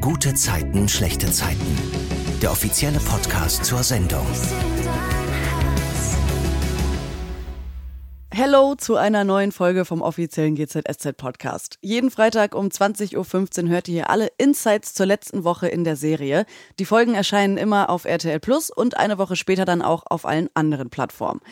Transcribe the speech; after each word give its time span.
Gute 0.00 0.32
Zeiten, 0.32 0.88
schlechte 0.88 1.30
Zeiten. 1.30 1.60
Der 2.40 2.50
offizielle 2.50 2.98
Podcast 3.00 3.66
zur 3.66 3.82
Sendung. 3.82 4.26
Hello 8.32 8.74
zu 8.76 8.96
einer 8.96 9.24
neuen 9.24 9.52
Folge 9.52 9.84
vom 9.84 10.00
offiziellen 10.00 10.54
GZSZ 10.54 11.18
Podcast. 11.18 11.76
Jeden 11.82 12.10
Freitag 12.10 12.54
um 12.54 12.68
20.15 12.68 13.64
Uhr 13.64 13.68
hört 13.68 13.88
ihr 13.88 13.94
hier 13.94 14.08
alle 14.08 14.28
Insights 14.38 14.94
zur 14.94 15.04
letzten 15.04 15.44
Woche 15.44 15.68
in 15.68 15.84
der 15.84 15.96
Serie. 15.96 16.46
Die 16.78 16.86
Folgen 16.86 17.14
erscheinen 17.14 17.58
immer 17.58 17.90
auf 17.90 18.06
RTL 18.06 18.40
Plus 18.40 18.70
und 18.70 18.96
eine 18.96 19.18
Woche 19.18 19.36
später 19.36 19.66
dann 19.66 19.82
auch 19.82 20.04
auf 20.06 20.24
allen 20.24 20.48
anderen 20.54 20.88
Plattformen. 20.88 21.42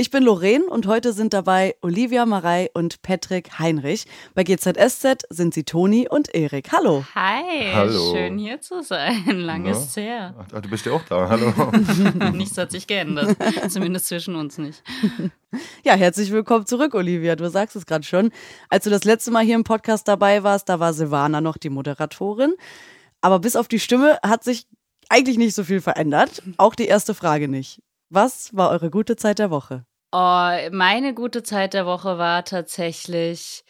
Ich 0.00 0.12
bin 0.12 0.22
Lorraine 0.22 0.64
und 0.64 0.86
heute 0.86 1.12
sind 1.12 1.32
dabei 1.32 1.74
Olivia 1.82 2.24
Marei 2.24 2.70
und 2.72 3.02
Patrick 3.02 3.58
Heinrich. 3.58 4.04
Bei 4.32 4.44
GZSZ 4.44 5.26
sind 5.28 5.54
sie 5.54 5.64
Toni 5.64 6.06
und 6.08 6.32
Erik. 6.36 6.70
Hallo. 6.70 7.04
Hi, 7.16 7.72
Hallo. 7.74 8.14
schön 8.14 8.38
hier 8.38 8.60
zu 8.60 8.80
sein. 8.80 9.24
Lange 9.26 9.72
ist 9.72 9.96
her. 9.96 10.36
Ach, 10.38 10.60
du 10.60 10.70
bist 10.70 10.86
ja 10.86 10.92
auch 10.92 11.02
da. 11.02 11.28
Hallo. 11.28 11.52
Nichts 12.32 12.56
hat 12.56 12.70
sich 12.70 12.86
geändert. 12.86 13.36
Zumindest 13.68 14.06
zwischen 14.06 14.36
uns 14.36 14.56
nicht. 14.58 14.84
Ja, 15.82 15.94
herzlich 15.94 16.30
willkommen 16.30 16.64
zurück, 16.64 16.94
Olivia. 16.94 17.34
Du 17.34 17.50
sagst 17.50 17.74
es 17.74 17.84
gerade 17.84 18.04
schon. 18.04 18.30
Als 18.68 18.84
du 18.84 18.90
das 18.90 19.02
letzte 19.02 19.32
Mal 19.32 19.44
hier 19.44 19.56
im 19.56 19.64
Podcast 19.64 20.06
dabei 20.06 20.44
warst, 20.44 20.68
da 20.68 20.78
war 20.78 20.92
Silvana 20.92 21.40
noch 21.40 21.56
die 21.56 21.70
Moderatorin. 21.70 22.54
Aber 23.20 23.40
bis 23.40 23.56
auf 23.56 23.66
die 23.66 23.80
Stimme 23.80 24.20
hat 24.22 24.44
sich 24.44 24.68
eigentlich 25.08 25.38
nicht 25.38 25.56
so 25.56 25.64
viel 25.64 25.80
verändert. 25.80 26.40
Auch 26.56 26.76
die 26.76 26.86
erste 26.86 27.14
Frage 27.14 27.48
nicht. 27.48 27.82
Was 28.10 28.56
war 28.56 28.70
eure 28.70 28.90
gute 28.90 29.16
Zeit 29.16 29.38
der 29.38 29.50
Woche? 29.50 29.84
Oh, 30.12 30.50
meine 30.72 31.12
gute 31.12 31.42
Zeit 31.42 31.74
der 31.74 31.84
Woche 31.84 32.16
war 32.16 32.44
tatsächlich. 32.44 33.64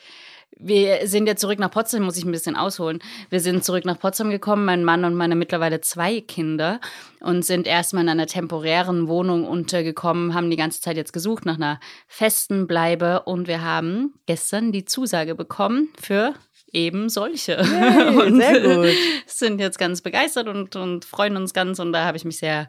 Wir 0.60 1.06
sind 1.06 1.26
ja 1.26 1.36
zurück 1.36 1.58
nach 1.58 1.70
Potsdam, 1.70 2.04
muss 2.04 2.16
ich 2.16 2.24
ein 2.24 2.32
bisschen 2.32 2.56
ausholen. 2.56 3.00
Wir 3.30 3.40
sind 3.40 3.64
zurück 3.64 3.84
nach 3.84 3.98
Potsdam 3.98 4.30
gekommen, 4.30 4.64
mein 4.64 4.84
Mann 4.84 5.04
und 5.04 5.14
meine 5.14 5.34
mittlerweile 5.34 5.80
zwei 5.80 6.20
Kinder, 6.20 6.80
und 7.20 7.44
sind 7.44 7.66
erstmal 7.66 8.04
in 8.04 8.08
einer 8.08 8.26
temporären 8.26 9.08
Wohnung 9.08 9.44
untergekommen, 9.46 10.34
haben 10.34 10.50
die 10.50 10.56
ganze 10.56 10.80
Zeit 10.80 10.96
jetzt 10.96 11.12
gesucht 11.12 11.44
nach 11.44 11.56
einer 11.56 11.80
festen 12.06 12.66
Bleibe 12.66 13.22
und 13.22 13.48
wir 13.48 13.62
haben 13.62 14.14
gestern 14.26 14.72
die 14.72 14.84
Zusage 14.84 15.34
bekommen 15.34 15.88
für 16.00 16.34
eben 16.72 17.08
solche. 17.08 17.52
Yay, 17.52 18.16
und 18.26 18.36
sehr 18.36 18.60
gut. 18.60 18.94
sind 19.26 19.60
jetzt 19.60 19.78
ganz 19.78 20.00
begeistert 20.00 20.48
und, 20.48 20.76
und 20.76 21.04
freuen 21.04 21.36
uns 21.36 21.54
ganz. 21.54 21.78
Und 21.78 21.92
da 21.92 22.04
habe 22.04 22.16
ich 22.16 22.24
mich 22.24 22.38
sehr, 22.38 22.68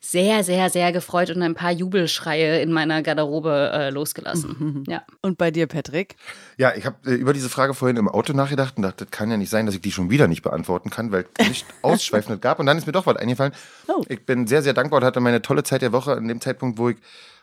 sehr, 0.00 0.44
sehr, 0.44 0.70
sehr 0.70 0.92
gefreut 0.92 1.30
und 1.30 1.42
ein 1.42 1.54
paar 1.54 1.72
Jubelschreie 1.72 2.60
in 2.60 2.72
meiner 2.72 3.02
Garderobe 3.02 3.70
äh, 3.72 3.90
losgelassen. 3.90 4.84
Ja. 4.88 5.02
Und 5.22 5.38
bei 5.38 5.50
dir, 5.50 5.66
Patrick? 5.66 6.16
Ja, 6.56 6.72
ich 6.74 6.86
habe 6.86 6.96
äh, 7.04 7.14
über 7.14 7.32
diese 7.32 7.48
Frage 7.48 7.74
vorhin 7.74 7.96
im 7.96 8.08
Auto 8.08 8.32
nachgedacht 8.32 8.76
und 8.76 8.84
dachte, 8.84 9.04
das 9.04 9.10
kann 9.10 9.30
ja 9.30 9.36
nicht 9.36 9.50
sein, 9.50 9.66
dass 9.66 9.74
ich 9.74 9.80
die 9.80 9.90
schon 9.90 10.08
wieder 10.08 10.28
nicht 10.28 10.42
beantworten 10.42 10.88
kann, 10.88 11.12
weil 11.12 11.26
es 11.36 11.48
nicht 11.48 11.66
ausschweifend 11.82 12.40
gab. 12.40 12.58
Und 12.58 12.66
dann 12.66 12.78
ist 12.78 12.86
mir 12.86 12.92
doch 12.92 13.06
was 13.06 13.16
eingefallen. 13.16 13.52
Oh. 13.86 14.04
Ich 14.08 14.24
bin 14.24 14.46
sehr, 14.46 14.62
sehr 14.62 14.72
dankbar 14.72 15.00
und 15.00 15.04
hatte 15.04 15.20
meine 15.20 15.42
tolle 15.42 15.62
Zeit 15.62 15.82
der 15.82 15.92
Woche 15.92 16.12
an 16.12 16.28
dem 16.28 16.40
Zeitpunkt, 16.40 16.78
wo 16.78 16.90
ich 16.90 16.96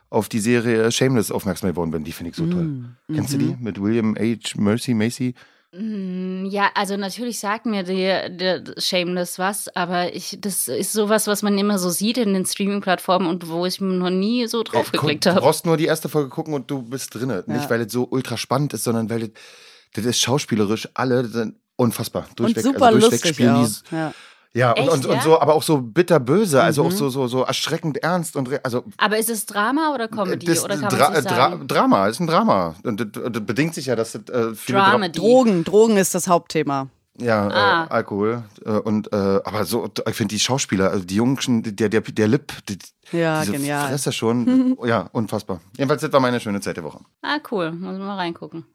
auf 0.09 0.29
die 0.29 0.39
Serie 0.39 0.91
Shameless 0.91 1.31
aufmerksam 1.31 1.69
geworden 1.69 1.91
bin. 1.91 2.03
Die 2.03 2.11
finde 2.11 2.31
ich 2.31 2.35
so 2.35 2.47
toll. 2.47 2.85
Kennst 3.13 3.33
du 3.33 3.37
die? 3.37 3.57
Mit 3.59 3.81
William 3.81 4.15
H. 4.17 4.55
Mercy 4.55 4.93
Macy? 4.93 5.35
Mm, 5.77 6.45
Ja, 6.45 6.69
also 6.75 6.95
natürlich 6.97 7.39
sagt 7.39 7.65
mir 7.65 7.83
der, 7.83 8.29
der 8.29 8.63
Shameless 8.77 9.39
was, 9.39 9.67
aber 9.75 10.13
ich, 10.15 10.37
das 10.39 10.67
ist 10.67 10.93
sowas, 10.93 11.27
was 11.27 11.41
man 11.43 11.57
immer 11.57 11.77
so 11.79 11.89
sieht 11.89 12.17
in 12.17 12.33
den 12.33 12.45
Streaming-Plattformen 12.45 13.27
und 13.27 13.49
wo 13.49 13.65
ich 13.65 13.81
noch 13.81 14.09
nie 14.09 14.47
so 14.47 14.63
drauf 14.63 14.87
Äh, 14.87 14.91
guck, 14.91 15.01
geklickt 15.01 15.25
Du 15.25 15.31
habe. 15.31 15.41
brauchst 15.41 15.65
nur 15.65 15.77
die 15.77 15.85
erste 15.85 16.07
Folge 16.09 16.29
gucken 16.29 16.53
und 16.53 16.69
du 16.71 16.81
bist 16.81 17.13
drinne. 17.13 17.43
Nicht, 17.47 17.69
weil 17.69 17.81
es 17.81 17.91
so 17.91 18.07
ultra 18.09 18.37
spannend 18.37 18.73
ist, 18.73 18.83
sondern 18.83 19.09
weil 19.09 19.19
das, 19.21 19.29
das 19.95 20.05
ist 20.05 20.19
schauspielerisch 20.21 20.87
alle 20.93 21.25
sind 21.25 21.55
unfassbar. 21.75 22.27
Durchweg, 22.35 22.57
und 22.65 22.73
super 22.73 22.85
also 22.87 22.99
durchweg 22.99 23.11
lustig 23.11 23.33
spielen 23.35 23.55
auch. 23.55 23.67
die 23.89 23.95
Ja. 23.95 24.13
Ja, 24.55 24.71
und, 24.71 24.77
Echt, 24.77 24.89
und, 24.93 25.05
ja? 25.05 25.11
und 25.11 25.21
so, 25.21 25.39
aber 25.41 25.53
auch 25.53 25.63
so 25.63 25.81
bitterböse, 25.81 26.63
also 26.63 26.83
Mhm. 26.83 26.87
auch 26.87 26.91
so, 26.93 27.09
so, 27.09 27.27
so 27.27 27.41
erschreckend 27.43 27.97
ernst 28.01 28.37
und 28.37 28.49
also 28.63 28.85
Aber 28.97 29.17
ist 29.17 29.29
es 29.29 29.45
Drama 29.45 29.93
oder 29.93 30.07
Comedy? 30.07 30.49
oder 30.49 30.69
kann 30.77 30.81
man 30.81 30.89
Dra 30.89 31.21
sagen? 31.21 31.67
Drama, 31.67 32.07
ist 32.07 32.21
ein 32.21 32.27
Drama. 32.27 32.75
Und 32.83 33.01
das, 33.01 33.21
und 33.21 33.45
bedingt 33.45 33.75
sich 33.75 33.87
ja, 33.87 33.97
dass 33.97 34.13
das 34.13 34.21
äh, 34.33 34.55
viele 34.55 34.77
Dra. 34.79 35.07
Drogen, 35.09 35.65
Drogen 35.65 35.97
ist 35.97 36.15
das 36.15 36.29
Hauptthema. 36.29 36.87
Ja, 37.19 37.47
Ah. 37.47 37.85
äh, 37.85 37.89
Alkohol 37.89 38.43
äh, 38.65 38.71
und 38.71 39.11
äh, 39.13 39.15
aber 39.15 39.65
so, 39.65 39.89
ich 40.07 40.15
finde 40.15 40.35
die 40.35 40.39
Schauspieler, 40.39 40.91
also 40.91 41.05
die 41.05 41.15
Jungen, 41.15 41.37
der 41.75 41.89
der 41.89 42.01
der 42.01 42.27
Lip, 42.27 42.51
die, 42.67 42.77
Ja, 43.11 43.41
diese 43.41 43.53
genial. 43.53 43.87
Fresse 43.89 44.11
schon, 44.11 44.77
ja, 44.85 45.09
unfassbar. 45.11 45.61
Jedenfalls 45.77 46.01
das 46.01 46.11
war 46.13 46.19
meine 46.19 46.39
schöne 46.39 46.59
Zeit 46.61 46.77
der 46.77 46.83
Woche. 46.83 46.99
Ah, 47.21 47.37
cool. 47.51 47.71
Muss 47.71 47.97
man 47.97 47.99
mal 47.99 48.15
reingucken. 48.17 48.65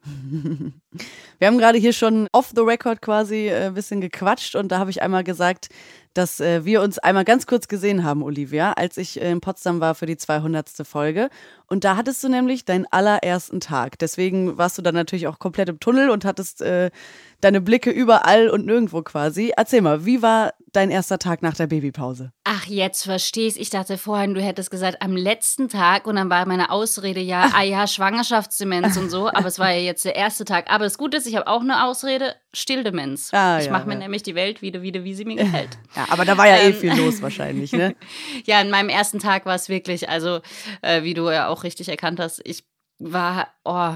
Wir 1.39 1.47
haben 1.47 1.57
gerade 1.57 1.77
hier 1.77 1.93
schon 1.93 2.27
off 2.31 2.51
the 2.55 2.61
record 2.61 3.01
quasi 3.01 3.47
äh, 3.47 3.67
ein 3.67 3.73
bisschen 3.73 4.01
gequatscht 4.01 4.55
und 4.55 4.69
da 4.71 4.79
habe 4.79 4.89
ich 4.91 5.01
einmal 5.01 5.23
gesagt, 5.23 5.69
dass 6.13 6.39
äh, 6.39 6.65
wir 6.65 6.81
uns 6.81 6.99
einmal 6.99 7.23
ganz 7.23 7.47
kurz 7.47 7.67
gesehen 7.67 8.03
haben, 8.03 8.23
Olivia, 8.23 8.73
als 8.73 8.97
ich 8.97 9.21
äh, 9.21 9.31
in 9.31 9.41
Potsdam 9.41 9.79
war 9.79 9.95
für 9.95 10.05
die 10.05 10.17
200. 10.17 10.69
Folge. 10.83 11.29
Und 11.67 11.83
da 11.83 11.95
hattest 11.95 12.23
du 12.23 12.29
nämlich 12.29 12.65
deinen 12.65 12.85
allerersten 12.91 13.59
Tag. 13.59 13.97
Deswegen 13.99 14.57
warst 14.57 14.77
du 14.77 14.81
dann 14.81 14.95
natürlich 14.95 15.27
auch 15.27 15.39
komplett 15.39 15.69
im 15.69 15.79
Tunnel 15.79 16.09
und 16.09 16.25
hattest 16.25 16.61
äh, 16.61 16.91
deine 17.39 17.61
Blicke 17.61 17.91
überall 17.91 18.49
und 18.49 18.65
nirgendwo 18.65 19.01
quasi. 19.01 19.53
Erzähl 19.55 19.81
mal, 19.81 20.05
wie 20.05 20.21
war 20.21 20.53
dein 20.71 20.91
erster 20.91 21.19
Tag 21.19 21.41
nach 21.41 21.55
der 21.55 21.67
Babypause? 21.67 22.31
Ach, 22.43 22.65
jetzt 22.65 23.03
versteh's. 23.03 23.57
Ich 23.57 23.69
dachte 23.69 23.97
vorhin, 23.97 24.33
du 24.33 24.41
hättest 24.41 24.71
gesagt, 24.71 25.01
am 25.01 25.15
letzten 25.15 25.69
Tag 25.69 26.07
und 26.07 26.15
dann 26.15 26.29
war 26.29 26.45
meine 26.45 26.71
Ausrede 26.71 27.19
ja, 27.19 27.51
ah 27.53 27.63
ja, 27.63 27.87
Schwangerschaftsdemenz 27.87 28.97
und 28.97 29.09
so, 29.09 29.27
aber 29.27 29.47
es 29.47 29.59
war 29.59 29.71
ja 29.71 29.79
jetzt 29.79 30.05
der 30.05 30.15
erste 30.15 30.45
Tag. 30.45 30.71
Aber 30.71 30.83
das 30.83 30.97
Gute 30.97 31.17
ist, 31.17 31.27
ich 31.27 31.35
habe 31.35 31.47
auch 31.47 31.61
eine 31.61 31.85
Ausrede, 31.85 32.35
Stilldemenz. 32.53 33.33
Ah, 33.33 33.59
ich 33.59 33.65
ja, 33.65 33.71
mache 33.71 33.87
mir 33.87 33.93
ja. 33.93 33.99
nämlich 33.99 34.23
die 34.23 34.35
Welt 34.35 34.61
wieder, 34.61 34.81
wieder, 34.81 35.03
wie 35.03 35.13
sie 35.13 35.25
mir 35.25 35.35
gefällt. 35.35 35.77
Ja, 35.95 36.05
aber 36.09 36.23
da 36.23 36.37
war 36.37 36.47
ja 36.47 36.57
eh 36.57 36.69
Ähm. 36.69 36.73
viel 36.73 36.93
los 36.93 37.21
wahrscheinlich, 37.21 37.73
ne? 37.73 37.95
Ja, 38.45 38.61
in 38.61 38.69
meinem 38.69 38.89
ersten 38.89 39.19
Tag 39.19 39.45
war 39.45 39.55
es 39.55 39.67
wirklich, 39.67 40.09
also 40.09 40.39
äh, 40.81 41.03
wie 41.03 41.13
du 41.13 41.29
ja 41.29 41.47
auch 41.47 41.63
richtig 41.63 41.89
erkannt 41.89 42.19
hast, 42.19 42.41
ich 42.45 42.63
war 42.99 43.47
oh, 43.65 43.95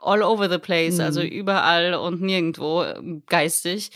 all 0.00 0.22
over 0.22 0.48
the 0.48 0.58
place, 0.58 1.00
also 1.00 1.20
überall 1.20 1.94
und 1.94 2.22
nirgendwo 2.22 2.84
ähm, 2.84 3.22
geistig. 3.26 3.90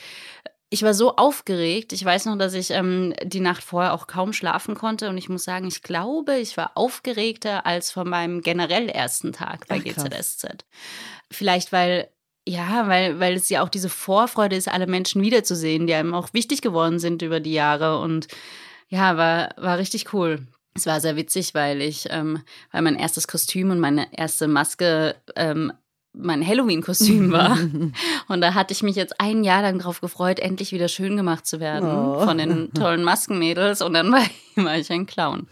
Ich 0.72 0.84
war 0.84 0.94
so 0.94 1.16
aufgeregt. 1.16 1.92
Ich 1.92 2.04
weiß 2.04 2.26
noch, 2.26 2.38
dass 2.38 2.54
ich 2.54 2.70
ähm, 2.70 3.12
die 3.24 3.40
Nacht 3.40 3.62
vorher 3.62 3.92
auch 3.92 4.06
kaum 4.06 4.32
schlafen 4.32 4.76
konnte. 4.76 5.08
Und 5.08 5.18
ich 5.18 5.28
muss 5.28 5.42
sagen, 5.42 5.66
ich 5.66 5.82
glaube, 5.82 6.38
ich 6.38 6.56
war 6.56 6.72
aufgeregter 6.76 7.66
als 7.66 7.90
von 7.90 8.08
meinem 8.08 8.40
generell 8.40 8.88
ersten 8.88 9.32
Tag 9.32 9.66
bei 9.66 9.82
Ach, 9.84 9.92
krass. 9.92 10.04
GZSZ. 10.04 10.64
Vielleicht, 11.28 11.72
weil 11.72 12.08
ja, 12.48 12.88
weil, 12.88 13.20
weil 13.20 13.34
es 13.34 13.48
ja 13.48 13.62
auch 13.62 13.68
diese 13.68 13.88
Vorfreude 13.88 14.56
ist, 14.56 14.68
alle 14.68 14.86
Menschen 14.86 15.22
wiederzusehen, 15.22 15.86
die 15.86 15.94
einem 15.94 16.14
auch 16.14 16.32
wichtig 16.32 16.62
geworden 16.62 16.98
sind 16.98 17.22
über 17.22 17.40
die 17.40 17.52
Jahre. 17.52 18.00
Und 18.00 18.28
ja, 18.88 19.16
war, 19.16 19.50
war 19.56 19.78
richtig 19.78 20.12
cool. 20.12 20.46
Es 20.74 20.86
war 20.86 21.00
sehr 21.00 21.16
witzig, 21.16 21.54
weil 21.54 21.82
ich, 21.82 22.06
ähm, 22.10 22.42
weil 22.72 22.82
mein 22.82 22.96
erstes 22.96 23.28
Kostüm 23.28 23.70
und 23.70 23.80
meine 23.80 24.06
erste 24.16 24.48
Maske 24.48 25.16
ähm, 25.36 25.72
mein 26.12 26.44
Halloween-Kostüm 26.46 27.30
war. 27.30 27.56
Und 28.28 28.40
da 28.40 28.54
hatte 28.54 28.72
ich 28.72 28.82
mich 28.82 28.96
jetzt 28.96 29.20
ein 29.20 29.44
Jahr 29.44 29.62
lang 29.62 29.78
drauf 29.78 30.00
gefreut, 30.00 30.40
endlich 30.40 30.72
wieder 30.72 30.88
schön 30.88 31.16
gemacht 31.16 31.46
zu 31.46 31.60
werden 31.60 31.88
Oh. 31.88 32.20
von 32.24 32.36
den 32.38 32.72
tollen 32.74 33.04
Maskenmädels. 33.04 33.80
Und 33.80 33.94
dann 33.94 34.10
war, 34.12 34.20
war 34.56 34.76
ich 34.76 34.90
ein 34.90 35.06
Clown. 35.06 35.46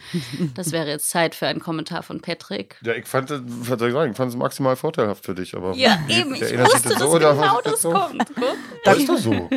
Das 0.55 0.73
wäre 0.73 0.89
jetzt 0.89 1.11
Zeit 1.11 1.35
für 1.37 1.47
einen 1.47 1.61
Kommentar 1.61 2.03
von 2.03 2.21
Patrick. 2.21 2.77
Ja, 2.83 2.95
ich 2.95 3.07
fand 3.07 3.31
das, 3.31 3.41
was 3.47 3.79
soll 3.79 3.89
ich 3.89 3.95
sagen, 3.95 4.11
ich 4.11 4.17
fand 4.17 4.31
es 4.33 4.37
maximal 4.37 4.75
vorteilhaft 4.75 5.25
für 5.25 5.35
dich, 5.35 5.55
aber 5.55 5.75
Ja, 5.75 5.99
eben. 6.09 6.35
Ich 6.35 6.41
wusste, 6.43 6.57
das 6.59 6.83
dass 6.83 6.99
so 6.99 7.11
genau 7.13 7.59
ist 7.59 7.67
das 7.67 7.83
so? 7.83 7.91
kommt. 7.93 8.25
Guck. 8.35 8.57
Das 8.85 8.99
ist 8.99 9.09
doch 9.09 9.19
so. 9.19 9.49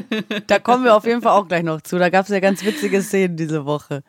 Da 0.48 0.60
kommen 0.60 0.84
wir 0.84 0.96
auf 0.96 1.06
jeden 1.06 1.22
Fall 1.24 1.34
auch 1.34 1.48
gleich 1.48 1.64
noch 1.64 1.82
zu. 1.82 1.98
Da 1.98 2.10
gab 2.10 2.26
es 2.26 2.30
ja 2.30 2.40
ganz 2.40 2.64
witzige 2.64 3.02
Szenen 3.02 3.38
diese 3.38 3.66
Woche. 3.66 4.04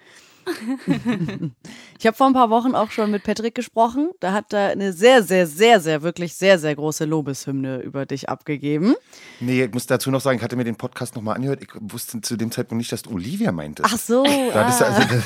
Ich 1.98 2.06
habe 2.06 2.16
vor 2.16 2.26
ein 2.26 2.32
paar 2.32 2.50
Wochen 2.50 2.74
auch 2.74 2.90
schon 2.90 3.12
mit 3.12 3.22
Patrick 3.22 3.54
gesprochen. 3.54 4.10
Da 4.18 4.32
hat 4.32 4.52
er 4.52 4.70
eine 4.70 4.92
sehr, 4.92 5.22
sehr, 5.22 5.46
sehr, 5.46 5.78
sehr, 5.78 6.02
wirklich 6.02 6.34
sehr, 6.34 6.58
sehr 6.58 6.74
große 6.74 7.04
Lobeshymne 7.04 7.78
über 7.78 8.06
dich 8.06 8.28
abgegeben. 8.28 8.96
Nee, 9.38 9.62
ich 9.62 9.72
muss 9.72 9.86
dazu 9.86 10.10
noch 10.10 10.20
sagen, 10.20 10.38
ich 10.38 10.42
hatte 10.42 10.56
mir 10.56 10.64
den 10.64 10.74
Podcast 10.74 11.14
nochmal 11.14 11.36
angehört. 11.36 11.62
Ich 11.62 11.68
wusste 11.80 12.20
zu 12.20 12.36
dem 12.36 12.50
Zeitpunkt 12.50 12.80
nicht, 12.80 12.90
dass 12.90 13.02
du 13.02 13.12
Olivia 13.12 13.52
meintest. 13.52 13.88
Ach 13.92 13.98
so. 13.98 14.24
Da 14.24 14.62
ah. 14.62 14.66
also, 14.66 14.84
das, 15.14 15.24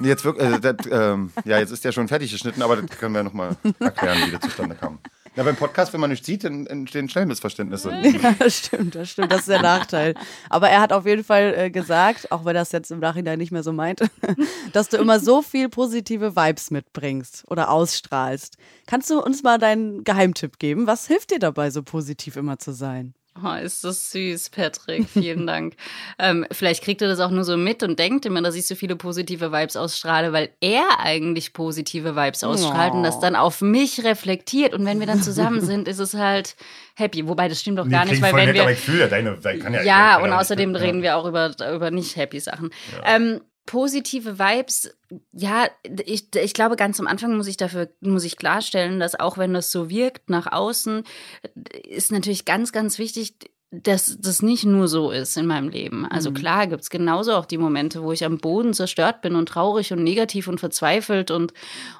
jetzt 0.00 0.24
wirklich, 0.24 0.46
also, 0.46 0.58
das, 0.58 0.76
ähm, 0.90 1.30
ja, 1.44 1.60
jetzt 1.60 1.70
ist 1.70 1.84
der 1.84 1.92
schon 1.92 2.08
fertig 2.08 2.32
geschnitten, 2.32 2.60
aber 2.60 2.76
das 2.76 2.98
können 2.98 3.14
wir 3.14 3.22
nochmal 3.22 3.56
erklären, 3.78 4.18
wie 4.26 4.32
das 4.32 4.40
zustande 4.40 4.74
kam. 4.74 4.98
Ja, 5.36 5.42
beim 5.42 5.56
Podcast, 5.56 5.92
wenn 5.92 6.00
man 6.00 6.08
nicht 6.08 6.24
sieht, 6.24 6.44
dann 6.44 6.66
entstehen 6.66 7.10
schnell 7.10 7.26
Missverständnisse. 7.26 7.90
Ja, 8.22 8.34
das 8.38 8.56
stimmt, 8.56 8.94
das 8.94 9.10
stimmt. 9.10 9.30
Das 9.30 9.40
ist 9.40 9.48
der 9.48 9.60
Nachteil. 9.60 10.14
Aber 10.48 10.70
er 10.70 10.80
hat 10.80 10.94
auf 10.94 11.04
jeden 11.04 11.24
Fall 11.24 11.54
äh, 11.56 11.70
gesagt, 11.70 12.32
auch 12.32 12.46
wenn 12.46 12.56
er 12.56 12.62
das 12.62 12.72
jetzt 12.72 12.90
im 12.90 13.00
Nachhinein 13.00 13.38
nicht 13.38 13.52
mehr 13.52 13.62
so 13.62 13.72
meint, 13.72 14.00
dass 14.72 14.88
du 14.88 14.96
immer 14.96 15.20
so 15.20 15.42
viel 15.42 15.68
positive 15.68 16.36
Vibes 16.36 16.70
mitbringst 16.70 17.44
oder 17.50 17.70
ausstrahlst. 17.70 18.56
Kannst 18.86 19.10
du 19.10 19.20
uns 19.20 19.42
mal 19.42 19.58
deinen 19.58 20.04
Geheimtipp 20.04 20.58
geben? 20.58 20.86
Was 20.86 21.06
hilft 21.06 21.30
dir 21.30 21.38
dabei, 21.38 21.70
so 21.70 21.82
positiv 21.82 22.36
immer 22.36 22.58
zu 22.58 22.72
sein? 22.72 23.14
Oh, 23.44 23.54
ist 23.54 23.84
das 23.84 24.10
süß, 24.12 24.50
Patrick. 24.50 25.08
Vielen 25.08 25.46
Dank. 25.46 25.74
ähm, 26.18 26.46
vielleicht 26.50 26.82
kriegt 26.82 27.02
er 27.02 27.08
das 27.08 27.20
auch 27.20 27.30
nur 27.30 27.44
so 27.44 27.56
mit 27.56 27.82
und 27.82 27.98
denkt 27.98 28.24
immer, 28.26 28.40
dass 28.42 28.54
ich 28.54 28.66
so 28.66 28.74
viele 28.74 28.96
positive 28.96 29.52
Vibes 29.52 29.76
ausstrahle, 29.76 30.32
weil 30.32 30.50
er 30.60 30.84
eigentlich 31.00 31.52
positive 31.52 32.16
Vibes 32.16 32.44
ausstrahlt 32.44 32.92
oh. 32.94 32.98
und 32.98 33.02
das 33.02 33.20
dann 33.20 33.36
auf 33.36 33.60
mich 33.60 34.04
reflektiert. 34.04 34.74
Und 34.74 34.86
wenn 34.86 35.00
wir 35.00 35.06
dann 35.06 35.22
zusammen 35.22 35.60
sind, 35.64 35.88
ist 35.88 35.98
es 35.98 36.14
halt 36.14 36.56
happy. 36.94 37.26
Wobei, 37.28 37.48
das 37.48 37.60
stimmt 37.60 37.78
doch 37.78 37.88
gar 37.88 38.04
nicht, 38.04 38.22
weil 38.22 38.34
wenn 38.34 38.46
nett, 38.46 38.54
wir. 38.54 38.62
Aber 38.62 38.72
ich 38.72 38.78
fühle 38.78 39.08
deine, 39.08 39.36
kann 39.36 39.74
ja, 39.74 39.82
ja 39.82 40.22
und 40.22 40.32
außerdem 40.32 40.74
reden 40.74 41.02
wir 41.02 41.16
auch 41.16 41.26
über, 41.26 41.54
über 41.74 41.90
nicht 41.90 42.16
happy 42.16 42.40
Sachen. 42.40 42.70
Ja. 42.92 43.16
Ähm, 43.16 43.40
positive 43.66 44.38
Vibes, 44.38 44.96
ja, 45.32 45.68
ich, 46.04 46.34
ich 46.34 46.54
glaube, 46.54 46.76
ganz 46.76 46.98
am 47.00 47.06
Anfang 47.06 47.36
muss 47.36 47.48
ich 47.48 47.56
dafür, 47.56 47.90
muss 48.00 48.24
ich 48.24 48.36
klarstellen, 48.36 49.00
dass 49.00 49.18
auch 49.18 49.36
wenn 49.38 49.52
das 49.52 49.70
so 49.70 49.90
wirkt 49.90 50.30
nach 50.30 50.50
außen, 50.50 51.02
ist 51.84 52.12
natürlich 52.12 52.44
ganz, 52.44 52.72
ganz 52.72 52.98
wichtig, 52.98 53.34
dass 53.82 54.18
das 54.20 54.42
nicht 54.42 54.64
nur 54.64 54.88
so 54.88 55.10
ist 55.10 55.36
in 55.36 55.46
meinem 55.46 55.68
Leben. 55.68 56.06
Also 56.06 56.30
mhm. 56.30 56.34
klar 56.34 56.66
gibt 56.66 56.82
es 56.82 56.90
genauso 56.90 57.32
auch 57.32 57.46
die 57.46 57.58
Momente, 57.58 58.02
wo 58.02 58.12
ich 58.12 58.24
am 58.24 58.38
Boden 58.38 58.74
zerstört 58.74 59.22
bin 59.22 59.34
und 59.34 59.48
traurig 59.48 59.92
und 59.92 60.02
negativ 60.02 60.48
und 60.48 60.60
verzweifelt 60.60 61.30
und, 61.30 61.52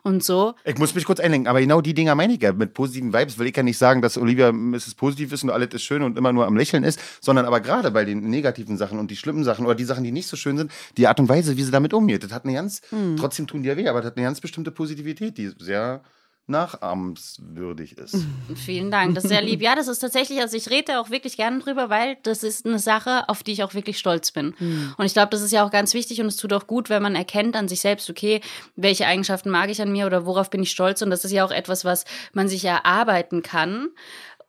und 0.02 0.22
so. 0.22 0.54
Ich 0.64 0.78
muss 0.78 0.94
mich 0.94 1.04
kurz 1.04 1.20
einlenken, 1.20 1.48
aber 1.48 1.60
genau 1.60 1.80
die 1.80 1.94
Dinger 1.94 2.14
meine 2.14 2.34
ich 2.34 2.42
ja. 2.42 2.52
Mit 2.52 2.74
positiven 2.74 3.12
Vibes 3.12 3.38
will 3.38 3.46
ich 3.46 3.56
ja 3.56 3.62
nicht 3.62 3.78
sagen, 3.78 4.02
dass 4.02 4.16
Olivia 4.16 4.52
es 4.74 4.94
positiv 4.94 5.32
ist 5.32 5.42
und 5.42 5.50
alles 5.50 5.68
ist 5.72 5.82
schön 5.82 6.02
und 6.02 6.16
immer 6.16 6.32
nur 6.32 6.46
am 6.46 6.56
Lächeln 6.56 6.84
ist, 6.84 7.00
sondern 7.20 7.44
aber 7.44 7.60
gerade 7.60 7.90
bei 7.90 8.04
den 8.04 8.28
negativen 8.30 8.76
Sachen 8.76 8.98
und 8.98 9.10
die 9.10 9.16
schlimmen 9.16 9.44
Sachen 9.44 9.66
oder 9.66 9.74
die 9.74 9.84
Sachen, 9.84 10.04
die 10.04 10.12
nicht 10.12 10.28
so 10.28 10.36
schön 10.36 10.56
sind, 10.56 10.70
die 10.96 11.06
Art 11.06 11.20
und 11.20 11.28
Weise, 11.28 11.56
wie 11.56 11.62
sie 11.62 11.70
damit 11.70 11.92
umgeht, 11.92 12.24
das 12.24 12.32
hat 12.32 12.44
eine 12.44 12.54
ganz, 12.54 12.80
mhm. 12.90 13.16
trotzdem 13.16 13.46
tun 13.46 13.62
die 13.62 13.68
ja 13.68 13.76
weh, 13.76 13.88
aber 13.88 14.00
das 14.00 14.10
hat 14.10 14.16
eine 14.16 14.26
ganz 14.26 14.40
bestimmte 14.40 14.70
Positivität, 14.70 15.36
die 15.38 15.50
sehr 15.58 16.02
nachahmenswürdig 16.48 17.98
ist. 17.98 18.16
Vielen 18.54 18.90
Dank, 18.90 19.14
das 19.14 19.24
ist 19.24 19.30
sehr 19.30 19.42
lieb. 19.42 19.60
Ja, 19.60 19.74
das 19.74 19.88
ist 19.88 19.98
tatsächlich, 19.98 20.40
also 20.40 20.56
ich 20.56 20.70
rede 20.70 21.00
auch 21.00 21.10
wirklich 21.10 21.36
gerne 21.36 21.58
drüber, 21.58 21.90
weil 21.90 22.16
das 22.22 22.42
ist 22.42 22.66
eine 22.66 22.78
Sache, 22.78 23.28
auf 23.28 23.42
die 23.42 23.52
ich 23.52 23.62
auch 23.62 23.74
wirklich 23.74 23.98
stolz 23.98 24.30
bin. 24.30 24.54
Mhm. 24.58 24.94
Und 24.96 25.06
ich 25.06 25.12
glaube, 25.12 25.30
das 25.30 25.42
ist 25.42 25.52
ja 25.52 25.64
auch 25.64 25.70
ganz 25.70 25.94
wichtig 25.94 26.20
und 26.20 26.26
es 26.26 26.36
tut 26.36 26.52
auch 26.52 26.66
gut, 26.66 26.88
wenn 26.88 27.02
man 27.02 27.14
erkennt 27.14 27.56
an 27.56 27.68
sich 27.68 27.80
selbst, 27.80 28.08
okay, 28.08 28.40
welche 28.76 29.06
Eigenschaften 29.06 29.50
mag 29.50 29.70
ich 29.70 29.82
an 29.82 29.90
mir 29.90 30.06
oder 30.06 30.26
worauf 30.26 30.50
bin 30.50 30.62
ich 30.62 30.70
stolz. 30.70 31.02
Und 31.02 31.10
das 31.10 31.24
ist 31.24 31.32
ja 31.32 31.44
auch 31.44 31.50
etwas, 31.50 31.84
was 31.84 32.04
man 32.32 32.48
sich 32.48 32.64
erarbeiten 32.64 33.42
kann. 33.42 33.88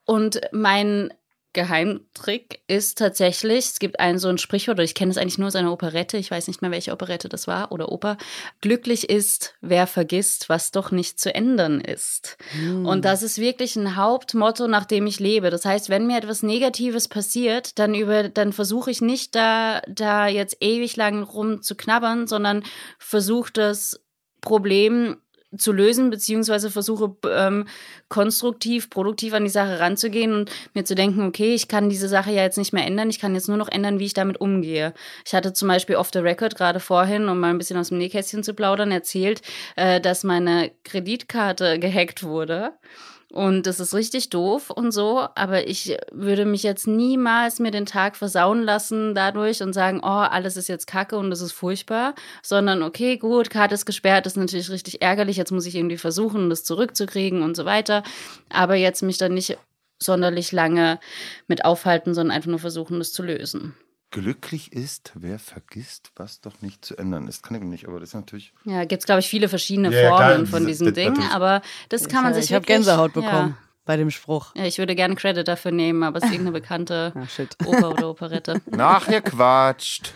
Und 0.06 0.40
mein 0.52 1.14
Geheimtrick 1.58 2.62
ist 2.68 3.00
tatsächlich, 3.00 3.66
es 3.66 3.80
gibt 3.80 4.00
einen 4.00 4.20
so 4.20 4.30
ein 4.30 4.38
Sprichwort, 4.38 4.76
oder 4.76 4.84
ich 4.84 4.94
kenne 4.94 5.10
es 5.10 5.18
eigentlich 5.18 5.40
nur 5.40 5.48
aus 5.48 5.56
einer 5.56 5.74
Operette, 5.74 6.18
ich 6.18 6.30
weiß 6.30 6.48
nicht 6.48 6.62
mehr, 6.62 6.70
welche 6.70 6.92
Operette 6.92 7.30
das 7.30 7.48
war 7.48 7.72
oder 7.72 7.92
Oper. 7.92 8.18
Glücklich 8.62 9.10
ist, 9.10 9.56
wer 9.60 9.88
vergisst, 9.88 10.50
was 10.50 10.70
doch 10.70 10.92
nicht 10.92 11.20
zu 11.20 11.34
ändern 11.34 11.82
ist. 11.82 12.38
Mhm. 12.54 12.86
Und 12.86 13.06
das 13.06 13.24
ist 13.24 13.40
wirklich 13.40 13.76
ein 13.76 13.96
Hauptmotto, 13.96 14.68
nach 14.68 14.86
dem 14.86 15.08
ich 15.08 15.20
lebe. 15.20 15.50
Das 15.50 15.66
heißt, 15.66 15.90
wenn 15.90 16.06
mir 16.06 16.20
etwas 16.20 16.44
Negatives 16.44 17.08
passiert, 17.08 17.80
dann 17.80 17.96
über, 17.96 18.30
dann 18.30 18.54
versuche 18.54 18.92
ich 18.92 19.02
nicht 19.02 19.34
da, 19.34 19.82
da 19.88 20.28
jetzt 20.28 20.58
ewig 20.60 20.96
lang 20.96 21.24
rum 21.24 21.64
zu 21.64 21.74
knabbern, 21.74 22.28
sondern 22.28 22.64
versuche 23.00 23.52
das 23.52 24.00
Problem 24.42 25.18
zu 25.56 25.72
lösen, 25.72 26.10
beziehungsweise 26.10 26.70
versuche 26.70 27.16
ähm, 27.30 27.68
konstruktiv, 28.10 28.90
produktiv 28.90 29.34
an 29.34 29.44
die 29.44 29.50
Sache 29.50 29.80
ranzugehen 29.80 30.34
und 30.34 30.52
mir 30.74 30.84
zu 30.84 30.94
denken, 30.94 31.26
okay, 31.26 31.54
ich 31.54 31.68
kann 31.68 31.90
diese 31.90 32.08
Sache 32.08 32.32
ja 32.32 32.44
jetzt 32.44 32.58
nicht 32.58 32.74
mehr 32.74 32.86
ändern, 32.86 33.10
ich 33.10 33.20
kann 33.20 33.34
jetzt 33.34 33.48
nur 33.48 33.58
noch 33.58 33.70
ändern, 33.70 34.00
wie 34.00 34.06
ich 34.06 34.14
damit 34.14 34.42
umgehe. 34.42 34.94
Ich 35.26 35.34
hatte 35.34 35.54
zum 35.54 35.70
Beispiel 35.70 35.96
off 35.96 36.10
the 36.12 36.20
record 36.20 36.56
gerade 36.56 36.80
vorhin, 36.80 37.30
um 37.30 37.40
mal 37.40 37.50
ein 37.50 37.58
bisschen 37.58 37.78
aus 37.78 37.90
dem 37.90 37.98
Nähkästchen 37.98 38.44
zu 38.44 38.54
plaudern, 38.54 38.92
erzählt, 38.92 39.42
äh, 39.76 40.02
dass 40.02 40.24
meine 40.24 40.72
Kreditkarte 40.84 41.80
gehackt 41.80 42.24
wurde. 42.24 42.74
Und 43.34 43.68
das 43.68 43.82
ist 43.82 43.94
richtig 43.94 44.30
doof 44.30 44.70
und 44.70 44.92
so, 44.92 45.28
aber 45.36 45.68
ich 45.68 45.98
würde 46.12 46.46
mich 46.46 46.64
jetzt 46.64 46.88
niemals 46.88 47.60
mir 47.60 47.72
den 47.72 47.86
Tag 47.86 48.16
versauen 48.16 48.64
lassen 48.64 49.16
dadurch 49.16 49.62
und 49.62 49.74
sagen, 49.74 50.00
oh, 50.02 50.08
alles 50.08 50.56
ist 50.56 50.70
jetzt 50.70 50.88
kacke 50.88 51.18
und 51.18 51.30
das 51.30 51.42
ist 51.42 51.52
furchtbar, 51.52 52.16
sondern 52.42 52.84
okay, 52.84 53.18
gut, 53.18 53.50
Karte 53.50 53.76
ist 53.76 53.86
gesperrt, 53.86 54.26
ist 54.28 54.38
natürlich 54.38 54.70
richtig 54.70 55.02
ärgerlich, 55.02 55.36
jetzt 55.36 55.52
muss 55.52 55.66
ich 55.66 55.76
irgendwie 55.76 55.98
versuchen, 55.98 56.50
das 56.50 56.64
zurückzukriegen 56.64 57.42
und 57.42 57.58
so 57.58 57.66
weiter. 57.66 58.04
Aber 58.50 58.76
jetzt 58.76 59.04
mich 59.04 59.18
dann 59.18 59.34
nicht 59.34 59.58
sonderlich 60.02 60.54
lange 60.54 61.00
mit 61.48 61.66
aufhalten, 61.66 62.14
sondern 62.14 62.36
einfach 62.36 62.50
nur 62.50 62.60
versuchen, 62.60 62.98
das 63.00 63.12
zu 63.12 63.24
lösen. 63.24 63.76
Glücklich 64.10 64.72
ist, 64.72 65.12
wer 65.16 65.38
vergisst, 65.38 66.12
was 66.16 66.40
doch 66.40 66.62
nicht 66.62 66.86
zu 66.86 66.98
ändern 66.98 67.28
ist. 67.28 67.44
Kann 67.44 67.58
ich 67.58 67.64
nicht, 67.64 67.88
aber 67.88 68.00
das 68.00 68.10
ist 68.10 68.16
natürlich. 68.16 68.54
Ja, 68.64 68.86
gibt 68.86 69.02
es, 69.02 69.06
glaube 69.06 69.20
ich, 69.20 69.28
viele 69.28 69.50
verschiedene 69.50 69.92
ja, 69.92 70.10
Formen 70.10 70.46
klar, 70.46 70.46
von 70.46 70.66
diesem 70.66 70.94
Ding, 70.94 71.10
natürlich. 71.10 71.32
aber 71.32 71.62
das 71.90 72.08
kann 72.08 72.24
man 72.24 72.34
sich. 72.34 72.46
Ich 72.46 72.54
habe 72.54 72.66
Gänsehaut 72.66 73.14
bekommen. 73.14 73.58
Bei 73.88 73.96
dem 73.96 74.12
Spruch. 74.12 74.48
Ja, 74.54 74.66
ich 74.66 74.80
würde 74.80 74.96
gerne 74.96 75.16
Credit 75.16 75.48
dafür 75.48 75.72
nehmen, 75.72 76.04
aber 76.04 76.18
es 76.18 76.26
ist 76.26 76.32
irgendeine 76.32 76.60
bekannte 76.60 77.14
ah, 77.16 77.66
Oper 77.66 77.92
oder 77.92 78.10
Operette. 78.10 78.62
Nachgequatscht. 78.70 80.12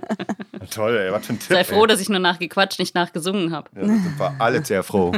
Toll, 0.70 0.96
ey, 0.96 1.12
was 1.12 1.26
für 1.26 1.34
ein 1.34 1.38
Tipp. 1.38 1.52
Sei 1.52 1.64
froh, 1.64 1.82
ey. 1.82 1.88
dass 1.88 2.00
ich 2.00 2.08
nur 2.08 2.20
nachgequatscht, 2.20 2.78
nicht 2.78 2.94
nachgesungen 2.94 3.52
habe. 3.52 3.68
Ja, 3.76 3.82
sind 3.86 4.18
wir 4.18 4.34
alle 4.38 4.64
sehr 4.64 4.82
froh. 4.82 5.12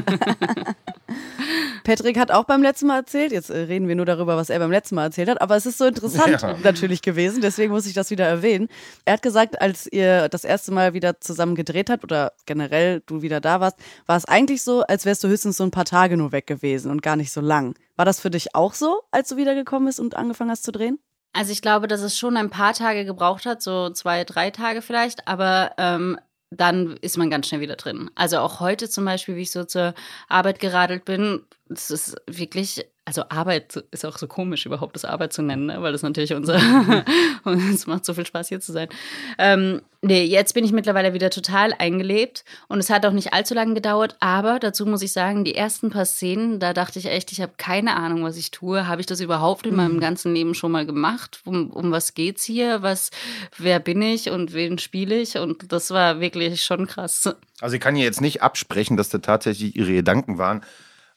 Patrick 1.84 2.18
hat 2.18 2.30
auch 2.30 2.44
beim 2.44 2.62
letzten 2.62 2.86
Mal 2.86 2.96
erzählt, 2.96 3.30
jetzt 3.30 3.50
äh, 3.50 3.58
reden 3.58 3.86
wir 3.86 3.94
nur 3.94 4.06
darüber, 4.06 4.36
was 4.36 4.48
er 4.48 4.58
beim 4.58 4.70
letzten 4.70 4.94
Mal 4.94 5.04
erzählt 5.04 5.28
hat, 5.28 5.40
aber 5.42 5.54
es 5.54 5.66
ist 5.66 5.78
so 5.78 5.84
interessant 5.84 6.40
ja. 6.40 6.56
natürlich 6.64 7.02
gewesen, 7.02 7.42
deswegen 7.42 7.72
muss 7.72 7.86
ich 7.86 7.92
das 7.92 8.10
wieder 8.10 8.24
erwähnen. 8.24 8.68
Er 9.04 9.12
hat 9.12 9.22
gesagt, 9.22 9.60
als 9.60 9.86
ihr 9.86 10.30
das 10.30 10.44
erste 10.44 10.72
Mal 10.72 10.94
wieder 10.94 11.20
zusammen 11.20 11.54
gedreht 11.54 11.90
habt 11.90 12.02
oder 12.02 12.32
generell 12.46 13.02
du 13.06 13.20
wieder 13.20 13.40
da 13.40 13.60
warst, 13.60 13.76
war 14.06 14.16
es 14.16 14.24
eigentlich 14.24 14.62
so, 14.62 14.82
als 14.82 15.04
wärst 15.04 15.22
du 15.22 15.28
höchstens 15.28 15.58
so 15.58 15.64
ein 15.64 15.70
paar 15.70 15.84
Tage 15.84 16.16
nur 16.16 16.32
weg 16.32 16.46
gewesen 16.46 16.90
und 16.90 17.02
gar 17.02 17.16
nicht 17.16 17.30
so 17.30 17.42
lang. 17.42 17.74
War 17.96 18.04
das 18.04 18.20
für 18.20 18.30
dich 18.30 18.54
auch 18.54 18.74
so, 18.74 19.02
als 19.10 19.28
du 19.28 19.36
wiedergekommen 19.36 19.86
bist 19.86 20.00
und 20.00 20.16
angefangen 20.16 20.50
hast 20.50 20.64
zu 20.64 20.72
drehen? 20.72 20.98
Also 21.32 21.52
ich 21.52 21.62
glaube, 21.62 21.88
dass 21.88 22.00
es 22.00 22.16
schon 22.16 22.36
ein 22.36 22.50
paar 22.50 22.74
Tage 22.74 23.04
gebraucht 23.04 23.44
hat, 23.44 23.62
so 23.62 23.90
zwei, 23.90 24.24
drei 24.24 24.50
Tage 24.50 24.82
vielleicht, 24.82 25.26
aber 25.26 25.72
ähm, 25.78 26.18
dann 26.50 26.96
ist 26.98 27.18
man 27.18 27.30
ganz 27.30 27.48
schnell 27.48 27.60
wieder 27.60 27.76
drin. 27.76 28.10
Also 28.14 28.38
auch 28.38 28.60
heute 28.60 28.88
zum 28.88 29.04
Beispiel, 29.04 29.36
wie 29.36 29.42
ich 29.42 29.50
so 29.50 29.64
zur 29.64 29.94
Arbeit 30.28 30.60
geradelt 30.60 31.04
bin, 31.04 31.44
das 31.68 31.90
ist 31.90 32.16
wirklich 32.28 32.86
also 33.06 33.24
Arbeit 33.28 33.84
ist 33.90 34.06
auch 34.06 34.16
so 34.16 34.26
komisch, 34.26 34.64
überhaupt 34.64 34.96
das 34.96 35.04
Arbeit 35.04 35.34
zu 35.34 35.42
nennen, 35.42 35.66
ne? 35.66 35.82
weil 35.82 35.92
das 35.92 36.02
natürlich 36.02 36.32
unser, 36.32 36.54
und 37.44 37.58
es 37.70 37.86
macht 37.86 38.04
so 38.04 38.14
viel 38.14 38.24
Spaß, 38.24 38.48
hier 38.48 38.60
zu 38.60 38.72
sein. 38.72 38.88
Ähm, 39.36 39.82
nee, 40.00 40.24
jetzt 40.24 40.54
bin 40.54 40.64
ich 40.64 40.72
mittlerweile 40.72 41.12
wieder 41.12 41.28
total 41.28 41.74
eingelebt 41.78 42.44
und 42.68 42.78
es 42.78 42.88
hat 42.88 43.04
auch 43.04 43.12
nicht 43.12 43.34
allzu 43.34 43.52
lange 43.52 43.74
gedauert, 43.74 44.16
aber 44.20 44.58
dazu 44.58 44.86
muss 44.86 45.02
ich 45.02 45.12
sagen, 45.12 45.44
die 45.44 45.54
ersten 45.54 45.90
paar 45.90 46.06
Szenen, 46.06 46.60
da 46.60 46.72
dachte 46.72 46.98
ich 46.98 47.06
echt, 47.06 47.30
ich 47.32 47.42
habe 47.42 47.52
keine 47.58 47.94
Ahnung, 47.94 48.24
was 48.24 48.38
ich 48.38 48.50
tue. 48.50 48.86
Habe 48.86 49.02
ich 49.02 49.06
das 49.06 49.20
überhaupt 49.20 49.66
in 49.66 49.76
meinem 49.76 49.96
mhm. 49.96 50.00
ganzen 50.00 50.34
Leben 50.34 50.54
schon 50.54 50.72
mal 50.72 50.86
gemacht? 50.86 51.42
Um, 51.44 51.70
um 51.70 51.90
was 51.90 52.14
geht's 52.14 52.44
hier? 52.44 52.82
Was, 52.82 53.10
wer 53.58 53.80
bin 53.80 54.00
ich 54.00 54.30
und 54.30 54.54
wen 54.54 54.78
spiele 54.78 55.20
ich? 55.20 55.36
Und 55.36 55.72
das 55.72 55.90
war 55.90 56.20
wirklich 56.20 56.62
schon 56.62 56.86
krass. 56.86 57.34
Also 57.60 57.76
ich 57.76 57.82
kann 57.82 57.94
hier 57.94 58.04
jetzt 58.04 58.22
nicht 58.22 58.42
absprechen, 58.42 58.96
dass 58.96 59.10
das 59.10 59.20
tatsächlich 59.20 59.76
ihre 59.76 59.92
Gedanken 59.92 60.38
waren. 60.38 60.62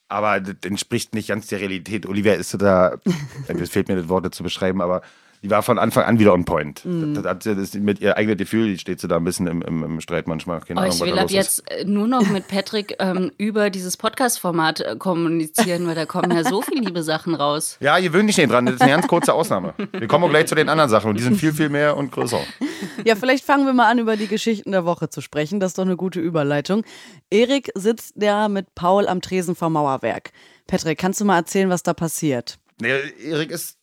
Aber 0.09 0.39
das 0.39 0.56
entspricht 0.63 1.13
nicht 1.13 1.27
ganz 1.27 1.48
der 1.48 1.59
Realität. 1.59 2.06
Olivia 2.06 2.33
ist 2.33 2.54
da, 2.62 2.98
es 3.48 3.69
fehlt 3.69 3.89
mir 3.89 3.98
das 3.98 4.09
Wort 4.09 4.33
zu 4.33 4.44
beschreiben, 4.44 4.81
aber 4.81 5.01
die 5.44 5.50
war 5.50 5.62
von 5.63 5.78
Anfang 5.78 6.04
an 6.06 6.19
wieder 6.19 6.34
on 6.34 6.45
point. 6.45 6.84
Mhm. 6.86 7.13
Das, 7.13 7.39
das, 7.39 7.57
das 7.57 7.74
mit 7.75 8.00
ihr 8.00 8.18
eigenes 8.18 8.38
Gefühl, 8.38 8.78
steht 8.80 9.00
sie 9.00 9.07
da 9.07 9.18
ein 9.18 9.24
bisschen 9.24 9.48
im, 9.48 9.62
im, 9.62 9.84
im 9.84 10.01
Streit 10.01 10.27
manchmal. 10.27 10.62
Keine 10.62 10.79
oh, 10.79 10.84
Ahnung, 10.84 10.96
ich 10.96 11.01
will 11.01 11.20
ab 11.20 11.29
jetzt 11.29 11.60
ist. 11.60 11.72
Äh, 11.72 11.86
nur 11.86 12.08
noch 12.08 12.27
mit 12.29 12.48
Patrick 12.48 12.96
ähm, 13.00 13.32
über 13.38 13.70
dieses 13.70 13.98
Podcast-Format 13.98 14.82
äh, 14.82 14.96
kommunizieren, 14.98 15.86
weil 15.88 15.96
da 15.96 16.06
kommen 16.06 16.32
ja 16.32 16.44
so 16.44 16.62
viele 16.62 16.82
liebe 16.82 17.03
Sachen 17.03 17.36
raus. 17.36 17.77
Ja, 17.79 17.98
ihr 17.98 18.13
wöhnt 18.13 18.29
dich 18.29 18.38
nicht 18.38 18.51
dran, 18.51 18.65
das 18.65 18.75
ist 18.75 18.82
eine 18.82 18.91
ganz 18.91 19.08
kurze 19.08 19.34
Ausnahme. 19.34 19.74
Wir 19.91 20.08
kommen 20.08 20.24
auch 20.24 20.29
gleich 20.29 20.48
zu 20.48 20.56
den 20.56 20.70
anderen 20.70 20.89
Sachen 20.89 21.10
und 21.10 21.17
die 21.17 21.24
sind 21.24 21.38
viel, 21.38 21.53
viel 21.53 21.70
mehr 21.70 21.98
und 21.98 22.12
größer. 22.12 22.39
Ja, 23.06 23.15
vielleicht 23.15 23.46
fangen 23.46 23.65
wir 23.65 23.74
mal 23.74 23.89
an, 23.89 24.00
über 24.00 24.17
die 24.17 24.27
Geschichten 24.27 24.72
der 24.72 24.86
Woche 24.86 25.10
zu 25.10 25.22
sprechen. 25.22 25.60
Das 25.60 25.72
ist 25.72 25.77
doch 25.77 25.86
eine 25.86 25.98
gute 25.98 26.20
Überleitung. 26.20 26.84
Erik 27.29 27.72
sitzt 27.75 28.15
ja 28.22 28.48
mit 28.48 28.75
Paul 28.75 29.08
am 29.08 29.22
Tresen 29.22 29.56
vom 29.56 29.74
Mauerwerk. 29.74 30.32
Patrick, 30.67 31.00
kannst 31.00 31.22
du 31.22 31.25
mal 31.25 31.38
erzählen, 31.38 31.70
was 31.70 31.84
da 31.84 31.94
passiert? 31.94 32.58
Nee, 32.79 32.91
Erik 33.24 33.51
ist 33.51 33.77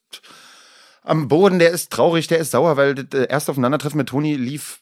am 1.05 1.29
Boden, 1.29 1.59
der 1.59 1.71
ist 1.71 1.93
traurig, 1.93 2.27
der 2.27 2.39
ist 2.39 2.51
sauer, 2.51 2.77
weil 2.77 2.95
das 2.95 3.27
erste 3.27 3.53
Aufeinandertreffen 3.53 3.99
mit 3.99 4.09
Toni 4.09 4.35
lief 4.35 4.81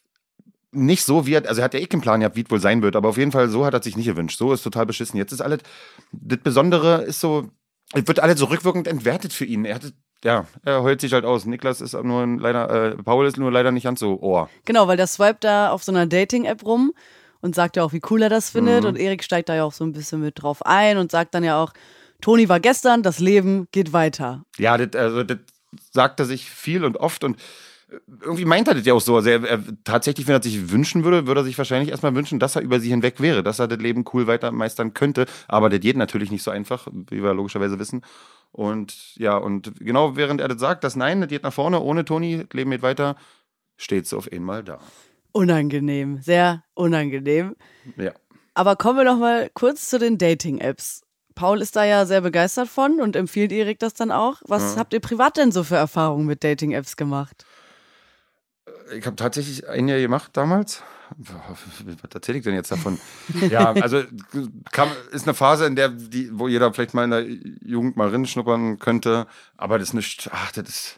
nicht 0.70 1.04
so, 1.04 1.26
wie 1.26 1.34
er, 1.34 1.46
also 1.46 1.60
er 1.60 1.64
hat 1.64 1.74
ja 1.74 1.80
eh 1.80 1.86
keinen 1.86 2.00
Plan 2.00 2.20
gehabt, 2.20 2.36
wie 2.36 2.44
es 2.44 2.50
wohl 2.50 2.60
sein 2.60 2.80
wird, 2.82 2.96
aber 2.96 3.10
auf 3.10 3.18
jeden 3.18 3.32
Fall 3.32 3.48
so 3.48 3.66
hat 3.66 3.74
er 3.74 3.82
sich 3.82 3.96
nicht 3.96 4.06
gewünscht. 4.06 4.38
So 4.38 4.52
ist 4.52 4.62
total 4.62 4.86
beschissen. 4.86 5.18
Jetzt 5.18 5.32
ist 5.32 5.42
alles, 5.42 5.60
das 6.12 6.38
Besondere 6.38 7.02
ist 7.02 7.20
so, 7.20 7.50
es 7.92 8.06
wird 8.06 8.20
alles 8.20 8.38
so 8.38 8.46
rückwirkend 8.46 8.88
entwertet 8.88 9.34
für 9.34 9.44
ihn. 9.44 9.66
Er 9.66 9.74
hat 9.74 9.92
ja, 10.24 10.46
er 10.64 10.82
heult 10.82 11.00
sich 11.00 11.12
halt 11.12 11.24
aus. 11.24 11.46
Niklas 11.46 11.80
ist 11.80 11.94
nur 11.94 12.26
leider, 12.38 12.70
äh, 12.70 13.02
Paul 13.02 13.26
ist 13.26 13.38
nur 13.38 13.50
leider 13.50 13.72
nicht 13.72 13.82
ganz 13.82 13.98
so 14.00 14.20
Ohr. 14.20 14.48
Genau, 14.64 14.86
weil 14.86 14.96
der 14.96 15.08
swipe 15.08 15.38
da 15.40 15.70
auf 15.70 15.82
so 15.82 15.90
einer 15.90 16.06
Dating-App 16.06 16.64
rum 16.64 16.92
und 17.40 17.56
sagt 17.56 17.76
ja 17.76 17.82
auch, 17.82 17.92
wie 17.92 18.00
cool 18.08 18.22
er 18.22 18.28
das 18.28 18.50
findet. 18.50 18.82
Mhm. 18.82 18.90
Und 18.90 18.98
Erik 18.98 19.24
steigt 19.24 19.48
da 19.48 19.56
ja 19.56 19.64
auch 19.64 19.72
so 19.72 19.84
ein 19.84 19.92
bisschen 19.92 20.20
mit 20.20 20.40
drauf 20.40 20.64
ein 20.64 20.96
und 20.96 21.10
sagt 21.10 21.34
dann 21.34 21.42
ja 21.42 21.60
auch, 21.60 21.72
Toni 22.20 22.48
war 22.48 22.60
gestern, 22.60 23.02
das 23.02 23.18
Leben 23.18 23.66
geht 23.72 23.92
weiter. 23.92 24.44
Ja, 24.56 24.78
das, 24.78 24.94
also 24.94 25.24
das 25.24 25.38
sagt 25.90 26.20
er 26.20 26.26
sich 26.26 26.50
viel 26.50 26.84
und 26.84 26.96
oft 26.96 27.24
und 27.24 27.38
äh, 27.90 27.98
irgendwie 28.22 28.44
meint 28.44 28.68
er 28.68 28.74
das 28.74 28.86
ja 28.86 28.94
auch 28.94 29.00
so. 29.00 29.16
Also 29.16 29.30
er, 29.30 29.44
er, 29.44 29.62
tatsächlich, 29.84 30.26
wenn 30.26 30.34
er 30.34 30.42
sich 30.42 30.70
wünschen 30.70 31.04
würde, 31.04 31.26
würde 31.26 31.40
er 31.42 31.44
sich 31.44 31.58
wahrscheinlich 31.58 31.90
erstmal 31.90 32.14
wünschen, 32.14 32.38
dass 32.38 32.56
er 32.56 32.62
über 32.62 32.80
sie 32.80 32.90
hinweg 32.90 33.20
wäre, 33.20 33.42
dass 33.42 33.58
er 33.58 33.68
das 33.68 33.78
Leben 33.78 34.04
cool 34.12 34.26
weiter 34.26 34.52
meistern 34.52 34.94
könnte. 34.94 35.26
Aber 35.48 35.70
das 35.70 35.80
geht 35.80 35.96
natürlich 35.96 36.30
nicht 36.30 36.42
so 36.42 36.50
einfach, 36.50 36.88
wie 36.92 37.22
wir 37.22 37.34
logischerweise 37.34 37.78
wissen. 37.78 38.02
Und 38.50 39.16
ja, 39.16 39.36
und 39.36 39.72
genau 39.80 40.16
während 40.16 40.40
er 40.40 40.48
das 40.48 40.60
sagt, 40.60 40.84
das 40.84 40.96
Nein, 40.96 41.20
das 41.20 41.30
geht 41.30 41.42
nach 41.42 41.52
vorne, 41.52 41.80
ohne 41.80 42.04
Toni, 42.04 42.38
das 42.38 42.52
Leben 42.52 42.70
geht 42.70 42.82
weiter, 42.82 43.16
steht 43.76 44.06
sie 44.06 44.16
auf 44.16 44.30
einmal 44.30 44.62
da. 44.62 44.78
Unangenehm, 45.32 46.20
sehr 46.20 46.62
unangenehm. 46.74 47.56
Ja. 47.96 48.12
Aber 48.54 48.76
kommen 48.76 48.98
wir 48.98 49.04
noch 49.04 49.18
mal 49.18 49.50
kurz 49.54 49.88
zu 49.88 49.98
den 49.98 50.18
Dating-Apps. 50.18 51.02
Paul 51.34 51.60
ist 51.60 51.76
da 51.76 51.84
ja 51.84 52.06
sehr 52.06 52.20
begeistert 52.20 52.68
von 52.68 53.00
und 53.00 53.16
empfiehlt 53.16 53.52
Erik 53.52 53.78
das 53.78 53.94
dann 53.94 54.10
auch. 54.10 54.40
Was 54.46 54.74
Ja. 54.74 54.80
habt 54.80 54.92
ihr 54.92 55.00
privat 55.00 55.36
denn 55.36 55.52
so 55.52 55.64
für 55.64 55.76
Erfahrungen 55.76 56.26
mit 56.26 56.44
Dating-Apps 56.44 56.96
gemacht? 56.96 57.44
Ich 58.96 59.06
habe 59.06 59.16
tatsächlich 59.16 59.68
ein 59.68 59.88
Jahr 59.88 59.98
gemacht 59.98 60.30
damals. 60.34 60.82
Was 61.18 62.14
erzähle 62.14 62.38
ich 62.38 62.44
denn 62.44 62.54
jetzt 62.54 62.70
davon? 62.70 62.98
ja, 63.50 63.72
also 63.72 64.02
kam, 64.70 64.90
ist 65.10 65.26
eine 65.26 65.34
Phase, 65.34 65.66
in 65.66 65.76
der, 65.76 65.88
die, 65.88 66.30
wo 66.32 66.48
jeder 66.48 66.72
vielleicht 66.72 66.94
mal 66.94 67.04
in 67.04 67.10
der 67.10 67.26
Jugend 67.68 67.96
mal 67.96 68.08
rinschnuppern 68.08 68.78
könnte. 68.78 69.26
Aber 69.56 69.78
das 69.78 69.88
ist 69.88 69.94
nicht, 69.94 70.30
ach, 70.32 70.52
das 70.52 70.68
ist, 70.68 70.96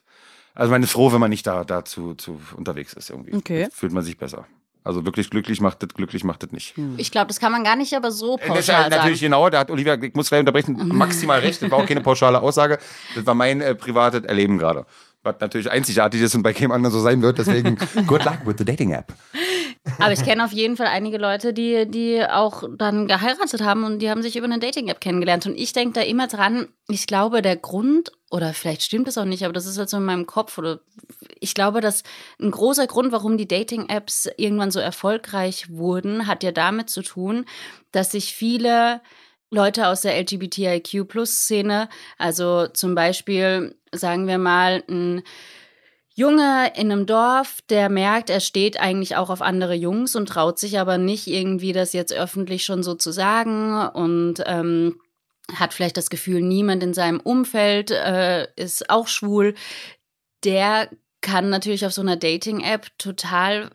also 0.54 0.70
man 0.70 0.82
ist 0.82 0.92
froh, 0.92 1.12
wenn 1.12 1.20
man 1.20 1.30
nicht 1.30 1.46
da 1.46 1.64
dazu 1.64 2.14
zu 2.14 2.40
unterwegs 2.56 2.92
ist 2.92 3.10
irgendwie. 3.10 3.34
Okay. 3.34 3.68
Fühlt 3.72 3.92
man 3.92 4.04
sich 4.04 4.16
besser. 4.16 4.46
Also 4.84 5.06
wirklich 5.06 5.30
glücklich 5.30 5.62
macht 5.62 5.82
das, 5.82 5.88
glücklich 5.94 6.24
macht 6.24 6.42
das 6.42 6.52
nicht. 6.52 6.74
Ich 6.98 7.10
glaube, 7.10 7.28
das 7.28 7.40
kann 7.40 7.50
man 7.50 7.64
gar 7.64 7.74
nicht 7.74 7.94
aber 7.94 8.10
so 8.10 8.36
Das 8.36 8.58
ist 8.60 8.68
ja 8.68 8.74
pauschal 8.74 8.90
natürlich 8.90 9.20
sagen. 9.20 9.32
genau, 9.32 9.48
da 9.48 9.60
hat 9.60 9.70
Olivia, 9.70 9.94
ich 9.94 10.14
muss 10.14 10.28
gleich 10.28 10.40
unterbrechen, 10.40 10.76
maximal 10.94 11.40
recht. 11.40 11.62
Das 11.62 11.70
war 11.70 11.78
auch 11.78 11.86
keine 11.86 12.02
pauschale 12.02 12.40
Aussage. 12.40 12.78
Das 13.14 13.24
war 13.24 13.34
mein 13.34 13.62
äh, 13.62 13.74
privates 13.74 14.24
Erleben 14.24 14.58
gerade. 14.58 14.84
Was 15.22 15.36
natürlich 15.40 15.70
einzigartig 15.70 16.20
ist 16.20 16.34
und 16.34 16.42
bei 16.42 16.52
keinem 16.52 16.72
anderen 16.72 16.92
so 16.92 17.00
sein 17.00 17.22
wird. 17.22 17.38
Deswegen, 17.38 17.76
good 18.06 18.24
luck 18.26 18.40
with 18.44 18.56
the 18.58 18.64
dating 18.66 18.92
app. 18.92 19.14
Aber 19.98 20.12
ich 20.12 20.22
kenne 20.22 20.44
auf 20.44 20.52
jeden 20.52 20.76
Fall 20.76 20.86
einige 20.86 21.18
Leute, 21.18 21.52
die, 21.52 21.86
die 21.86 22.22
auch 22.22 22.64
dann 22.76 23.06
geheiratet 23.06 23.62
haben 23.62 23.84
und 23.84 24.00
die 24.00 24.10
haben 24.10 24.22
sich 24.22 24.36
über 24.36 24.46
eine 24.46 24.58
Dating-App 24.58 25.00
kennengelernt. 25.00 25.46
Und 25.46 25.56
ich 25.56 25.72
denke 25.72 26.00
da 26.00 26.00
immer 26.00 26.26
dran, 26.26 26.68
ich 26.88 27.06
glaube, 27.06 27.42
der 27.42 27.56
Grund, 27.56 28.10
oder 28.34 28.52
vielleicht 28.52 28.82
stimmt 28.82 29.06
es 29.06 29.16
auch 29.16 29.24
nicht, 29.24 29.44
aber 29.44 29.52
das 29.52 29.64
ist 29.64 29.78
halt 29.78 29.88
so 29.88 29.98
in 29.98 30.04
meinem 30.04 30.26
Kopf, 30.26 30.58
oder 30.58 30.80
ich 31.38 31.54
glaube, 31.54 31.80
dass 31.80 32.02
ein 32.40 32.50
großer 32.50 32.88
Grund, 32.88 33.12
warum 33.12 33.38
die 33.38 33.46
Dating-Apps 33.46 34.28
irgendwann 34.36 34.72
so 34.72 34.80
erfolgreich 34.80 35.70
wurden, 35.70 36.26
hat 36.26 36.42
ja 36.42 36.50
damit 36.50 36.90
zu 36.90 37.02
tun, 37.02 37.44
dass 37.92 38.10
sich 38.10 38.34
viele 38.34 39.00
Leute 39.52 39.86
aus 39.86 40.00
der 40.00 40.18
LGBTIQ-Plus-Szene, 40.20 41.88
also 42.18 42.66
zum 42.66 42.96
Beispiel, 42.96 43.76
sagen 43.92 44.26
wir 44.26 44.38
mal, 44.38 44.82
ein 44.90 45.22
Junge 46.16 46.72
in 46.74 46.90
einem 46.90 47.06
Dorf, 47.06 47.58
der 47.70 47.88
merkt, 47.88 48.30
er 48.30 48.40
steht 48.40 48.80
eigentlich 48.80 49.14
auch 49.14 49.30
auf 49.30 49.42
andere 49.42 49.74
Jungs 49.74 50.16
und 50.16 50.28
traut 50.28 50.58
sich 50.58 50.80
aber 50.80 50.98
nicht 50.98 51.28
irgendwie 51.28 51.72
das 51.72 51.92
jetzt 51.92 52.12
öffentlich 52.12 52.64
schon 52.64 52.82
so 52.82 52.94
zu 52.94 53.12
sagen. 53.12 53.88
Und 53.94 54.42
ähm, 54.44 54.96
hat 55.52 55.74
vielleicht 55.74 55.96
das 55.96 56.10
Gefühl, 56.10 56.40
niemand 56.40 56.82
in 56.82 56.94
seinem 56.94 57.20
Umfeld 57.20 57.90
äh, 57.90 58.46
ist 58.56 58.90
auch 58.90 59.08
schwul. 59.08 59.54
Der 60.44 60.90
kann 61.20 61.48
natürlich 61.50 61.86
auf 61.86 61.92
so 61.92 62.02
einer 62.02 62.16
Dating-App 62.16 62.98
total 62.98 63.70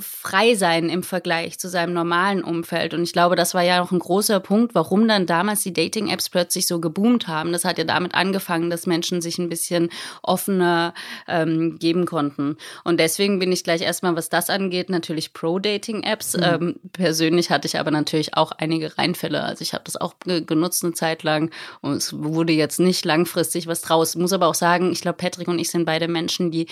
frei 0.00 0.54
sein 0.54 0.88
im 0.88 1.02
Vergleich 1.02 1.58
zu 1.58 1.68
seinem 1.68 1.92
normalen 1.92 2.42
Umfeld. 2.42 2.94
Und 2.94 3.02
ich 3.02 3.12
glaube, 3.12 3.36
das 3.36 3.52
war 3.52 3.62
ja 3.62 3.82
auch 3.82 3.92
ein 3.92 3.98
großer 3.98 4.40
Punkt, 4.40 4.74
warum 4.74 5.06
dann 5.06 5.26
damals 5.26 5.62
die 5.62 5.72
Dating-Apps 5.74 6.30
plötzlich 6.30 6.66
so 6.66 6.80
geboomt 6.80 7.28
haben. 7.28 7.52
Das 7.52 7.66
hat 7.66 7.76
ja 7.76 7.84
damit 7.84 8.14
angefangen, 8.14 8.70
dass 8.70 8.86
Menschen 8.86 9.20
sich 9.20 9.38
ein 9.38 9.50
bisschen 9.50 9.90
offener 10.22 10.94
ähm, 11.28 11.78
geben 11.78 12.06
konnten. 12.06 12.56
Und 12.84 13.00
deswegen 13.00 13.38
bin 13.38 13.52
ich 13.52 13.64
gleich 13.64 13.82
erstmal, 13.82 14.16
was 14.16 14.30
das 14.30 14.48
angeht, 14.48 14.88
natürlich 14.88 15.34
pro 15.34 15.58
Dating-Apps. 15.58 16.36
Ähm, 16.42 16.76
persönlich 16.92 17.50
hatte 17.50 17.66
ich 17.66 17.78
aber 17.78 17.90
natürlich 17.90 18.34
auch 18.34 18.52
einige 18.52 18.96
Reinfälle. 18.96 19.42
Also 19.42 19.60
ich 19.60 19.74
habe 19.74 19.84
das 19.84 19.96
auch 19.96 20.14
ge 20.20 20.42
genutzt 20.42 20.84
eine 20.84 20.94
Zeit 20.94 21.22
lang 21.22 21.50
und 21.82 21.92
es 21.92 22.14
wurde 22.14 22.52
jetzt 22.52 22.80
nicht 22.80 23.04
langfristig 23.04 23.66
was 23.66 23.82
draus. 23.82 24.14
Ich 24.14 24.20
muss 24.20 24.32
aber 24.32 24.46
auch 24.46 24.54
sagen, 24.54 24.90
ich 24.90 25.02
glaube, 25.02 25.18
Patrick 25.18 25.48
und 25.48 25.58
ich 25.58 25.70
sind 25.70 25.84
beide 25.84 26.08
Menschen, 26.08 26.50
die 26.50 26.66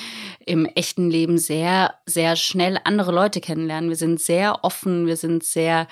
im 0.45 0.65
echten 0.67 1.11
Leben 1.11 1.39
sehr, 1.39 1.95
sehr 2.07 2.37
schnell 2.37 2.79
andere 2.85 3.10
Leute 3.13 3.41
kennenlernen. 3.41 3.91
Wir 3.91 3.97
sind 3.97 4.21
sehr 4.21 4.65
offen, 4.65 5.07
wir 5.07 5.17
sind 5.17 5.45
sehr, 5.45 5.87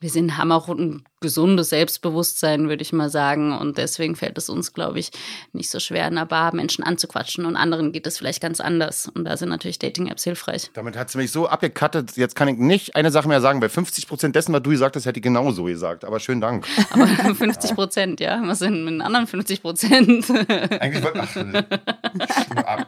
wir 0.00 0.10
sind, 0.10 0.36
haben 0.38 0.52
auch 0.52 0.68
ein 0.68 1.02
gesundes 1.20 1.70
Selbstbewusstsein, 1.70 2.68
würde 2.68 2.82
ich 2.82 2.92
mal 2.92 3.10
sagen. 3.10 3.56
Und 3.56 3.78
deswegen 3.78 4.14
fällt 4.14 4.38
es 4.38 4.48
uns, 4.48 4.72
glaube 4.72 5.00
ich, 5.00 5.10
nicht 5.52 5.70
so 5.70 5.80
schwer, 5.80 6.06
in 6.06 6.16
einer 6.16 6.26
Bar 6.26 6.54
Menschen 6.54 6.84
anzuquatschen. 6.84 7.44
Und 7.46 7.56
anderen 7.56 7.90
geht 7.90 8.06
es 8.06 8.18
vielleicht 8.18 8.40
ganz 8.40 8.60
anders. 8.60 9.08
Und 9.12 9.24
da 9.24 9.36
sind 9.36 9.48
natürlich 9.48 9.78
Dating-Apps 9.80 10.22
hilfreich. 10.24 10.70
Damit 10.74 10.96
hat 10.96 11.10
sie 11.10 11.18
mich 11.18 11.32
so 11.32 11.48
abgekattet. 11.48 12.16
Jetzt 12.16 12.36
kann 12.36 12.46
ich 12.46 12.58
nicht 12.58 12.94
eine 12.94 13.10
Sache 13.10 13.26
mehr 13.26 13.40
sagen. 13.40 13.58
Bei 13.58 13.68
50 13.68 14.06
Prozent 14.06 14.36
dessen, 14.36 14.52
was 14.52 14.62
du 14.62 14.70
gesagt 14.70 14.94
hast, 14.94 15.06
hätte 15.06 15.18
ich 15.18 15.24
genau 15.24 15.50
so 15.50 15.64
gesagt. 15.64 16.04
Aber 16.04 16.20
schönen 16.20 16.40
Dank. 16.40 16.66
Aber 16.90 17.06
50 17.34 17.74
Prozent, 17.74 18.20
ja. 18.20 18.40
Was 18.44 18.60
sind 18.60 18.84
mit 18.84 18.94
den 18.94 19.02
anderen 19.02 19.26
50 19.26 19.62
Prozent? 19.62 20.30
Eigentlich 20.30 21.02
wollte 21.02 21.20
ach, 21.20 22.86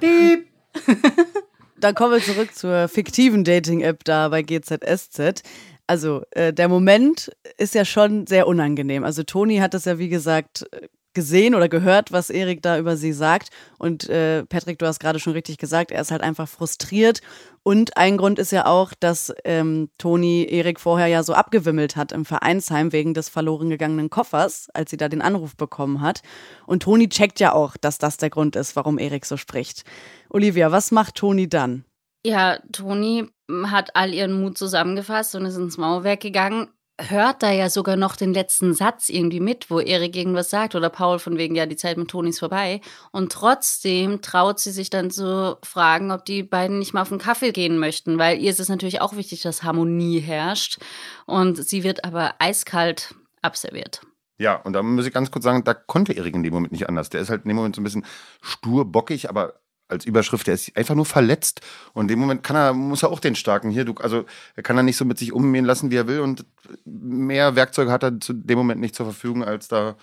Dann 1.80 1.94
kommen 1.94 2.12
wir 2.12 2.20
zurück 2.20 2.54
zur 2.54 2.88
fiktiven 2.88 3.44
Dating-App 3.44 4.04
da 4.04 4.28
bei 4.28 4.42
GZSZ. 4.42 5.42
Also 5.86 6.22
äh, 6.32 6.52
der 6.52 6.68
Moment 6.68 7.30
ist 7.56 7.74
ja 7.74 7.84
schon 7.84 8.26
sehr 8.26 8.46
unangenehm. 8.46 9.04
Also 9.04 9.22
Toni 9.22 9.58
hat 9.58 9.74
es 9.74 9.84
ja 9.84 9.98
wie 9.98 10.08
gesagt 10.08 10.66
gesehen 11.18 11.56
oder 11.56 11.68
gehört, 11.68 12.12
was 12.12 12.30
Erik 12.30 12.62
da 12.62 12.78
über 12.78 12.96
sie 12.96 13.12
sagt. 13.12 13.48
Und 13.76 14.08
äh, 14.08 14.46
Patrick, 14.46 14.78
du 14.78 14.86
hast 14.86 15.00
gerade 15.00 15.18
schon 15.18 15.32
richtig 15.32 15.58
gesagt, 15.58 15.90
er 15.90 16.00
ist 16.00 16.12
halt 16.12 16.22
einfach 16.22 16.48
frustriert. 16.48 17.22
Und 17.64 17.96
ein 17.96 18.16
Grund 18.16 18.38
ist 18.38 18.52
ja 18.52 18.66
auch, 18.66 18.92
dass 19.00 19.34
ähm, 19.44 19.90
Toni 19.98 20.46
Erik 20.48 20.78
vorher 20.78 21.08
ja 21.08 21.24
so 21.24 21.34
abgewimmelt 21.34 21.96
hat 21.96 22.12
im 22.12 22.24
Vereinsheim 22.24 22.92
wegen 22.92 23.14
des 23.14 23.28
verloren 23.28 23.68
gegangenen 23.68 24.10
Koffers, 24.10 24.68
als 24.74 24.92
sie 24.92 24.96
da 24.96 25.08
den 25.08 25.20
Anruf 25.20 25.56
bekommen 25.56 26.02
hat. 26.02 26.22
Und 26.66 26.84
Toni 26.84 27.08
checkt 27.08 27.40
ja 27.40 27.52
auch, 27.52 27.76
dass 27.76 27.98
das 27.98 28.16
der 28.16 28.30
Grund 28.30 28.54
ist, 28.54 28.76
warum 28.76 28.96
Erik 28.96 29.26
so 29.26 29.36
spricht. 29.36 29.82
Olivia, 30.30 30.70
was 30.70 30.92
macht 30.92 31.16
Toni 31.16 31.48
dann? 31.48 31.84
Ja, 32.24 32.60
Toni 32.70 33.28
hat 33.64 33.96
all 33.96 34.14
ihren 34.14 34.40
Mut 34.40 34.56
zusammengefasst 34.56 35.34
und 35.34 35.46
ist 35.46 35.56
ins 35.56 35.78
Mauerwerk 35.78 36.20
gegangen. 36.20 36.68
Hört 37.00 37.44
da 37.44 37.52
ja 37.52 37.70
sogar 37.70 37.96
noch 37.96 38.16
den 38.16 38.34
letzten 38.34 38.74
Satz 38.74 39.08
irgendwie 39.08 39.38
mit, 39.38 39.70
wo 39.70 39.78
Erik 39.78 40.16
irgendwas 40.16 40.50
sagt 40.50 40.74
oder 40.74 40.90
Paul 40.90 41.20
von 41.20 41.38
wegen, 41.38 41.54
ja, 41.54 41.64
die 41.64 41.76
Zeit 41.76 41.96
mit 41.96 42.08
Toni 42.08 42.30
ist 42.30 42.40
vorbei. 42.40 42.80
Und 43.12 43.30
trotzdem 43.30 44.20
traut 44.20 44.58
sie 44.58 44.72
sich 44.72 44.90
dann 44.90 45.12
zu 45.12 45.58
fragen, 45.62 46.10
ob 46.10 46.24
die 46.24 46.42
beiden 46.42 46.80
nicht 46.80 46.94
mal 46.94 47.02
auf 47.02 47.12
einen 47.12 47.20
Kaffee 47.20 47.52
gehen 47.52 47.78
möchten, 47.78 48.18
weil 48.18 48.40
ihr 48.40 48.50
ist 48.50 48.58
es 48.58 48.68
natürlich 48.68 49.00
auch 49.00 49.14
wichtig, 49.14 49.42
dass 49.42 49.62
Harmonie 49.62 50.18
herrscht. 50.18 50.80
Und 51.24 51.64
sie 51.64 51.84
wird 51.84 52.04
aber 52.04 52.34
eiskalt 52.40 53.14
abserviert. 53.42 54.00
Ja, 54.38 54.56
und 54.56 54.72
da 54.72 54.82
muss 54.82 55.06
ich 55.06 55.12
ganz 55.12 55.30
kurz 55.30 55.44
sagen, 55.44 55.64
da 55.64 55.74
konnte 55.74 56.12
Erik 56.12 56.34
in 56.34 56.42
dem 56.42 56.54
Moment 56.54 56.72
nicht 56.72 56.88
anders. 56.88 57.10
Der 57.10 57.20
ist 57.20 57.30
halt 57.30 57.44
in 57.44 57.48
dem 57.48 57.56
Moment 57.56 57.76
so 57.76 57.80
ein 57.80 57.84
bisschen 57.84 58.06
stur, 58.40 58.84
bockig, 58.84 59.28
aber 59.28 59.54
als 59.88 60.04
Überschrift, 60.04 60.46
der 60.46 60.54
ist 60.54 60.76
einfach 60.76 60.94
nur 60.94 61.06
verletzt. 61.06 61.60
Und 61.94 62.04
in 62.04 62.08
dem 62.08 62.18
Moment 62.18 62.42
kann 62.42 62.56
er, 62.56 62.72
muss 62.74 63.02
er 63.02 63.10
auch 63.10 63.20
den 63.20 63.34
starken 63.34 63.70
hier, 63.70 63.84
du, 63.84 63.94
also 63.94 64.24
er 64.56 64.62
kann 64.62 64.76
er 64.76 64.82
nicht 64.82 64.96
so 64.96 65.04
mit 65.04 65.18
sich 65.18 65.32
umgehen 65.32 65.64
lassen, 65.64 65.90
wie 65.90 65.96
er 65.96 66.06
will. 66.06 66.20
Und 66.20 66.44
mehr 66.84 67.56
Werkzeuge 67.56 67.90
hat 67.90 68.02
er 68.02 68.20
zu 68.20 68.32
dem 68.32 68.58
Moment 68.58 68.80
nicht 68.80 68.94
zur 68.94 69.06
Verfügung, 69.06 69.42
als 69.44 69.68
da 69.68 69.96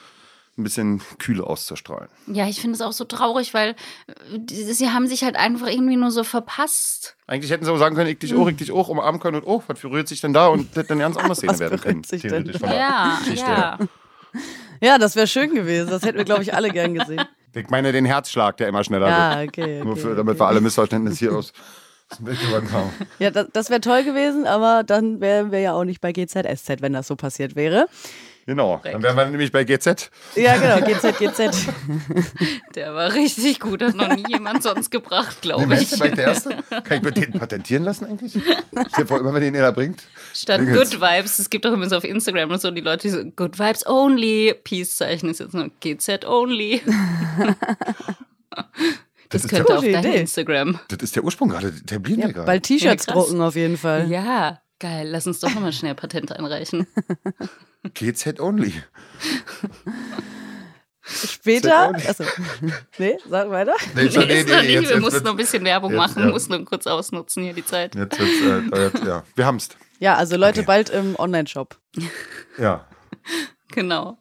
ein 0.58 0.64
bisschen 0.64 1.02
Kühle 1.20 1.44
auszustrahlen. 1.46 2.08
Ja, 2.28 2.48
ich 2.48 2.62
finde 2.62 2.76
es 2.76 2.82
auch 2.82 2.94
so 2.94 3.04
traurig, 3.04 3.54
weil 3.54 3.76
äh, 4.08 4.74
sie 4.74 4.90
haben 4.90 5.06
sich 5.06 5.24
halt 5.26 5.36
einfach 5.36 5.68
irgendwie 5.68 5.98
nur 5.98 6.12
so 6.12 6.24
verpasst. 6.24 7.18
Eigentlich 7.28 7.52
hätten 7.52 7.66
sie 7.66 7.72
auch 7.72 7.78
sagen 7.78 7.96
können, 7.96 8.10
ich 8.10 8.20
dich 8.20 8.34
auch, 8.34 8.48
ich 8.48 8.56
dich 8.56 8.72
auch, 8.72 8.88
umarmen 8.88 9.20
können 9.20 9.36
und 9.42 9.44
oh, 9.46 9.62
was 9.68 9.84
rührt 9.84 10.08
sich 10.08 10.22
denn 10.22 10.32
da? 10.32 10.48
Und 10.48 10.70
das 10.70 10.84
hätte 10.84 10.94
eine 10.94 11.02
ganz 11.02 11.18
andere 11.18 11.36
Szene 11.36 11.52
Was 11.52 11.60
werden 11.60 11.80
können. 11.82 12.02
berührt 12.04 12.08
sich 12.08 12.22
denn 12.22 12.46
theoretisch 12.46 12.54
da? 12.54 12.60
von 12.60 12.70
der 12.70 12.80
Ja, 12.80 13.18
Geschichte 13.20 13.52
ja. 13.52 13.80
Ja, 14.82 14.98
das 14.98 15.16
wäre 15.16 15.28
schön 15.28 15.54
gewesen. 15.56 15.90
Das 15.90 16.04
hätten 16.04 16.18
wir, 16.18 16.26
glaube 16.26 16.44
ich, 16.44 16.54
alle 16.54 16.70
gern 16.70 16.94
gesehen. 16.94 17.26
Ich 17.56 17.70
meine 17.70 17.92
den 17.92 18.06
Herzschlag, 18.06 18.58
der 18.58 18.68
immer 18.68 18.84
schneller 18.84 19.08
Ja, 19.08 19.40
wird. 19.40 19.50
okay. 19.50 19.80
Nur 19.84 19.94
okay, 19.94 20.02
für, 20.02 20.16
damit 20.16 20.34
okay. 20.36 20.40
wir 20.42 20.48
alle 20.48 20.62
Missverständnisse 20.62 21.18
hier 21.20 21.34
aus. 21.36 21.54
Ja, 23.18 23.32
das, 23.32 23.48
das 23.52 23.70
wäre 23.70 23.82
toll 23.82 24.04
gewesen, 24.04 24.46
aber 24.46 24.84
dann 24.84 25.22
wären 25.22 25.52
wir 25.52 25.60
ja 25.60 25.74
auch 25.74 25.86
nicht 25.86 26.02
bei 26.02 26.12
GZSZ, 26.12 26.82
wenn 26.82 26.94
das 26.94 27.08
so 27.08 27.16
passiert 27.16 27.56
wäre. 27.56 27.88
Genau, 28.48 28.80
dann 28.84 29.02
wären 29.02 29.18
wir 29.18 29.26
nämlich 29.26 29.52
bei 29.52 29.64
GZ. 29.64 30.12
Ja, 30.36 30.56
genau, 30.58 30.86
GZ, 30.86 31.18
GZ. 31.18 31.68
Der 32.76 32.94
war 32.94 33.12
richtig 33.14 33.60
gut, 33.60 33.82
hat 33.82 33.96
noch 33.96 34.16
nie 34.16 34.24
jemand 34.30 34.62
sonst 34.62 34.92
gebracht, 34.92 35.42
glaube 35.42 35.68
Wer 35.68 35.82
ich. 35.82 35.88
vielleicht 35.90 36.18
der 36.18 36.26
Erste? 36.28 36.50
Kann 36.70 36.98
ich 36.98 37.02
mir 37.02 37.12
den 37.12 37.32
patentieren 37.34 37.84
lassen 37.84 38.06
eigentlich? 38.06 38.36
Ich 38.36 38.44
habe 38.98 39.18
immer, 39.18 39.34
wenn 39.34 39.42
den 39.42 39.56
jeder 39.56 39.72
bringt. 39.72 40.04
Statt. 40.34 40.62
Good 40.62 41.02
Vibes, 41.02 41.40
es 41.40 41.50
gibt 41.50 41.66
auch 41.66 41.74
immer 41.74 41.90
so 41.90 41.98
auf 41.98 42.04
Instagram 42.04 42.52
und 42.52 42.62
so 42.62 42.70
die 42.70 42.82
Leute, 42.82 43.08
die 43.08 43.10
so 43.10 43.24
Good 43.24 43.58
Vibes 43.58 43.86
Only, 43.88 44.54
Peace-Zeichen 44.64 45.30
ist 45.30 45.40
jetzt 45.40 45.54
nur 45.56 45.72
GZ 45.80 46.26
Only. 46.26 46.82
Das, 49.30 49.44
ist 49.44 49.52
ja 49.52 49.58
könnte 49.58 49.74
auf 49.78 49.82
gute 49.82 49.92
dein 49.92 50.06
Idee. 50.06 50.20
Instagram. 50.22 50.80
Das 50.88 51.00
ist 51.02 51.16
der 51.16 51.24
Ursprung 51.24 51.50
gerade, 51.50 51.72
der 51.72 52.00
blieb 52.00 52.20
Ja, 52.20 52.28
mir 52.28 52.34
gerade. 52.34 52.46
bald 52.46 52.64
T-Shirts 52.64 53.08
Ja, 53.08 53.14
drucken 53.14 53.42
auf 53.42 53.56
jeden 53.56 53.76
Fall. 53.78 54.08
Ja, 54.10 54.62
geil. 54.80 55.08
Lass 55.10 55.26
uns 55.28 55.40
doch 55.40 55.54
nochmal 55.54 55.74
schnell 55.74 55.96
Patent 55.96 56.32
einreichen. 56.32 56.86
GZ 57.94 58.40
only. 58.40 58.74
Später. 61.08 61.94
Achso. 61.94 62.24
Nee, 62.98 63.18
sag 63.30 63.50
weiter. 63.52 63.76
Nee, 63.94 64.04
Nee, 64.04 64.08
ist 64.08 64.18
noch 64.18 64.26
nicht. 64.26 64.46
Wir 64.46 64.82
jetzt 64.82 65.00
mussten 65.00 65.24
noch 65.24 65.32
ein 65.32 65.38
bisschen 65.38 65.64
Werbung 65.64 65.92
jetzt, 65.92 65.98
machen, 65.98 66.24
ja. 66.24 66.30
mussten 66.32 66.54
nur 66.56 66.66
kurz 66.66 66.88
ausnutzen 66.88 67.44
hier 67.44 67.54
die 67.54 67.66
Zeit. 67.66 67.94
Jetzt 67.96 68.20
wird's, 68.20 68.74
äh, 68.74 68.84
jetzt, 68.86 69.04
ja. 69.06 69.24
Wir 69.36 69.46
haben's. 69.46 69.70
Ja, 70.00 70.16
also 70.16 70.36
Leute, 70.36 70.62
Okay. 70.62 70.68
bald 70.68 70.90
im 70.90 71.16
Online-Shop. 71.18 71.78
Ja. 72.58 72.88
Genau. 73.72 74.18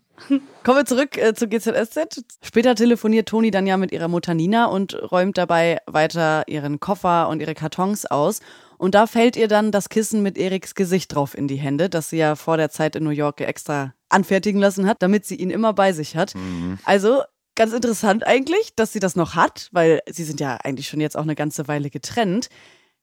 Kommen 0.63 0.79
wir 0.79 0.85
zurück 0.85 1.17
äh, 1.19 1.35
zu 1.35 1.49
GZSZ. 1.49 2.23
Später 2.43 2.75
telefoniert 2.75 3.29
Toni 3.29 3.51
dann 3.51 3.67
ja 3.67 3.77
mit 3.77 3.91
ihrer 3.93 4.09
Mutter 4.09 4.35
Nina 4.35 4.67
und 4.67 4.95
räumt 5.11 5.37
dabei 5.39 5.79
weiter 5.87 6.45
ihren 6.47 6.81
Koffer 6.81 7.29
und 7.29 7.41
ihre 7.41 7.55
Kartons 7.55 8.07
aus. 8.07 8.41
Und 8.79 8.95
da 8.95 9.07
fällt 9.07 9.37
ihr 9.37 9.49
dann 9.49 9.73
das 9.73 9.89
Kissen 9.89 10.23
mit 10.23 10.39
Eriks 10.39 10.75
Gesicht 10.75 11.15
drauf 11.15 11.37
in 11.37 11.49
die 11.49 11.57
Hände, 11.57 11.89
das 11.89 12.11
sie 12.11 12.19
ja 12.19 12.37
vor 12.37 12.57
der 12.57 12.71
Zeit 12.71 12.97
in 12.97 13.05
New 13.05 13.11
York 13.11 13.41
extra 13.41 13.95
anfertigen 14.09 14.61
lassen 14.61 14.87
hat, 14.87 15.03
damit 15.03 15.25
sie 15.27 15.37
ihn 15.37 15.51
immer 15.51 15.73
bei 15.73 15.93
sich 15.93 16.17
hat. 16.17 16.35
Mhm. 16.35 16.79
Also 16.85 17.23
ganz 17.55 17.73
interessant 17.73 18.27
eigentlich, 18.27 18.75
dass 18.77 18.93
sie 18.93 19.01
das 19.01 19.17
noch 19.17 19.35
hat, 19.35 19.69
weil 19.73 20.01
sie 20.07 20.25
sind 20.25 20.41
ja 20.41 20.57
eigentlich 20.57 20.89
schon 20.89 21.01
jetzt 21.01 21.17
auch 21.17 21.23
eine 21.23 21.35
ganze 21.35 21.69
Weile 21.69 21.91
getrennt. 21.91 22.49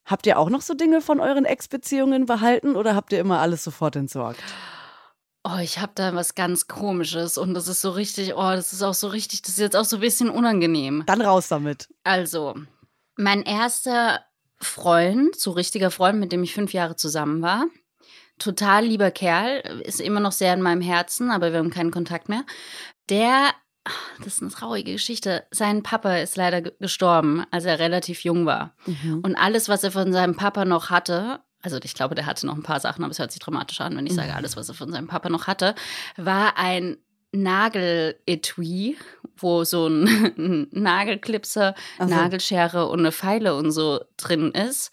Habt 0.06 0.26
ihr 0.26 0.40
auch 0.40 0.50
noch 0.50 0.62
so 0.62 0.74
Dinge 0.74 1.02
von 1.02 1.20
euren 1.20 1.46
Ex-Beziehungen 1.46 2.26
behalten 2.26 2.76
oder 2.76 2.96
habt 2.96 3.14
ihr 3.14 3.20
immer 3.20 3.40
alles 3.40 3.64
sofort 3.64 3.96
entsorgt? 3.96 4.42
Oh, 5.44 5.58
ich 5.62 5.80
habe 5.80 5.94
da 5.96 6.14
was 6.14 6.36
ganz 6.36 6.68
Komisches 6.68 7.38
und 7.38 7.54
das 7.54 7.68
ist 7.68 7.82
so 7.82 7.92
richtig, 7.92 8.36
oh, 8.36 8.52
das 8.52 8.74
ist 8.74 8.84
auch 8.84 8.94
so 8.94 9.08
richtig, 9.08 9.42
das 9.42 9.52
ist 9.52 9.60
jetzt 9.60 9.76
auch 9.76 9.86
so 9.86 9.98
ein 9.98 10.02
bisschen 10.02 10.30
unangenehm. 10.30 11.04
Dann 11.08 11.22
raus 11.22 11.48
damit. 11.48 11.90
Also, 12.04 12.56
mein 13.16 13.42
erster 13.42 14.24
Freund, 14.62 15.36
so 15.36 15.52
richtiger 15.52 15.92
Freund, 15.92 16.20
mit 16.20 16.32
dem 16.32 16.44
ich 16.44 16.54
fünf 16.54 16.74
Jahre 16.74 16.96
zusammen 16.96 17.42
war, 17.42 17.66
total 18.40 18.86
lieber 18.86 19.12
Kerl, 19.12 19.60
ist 19.84 20.02
immer 20.02 20.20
noch 20.20 20.32
sehr 20.32 20.54
in 20.54 20.62
meinem 20.62 20.82
Herzen, 20.82 21.32
aber 21.32 21.52
wir 21.52 21.60
haben 21.60 21.70
keinen 21.70 21.92
Kontakt 21.92 22.30
mehr. 22.30 22.44
Der, 23.10 23.52
das 24.20 24.36
ist 24.36 24.42
eine 24.42 24.52
traurige 24.52 24.94
Geschichte, 24.94 25.46
sein 25.52 25.84
Papa 25.84 26.18
ist 26.18 26.36
leider 26.38 26.62
ge- 26.62 26.74
gestorben, 26.80 27.44
als 27.52 27.66
er 27.66 27.80
relativ 27.80 28.24
jung 28.24 28.46
war. 28.46 28.76
Und 29.24 29.36
alles, 29.36 29.70
was 29.70 29.84
er 29.84 29.92
von 29.92 30.12
seinem 30.14 30.36
Papa 30.36 30.66
noch 30.66 30.90
hatte, 30.90 31.42
also 31.62 31.78
ich 31.84 31.94
glaube, 31.94 32.16
der 32.16 32.26
hatte 32.26 32.48
noch 32.48 32.56
ein 32.56 32.64
paar 32.64 32.80
Sachen, 32.80 33.04
aber 33.04 33.12
es 33.12 33.20
hört 33.20 33.32
sich 33.32 33.40
dramatisch 33.42 33.82
an, 33.82 33.96
wenn 33.96 34.08
ich 34.08 34.14
sage, 34.14 34.34
alles, 34.36 34.58
was 34.58 34.70
er 34.70 34.74
von 34.76 34.92
seinem 34.92 35.08
Papa 35.08 35.30
noch 35.30 35.46
hatte, 35.46 35.76
war 36.18 36.58
ein 36.58 36.98
Nageletui, 37.32 38.98
wo 39.38 39.64
so 39.64 39.88
ein, 39.88 40.68
Nagelklipser, 40.72 41.76
Ach 41.98 42.08
so. 42.08 42.14
Nagelschere 42.14 42.88
und 42.88 43.00
eine 43.00 43.12
Pfeile 43.12 43.56
und 43.56 43.72
so 43.72 44.02
drin 44.18 44.52
ist. 44.52 44.92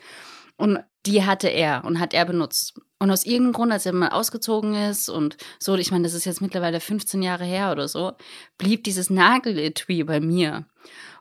Und 0.56 0.80
die 1.06 1.24
hatte 1.24 1.48
er 1.48 1.84
und 1.84 2.00
hat 2.00 2.14
er 2.14 2.24
benutzt. 2.24 2.80
Und 2.98 3.10
aus 3.10 3.24
irgendeinem 3.24 3.52
Grund, 3.52 3.72
als 3.72 3.86
er 3.86 3.92
mal 3.92 4.08
ausgezogen 4.08 4.74
ist 4.74 5.08
und 5.08 5.36
so, 5.60 5.76
ich 5.76 5.92
meine, 5.92 6.04
das 6.04 6.14
ist 6.14 6.24
jetzt 6.24 6.40
mittlerweile 6.40 6.80
15 6.80 7.22
Jahre 7.22 7.44
her 7.44 7.70
oder 7.70 7.86
so, 7.86 8.12
blieb 8.58 8.82
dieses 8.84 9.08
Nageletui 9.08 10.02
bei 10.02 10.20
mir. 10.20 10.66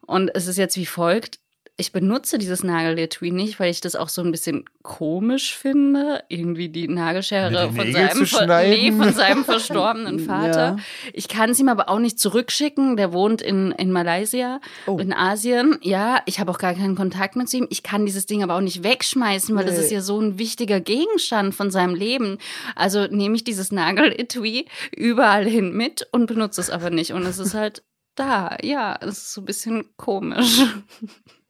Und 0.02 0.32
es 0.34 0.48
ist 0.48 0.58
jetzt 0.58 0.78
wie 0.78 0.88
folgt. 0.88 1.40
Ich 1.80 1.92
benutze 1.92 2.40
dieses 2.40 2.64
Nageletui 2.64 3.30
nicht, 3.30 3.60
weil 3.60 3.70
ich 3.70 3.82
das 3.82 3.96
auch 3.96 4.10
so 4.10 4.24
ein 4.24 4.32
bisschen 4.32 4.66
komisch 4.82 5.56
finde, 5.56 6.24
irgendwie 6.28 6.70
die 6.70 6.88
Nagelschere 6.88 7.52
die 7.70 7.76
von 7.76 7.92
seinem, 7.94 8.26
ver 8.26 8.64
nee, 8.68 8.92
von 8.92 9.14
seinem 9.14 9.46
verstorbenen 9.46 10.18
Vater. 10.28 10.76
Ja. 10.76 10.76
Ich 11.14 11.28
kann 11.28 11.52
es 11.52 11.60
ihm 11.60 11.70
aber 11.70 11.88
auch 11.90 12.00
nicht 12.00 12.18
zurückschicken. 12.20 12.98
Der 12.98 13.14
wohnt 13.14 13.44
in, 13.44 13.72
in 13.74 13.92
Malaysia, 13.92 14.60
Oh. 14.88 14.98
in 14.98 15.14
Asien. 15.14 15.78
Ja, 15.84 16.24
ich 16.26 16.40
habe 16.40 16.50
auch 16.50 16.58
gar 16.58 16.74
keinen 16.74 16.96
Kontakt 16.96 17.36
mit 17.36 17.54
ihm. 17.54 17.68
Ich 17.70 17.84
kann 17.84 18.08
dieses 18.08 18.26
Ding 18.26 18.42
aber 18.42 18.56
auch 18.56 18.62
nicht 18.62 18.84
wegschmeißen, 18.84 19.56
weil 19.56 19.66
das 19.66 19.78
Nee. 19.78 19.82
ist 19.86 19.92
ja 19.92 20.02
so 20.02 20.20
ein 20.20 20.40
wichtiger 20.40 20.80
Gegenstand 20.80 21.54
von 21.54 21.70
seinem 21.70 21.94
Leben. 21.94 22.40
Also 22.76 23.06
nehme 23.06 23.36
ich 23.36 23.44
dieses 23.44 23.72
Nageletui 23.72 24.66
überall 24.96 25.46
hin 25.46 25.74
mit 25.74 26.08
und 26.12 26.26
benutze 26.26 26.60
es 26.60 26.72
aber 26.72 26.90
nicht. 26.90 27.14
Und 27.14 27.22
es 27.28 27.38
ist 27.38 27.54
halt 27.54 27.84
da. 28.16 28.58
Ja, 28.64 28.98
es 29.00 29.10
ist 29.20 29.34
so 29.36 29.42
ein 29.42 29.46
bisschen 29.46 29.86
komisch. 29.96 30.64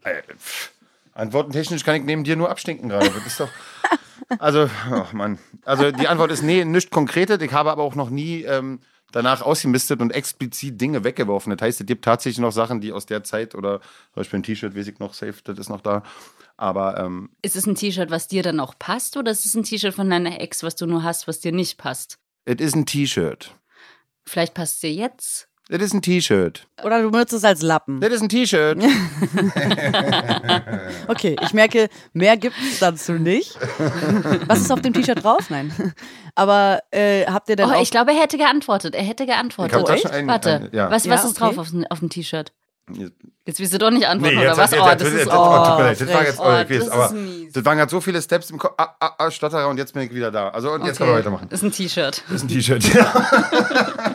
Äh. 0.07 0.23
Antwortentechnisch 1.13 1.83
kann 1.83 1.95
ich 1.95 2.03
neben 2.03 2.23
dir 2.23 2.35
nur 2.35 2.49
abstinken 2.49 2.89
gerade. 2.89 3.09
Das 3.09 3.25
ist 3.25 3.39
doch. 3.39 3.49
Also, 4.39 4.69
ach 4.91 5.13
Mann. 5.13 5.39
Also 5.63 5.91
die 5.91 6.07
Antwort 6.07 6.31
ist 6.31 6.43
nee, 6.43 6.65
nichts 6.65 6.91
Konkretes. 6.91 7.41
Ich 7.41 7.53
habe 7.53 7.71
aber 7.71 7.83
auch 7.83 7.95
noch 7.95 8.09
nie 8.09 8.43
ähm, 8.43 8.79
danach 9.11 9.41
ausgemistet 9.41 10.01
und 10.01 10.11
explizit 10.11 10.79
Dinge 10.79 11.03
weggeworfen. 11.03 11.55
Das 11.55 11.65
heißt, 11.65 11.81
es 11.81 11.87
gibt 11.87 12.03
tatsächlich 12.05 12.39
noch 12.39 12.51
Sachen, 12.51 12.81
die 12.81 12.91
aus 12.91 13.05
der 13.05 13.23
Zeit 13.23 13.55
oder 13.55 13.79
zum 13.79 14.15
Beispiel 14.15 14.39
ein 14.39 14.43
T-Shirt, 14.43 14.75
weiß 14.75 14.87
ich 14.87 14.99
noch, 14.99 15.13
safe, 15.13 15.35
das 15.43 15.57
ist 15.57 15.69
noch 15.69 15.81
da. 15.81 16.03
Aber 16.57 16.97
ähm, 16.99 17.29
Ist 17.41 17.55
es 17.55 17.65
ein 17.67 17.75
T-Shirt, 17.75 18.11
was 18.11 18.27
dir 18.27 18.43
dann 18.43 18.59
auch 18.59 18.77
passt, 18.77 19.15
oder 19.17 19.31
ist 19.31 19.45
es 19.45 19.55
ein 19.55 19.63
T-Shirt 19.63 19.93
von 19.93 20.09
deiner 20.09 20.41
Ex, 20.41 20.63
was 20.63 20.75
du 20.75 20.85
nur 20.87 21.03
hast, 21.03 21.27
was 21.27 21.39
dir 21.39 21.51
nicht 21.51 21.77
passt? 21.77 22.17
es 22.45 22.61
ist 22.61 22.75
ein 22.75 22.85
T-Shirt. 22.85 23.53
Vielleicht 24.25 24.53
passt 24.53 24.75
es 24.75 24.79
dir 24.81 24.93
jetzt. 24.93 25.47
Das 25.69 25.81
ist 25.81 25.93
ein 25.93 26.01
T-Shirt. 26.01 26.65
Oder 26.83 27.01
du 27.01 27.11
benutzt 27.11 27.33
es 27.33 27.43
als 27.43 27.61
Lappen. 27.61 27.99
Das 27.99 28.11
ist 28.13 28.21
ein 28.21 28.29
T-Shirt. 28.29 28.77
Okay, 31.07 31.35
ich 31.41 31.53
merke, 31.53 31.89
mehr 32.13 32.37
gibt 32.37 32.55
es 32.69 32.79
dazu 32.79 33.13
nicht. 33.13 33.57
Was 34.47 34.59
ist 34.61 34.71
auf 34.71 34.81
dem 34.81 34.93
T-Shirt 34.93 35.23
drauf? 35.23 35.49
Nein. 35.49 35.71
Aber 36.35 36.79
äh, 36.91 37.25
habt 37.25 37.49
ihr 37.49 37.55
denn 37.55 37.69
Oh, 37.69 37.73
auch 37.73 37.81
ich 37.81 37.91
glaube, 37.91 38.11
er 38.11 38.21
hätte 38.21 38.37
geantwortet. 38.37 38.93
Er 38.95 39.03
hätte 39.03 39.25
geantwortet. 39.25 40.01
schon 40.01 40.11
einen. 40.11 40.27
Warte, 40.27 40.55
einen 40.55 40.69
ja. 40.73 40.91
was, 40.91 41.05
Ja, 41.05 41.13
was 41.13 41.23
ist 41.25 41.31
okay. 41.31 41.39
drauf 41.39 41.57
auf, 41.57 41.69
dem- 41.71 41.85
auf 41.89 41.99
dem 41.99 42.09
T-Shirt? 42.09 42.51
Nee, 42.89 43.09
Jetzt 43.45 43.59
willst 43.59 43.73
du 43.73 43.77
doch 43.77 43.91
nicht 43.91 44.05
antworten, 44.07 44.35
jetzt, 44.39 44.43
oder 44.43 44.57
was? 44.57 44.71
jetzt, 44.71 44.81
Oh, 44.81 44.87
jetzt, 44.87 45.01
das 45.01 45.07
jetzt, 45.07 45.13
ist, 45.13 45.25
jetzt, 45.25 45.33
oh, 45.33 45.39
oh, 45.39 45.77
das 45.77 46.13
war 46.13 46.23
jetzt, 46.23 46.39
oh, 46.39 46.43
oh, 46.43 46.65
das 46.67 46.89
aber 46.89 47.05
ist 47.07 47.11
mies. 47.13 47.53
das 47.53 47.65
waren 47.65 47.77
gerade 47.77 47.89
so 47.91 48.01
viele 48.01 48.21
Steps 48.21 48.49
im 48.49 48.57
Kopf, 48.57 48.73
ah, 48.77 48.95
ah, 48.99 49.11
ah, 49.17 49.31
Stotterer 49.31 49.67
und 49.69 49.77
jetzt 49.77 49.93
bin 49.93 50.03
ich 50.03 50.13
wieder 50.13 50.31
da. 50.31 50.49
Also 50.49 50.71
und 50.71 50.85
jetzt 50.85 50.95
Okay, 50.95 50.97
können 50.99 51.11
wir 51.11 51.17
weitermachen. 51.19 51.47
Das 51.49 51.59
ist 51.61 51.65
ein 51.65 51.71
T-Shirt. 51.71 52.23
Das 52.27 52.35
ist 52.37 52.43
ein 52.43 52.47
T-Shirt. 52.49 52.83
Ja. 52.93 54.06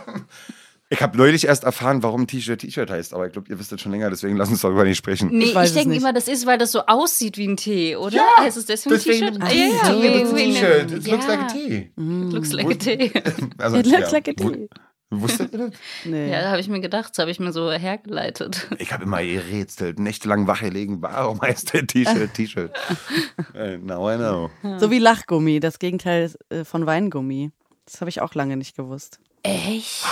Ich 0.92 1.00
habe 1.02 1.16
neulich 1.16 1.46
erst 1.46 1.64
erfahren, 1.64 2.02
warum 2.02 2.26
T-Shirt 2.26 2.60
T-Shirt 2.60 2.90
heißt, 2.90 3.14
aber 3.14 3.26
ich 3.26 3.32
glaube, 3.32 3.48
ihr 3.50 3.58
wisst 3.58 3.72
das 3.72 3.80
schon 3.80 3.92
länger, 3.92 4.10
deswegen 4.10 4.36
lass 4.36 4.50
uns 4.50 4.60
darüber 4.60 4.84
nicht 4.84 4.98
sprechen. 4.98 5.30
Nee, 5.32 5.44
Ich 5.46 5.56
ich, 5.56 5.72
denke 5.72 5.94
immer, 5.96 6.12
das 6.12 6.28
ist, 6.28 6.44
weil 6.46 6.58
das 6.58 6.70
so 6.72 6.80
aussieht 6.86 7.38
wie 7.38 7.48
ein 7.48 7.56
Tee, 7.56 7.96
oder? 7.96 8.16
Ja, 8.16 8.26
heißt 8.40 8.56
es 8.58 8.66
deswegen, 8.66 8.94
Deswegen 8.96 9.26
T-Shirt? 9.26 9.42
Ah, 9.42 9.52
ja, 9.52 9.94
Tee, 9.94 10.02
wegen- 10.02 10.36
T-Shirt. 10.54 10.92
It 10.92 11.06
looks 11.08 11.26
like 11.26 11.40
a 11.40 11.46
tea. 11.46 11.90
Looks 11.96 12.52
like 12.52 12.66
a 12.70 12.74
Tee. 12.74 13.12
Also, 13.58 13.76
It 13.78 13.86
looks 13.86 14.00
ja. 14.02 14.10
like 14.10 14.28
a 14.28 14.32
tea. 14.34 14.68
Wusstet 15.14 15.52
ihr 15.52 15.58
das? 15.58 15.70
Nee. 16.04 16.30
Ja, 16.30 16.40
da 16.42 16.50
habe 16.50 16.60
ich 16.60 16.68
mir 16.68 16.80
gedacht, 16.80 17.10
das 17.12 17.18
habe 17.18 17.30
ich 17.30 17.38
mir 17.40 17.52
so 17.52 17.70
hergeleitet. 17.70 18.68
Ich 18.78 18.92
habe 18.92 19.04
immer 19.04 19.22
gerätselt, 19.22 19.98
nächtelang 19.98 20.46
wach 20.46 20.60
gelegen. 20.60 21.02
Warum 21.02 21.40
heißt 21.40 21.72
der 21.74 21.86
T-Shirt 21.86 22.34
T-Shirt? 22.34 22.70
Äh, 23.54 23.76
Now 23.78 24.10
I 24.12 24.16
know. 24.16 24.50
So 24.78 24.90
wie 24.90 24.98
Lachgummi, 24.98 25.60
das 25.60 25.78
Gegenteil 25.78 26.30
äh, 26.50 26.64
von 26.64 26.86
Weingummi. 26.86 27.50
Das 27.86 28.00
habe 28.00 28.08
ich 28.10 28.20
auch 28.22 28.34
lange 28.34 28.56
nicht 28.56 28.76
gewusst. 28.76 29.18
Echt? 29.42 30.04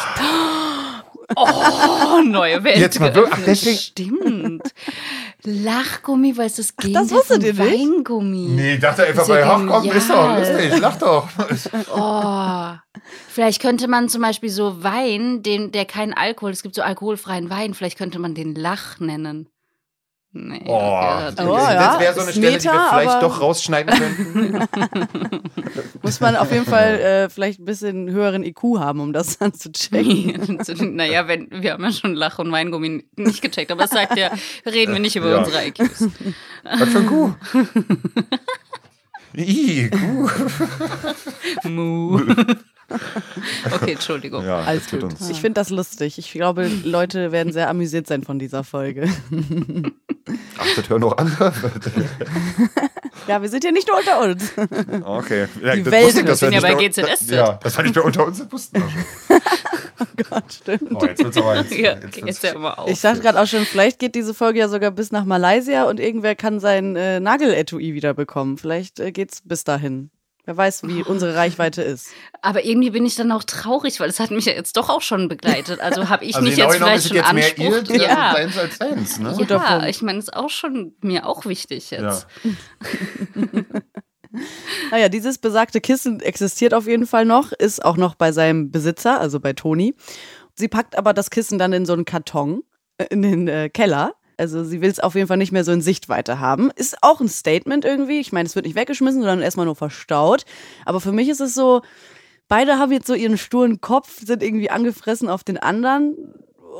Oh, 1.36 2.20
neue 2.24 2.62
Welt. 2.64 2.78
Jetzt 2.78 2.98
mal 2.98 3.14
wirklich- 3.14 3.34
ach, 3.34 3.44
deswegen- 3.46 3.76
Stimmt. 3.78 4.74
Lachgummi, 5.44 6.36
weil 6.36 6.46
es 6.46 6.56
das 6.56 6.76
Gegenteil 6.76 7.04
das 7.04 7.12
wusstet 7.12 7.42
ihr 7.44 7.54
nicht? 7.54 7.72
Weingummi. 7.72 8.48
Nee, 8.48 8.74
ich 8.74 8.80
dachte 8.80 9.04
einfach 9.06 9.26
bei, 9.28 9.44
ach 9.46 9.60
komm, 9.66 9.88
ist 9.90 10.10
doch 10.10 10.36
lustig, 10.38 10.78
lach 10.80 10.96
doch. 10.96 11.28
Oh. 11.94 12.98
Vielleicht 13.28 13.62
könnte 13.62 13.86
man 13.88 14.08
zum 14.08 14.22
Beispiel 14.22 14.50
so 14.50 14.82
Wein, 14.82 15.42
den, 15.42 15.70
der 15.70 15.84
kein 15.84 16.12
Alkohol, 16.14 16.50
es 16.50 16.62
gibt 16.62 16.74
so 16.74 16.82
alkoholfreien 16.82 17.48
Wein, 17.48 17.74
vielleicht 17.74 17.96
könnte 17.96 18.18
man 18.18 18.34
den 18.34 18.54
Lach 18.56 18.98
nennen. 18.98 19.48
Nee. 20.32 20.62
Oh, 20.64 20.70
Oh, 20.72 21.20
das 21.34 21.44
ja, 21.44 21.96
wäre 21.98 22.14
so 22.14 22.20
eine 22.20 22.30
Stelle, 22.30 22.58
die 22.58 22.64
wir 22.64 22.70
Meta, 22.72 22.98
vielleicht 22.98 23.22
doch 23.22 23.40
rausschneiden 23.40 23.92
könnten. 23.98 24.68
Muss 26.02 26.20
man 26.20 26.36
auf 26.36 26.52
jeden 26.52 26.66
Fall 26.66 27.00
äh, 27.00 27.28
vielleicht 27.28 27.58
ein 27.58 27.64
bisschen 27.64 28.08
höheren 28.10 28.44
IQ 28.44 28.78
haben, 28.78 29.00
um 29.00 29.12
das 29.12 29.38
dann 29.38 29.52
zu 29.54 29.72
checken. 29.72 30.60
naja, 30.94 31.26
wenn, 31.26 31.48
wir 31.50 31.72
haben 31.72 31.82
ja 31.82 31.90
schon 31.90 32.14
Lach- 32.14 32.38
und 32.38 32.52
Weingummi 32.52 33.04
nicht 33.16 33.42
gecheckt, 33.42 33.72
aber 33.72 33.84
es 33.84 33.90
sagt 33.90 34.16
ja, 34.16 34.30
reden 34.66 34.92
wir 34.92 35.00
nicht 35.00 35.16
über 35.16 35.30
Ja. 35.30 35.38
unsere 35.38 35.66
IQs. 35.66 36.06
Was 36.62 36.88
für 36.90 36.98
ein 36.98 37.06
Kuh? 37.06 37.34
Ih, 39.34 39.90
Kuh. 39.90 40.30
Mu. 41.68 42.20
Okay, 43.72 43.92
Entschuldigung. 43.92 44.44
Ja, 44.44 44.60
Alles 44.60 44.90
gut. 44.90 45.02
uns. 45.04 45.28
Ich 45.30 45.40
finde 45.40 45.60
das 45.60 45.70
lustig. 45.70 46.18
Ich 46.18 46.32
glaube, 46.32 46.70
Leute 46.84 47.32
werden 47.32 47.52
sehr 47.52 47.68
amüsiert 47.68 48.06
sein 48.06 48.22
von 48.24 48.38
dieser 48.38 48.64
Folge. 48.64 49.08
Ach, 50.58 50.66
das 50.76 50.88
hören 50.88 51.00
noch 51.00 51.16
andere. 51.16 51.52
Ja, 53.26 53.42
wir 53.42 53.48
sind 53.48 53.62
ja 53.64 53.70
nicht 53.70 53.86
nur 53.86 53.98
unter 53.98 54.20
uns. 54.22 54.52
Okay. 55.04 55.46
Ja, 55.62 55.76
Die 55.76 55.84
Welt- 55.86 56.08
ich, 56.16 56.26
Wir 56.26 56.34
sind 56.36 56.52
ja 56.52 56.60
bei 56.60 56.74
bei- 56.74 56.88
GZSZ. 56.88 57.30
Ja, 57.30 57.52
das 57.62 57.76
war 57.76 57.84
nicht 57.84 57.94
mehr 57.94 58.04
unter 58.04 58.26
uns, 58.26 58.38
das 58.38 58.50
wussten 58.50 58.80
wir 58.82 58.88
schon. 58.88 59.40
Gott, 60.30 60.52
stimmt. 60.52 60.90
Oh, 60.94 61.04
jetzt 61.04 61.22
wird's 61.22 61.36
aber 61.36 61.56
jetzt. 61.58 61.72
Ja, 61.76 61.96
jetzt 61.98 62.16
jetzt 62.16 62.42
hör 62.52 62.58
mal 62.58 62.72
auf. 62.74 62.90
Ich 62.90 63.00
dachte 63.00 63.20
gerade 63.20 63.40
auch 63.40 63.46
schon, 63.46 63.64
vielleicht 63.66 63.98
geht 63.98 64.14
diese 64.14 64.32
Folge 64.34 64.60
ja 64.60 64.68
sogar 64.68 64.90
bis 64.90 65.12
nach 65.12 65.24
Malaysia 65.24 65.84
und 65.84 66.00
irgendwer 66.00 66.34
kann 66.34 66.60
sein 66.60 66.96
äh, 66.96 67.20
Nageletui 67.20 67.94
wiederbekommen. 67.94 68.56
Vielleicht 68.58 68.98
äh, 69.00 69.12
geht's 69.12 69.42
bis 69.44 69.64
dahin. 69.64 70.10
Wer 70.50 70.56
weiß, 70.56 70.82
wie 70.82 71.04
unsere 71.04 71.36
Reichweite 71.36 71.80
ist. 71.80 72.08
Aber 72.42 72.64
irgendwie 72.64 72.90
bin 72.90 73.06
ich 73.06 73.14
dann 73.14 73.30
auch 73.30 73.44
traurig, 73.44 74.00
weil 74.00 74.08
es 74.08 74.18
hat 74.18 74.32
mich 74.32 74.46
ja 74.46 74.52
jetzt 74.52 74.76
doch 74.76 74.88
auch 74.88 75.00
schon 75.00 75.28
begleitet. 75.28 75.78
Also 75.78 76.08
habe 76.08 76.24
ich 76.24 76.34
also 76.34 76.44
nicht 76.44 76.58
jetzt 76.58 76.74
vielleicht 76.74 76.96
es 76.96 77.06
schon 77.06 77.16
jetzt 77.18 77.32
mehr 77.32 77.44
Anspruch. 77.44 77.94
ihr, 77.94 78.02
ja, 78.02 78.32
deins 78.32 78.58
als 78.58 78.78
deins, 78.80 79.20
ne? 79.20 79.46
Ja 79.48 79.86
ich 79.86 80.02
meine, 80.02 80.18
ist 80.18 80.34
auch 80.34 80.50
schon 80.50 80.96
mir 81.02 81.28
auch 81.28 81.46
wichtig 81.46 81.92
jetzt. 81.92 82.26
Naja, 84.92 85.08
dieses 85.08 85.38
besagte 85.38 85.80
Kissen 85.80 86.20
existiert 86.20 86.72
auf 86.72 86.86
jeden 86.86 87.06
Fall 87.06 87.24
noch, 87.24 87.50
ist 87.50 87.84
auch 87.84 87.96
noch 87.96 88.14
bei 88.14 88.30
seinem 88.30 88.70
Besitzer, 88.70 89.20
also 89.20 89.40
bei 89.40 89.54
Toni. 89.54 89.94
Sie 90.54 90.68
packt 90.68 90.96
aber 90.96 91.12
das 91.14 91.30
Kissen 91.30 91.58
dann 91.58 91.72
in 91.72 91.84
so 91.84 91.94
einen 91.94 92.04
Karton, 92.04 92.62
äh, 92.98 93.06
in 93.10 93.22
den 93.22 93.48
äh, 93.48 93.68
Keller. 93.70 94.14
Also 94.40 94.64
sie 94.64 94.80
will 94.80 94.90
es 94.90 95.00
auf 95.00 95.14
jeden 95.14 95.28
Fall 95.28 95.36
nicht 95.36 95.52
mehr 95.52 95.64
so 95.64 95.72
in 95.72 95.82
Sichtweite 95.82 96.40
haben. 96.40 96.70
Ist 96.74 97.02
auch 97.02 97.20
ein 97.20 97.28
Statement 97.28 97.84
irgendwie. 97.84 98.20
Ich 98.20 98.32
meine, 98.32 98.46
es 98.46 98.54
wird 98.56 98.64
nicht 98.64 98.74
weggeschmissen, 98.74 99.20
sondern 99.20 99.42
erstmal 99.42 99.66
nur 99.66 99.76
verstaut. 99.76 100.44
Aber 100.86 101.00
für 101.00 101.12
mich 101.12 101.28
ist 101.28 101.40
es 101.40 101.54
so, 101.54 101.82
beide 102.48 102.78
haben 102.78 102.90
jetzt 102.90 103.06
so 103.06 103.14
ihren 103.14 103.36
sturen 103.36 103.82
Kopf, 103.82 104.20
sind 104.24 104.42
irgendwie 104.42 104.70
angefressen 104.70 105.28
auf 105.28 105.44
den 105.44 105.58
anderen. 105.58 106.16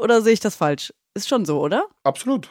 Oder 0.00 0.22
sehe 0.22 0.32
ich 0.32 0.40
das 0.40 0.56
falsch? 0.56 0.94
Ist 1.12 1.28
schon 1.28 1.44
so, 1.44 1.60
oder? 1.60 1.84
Absolut. 2.02 2.48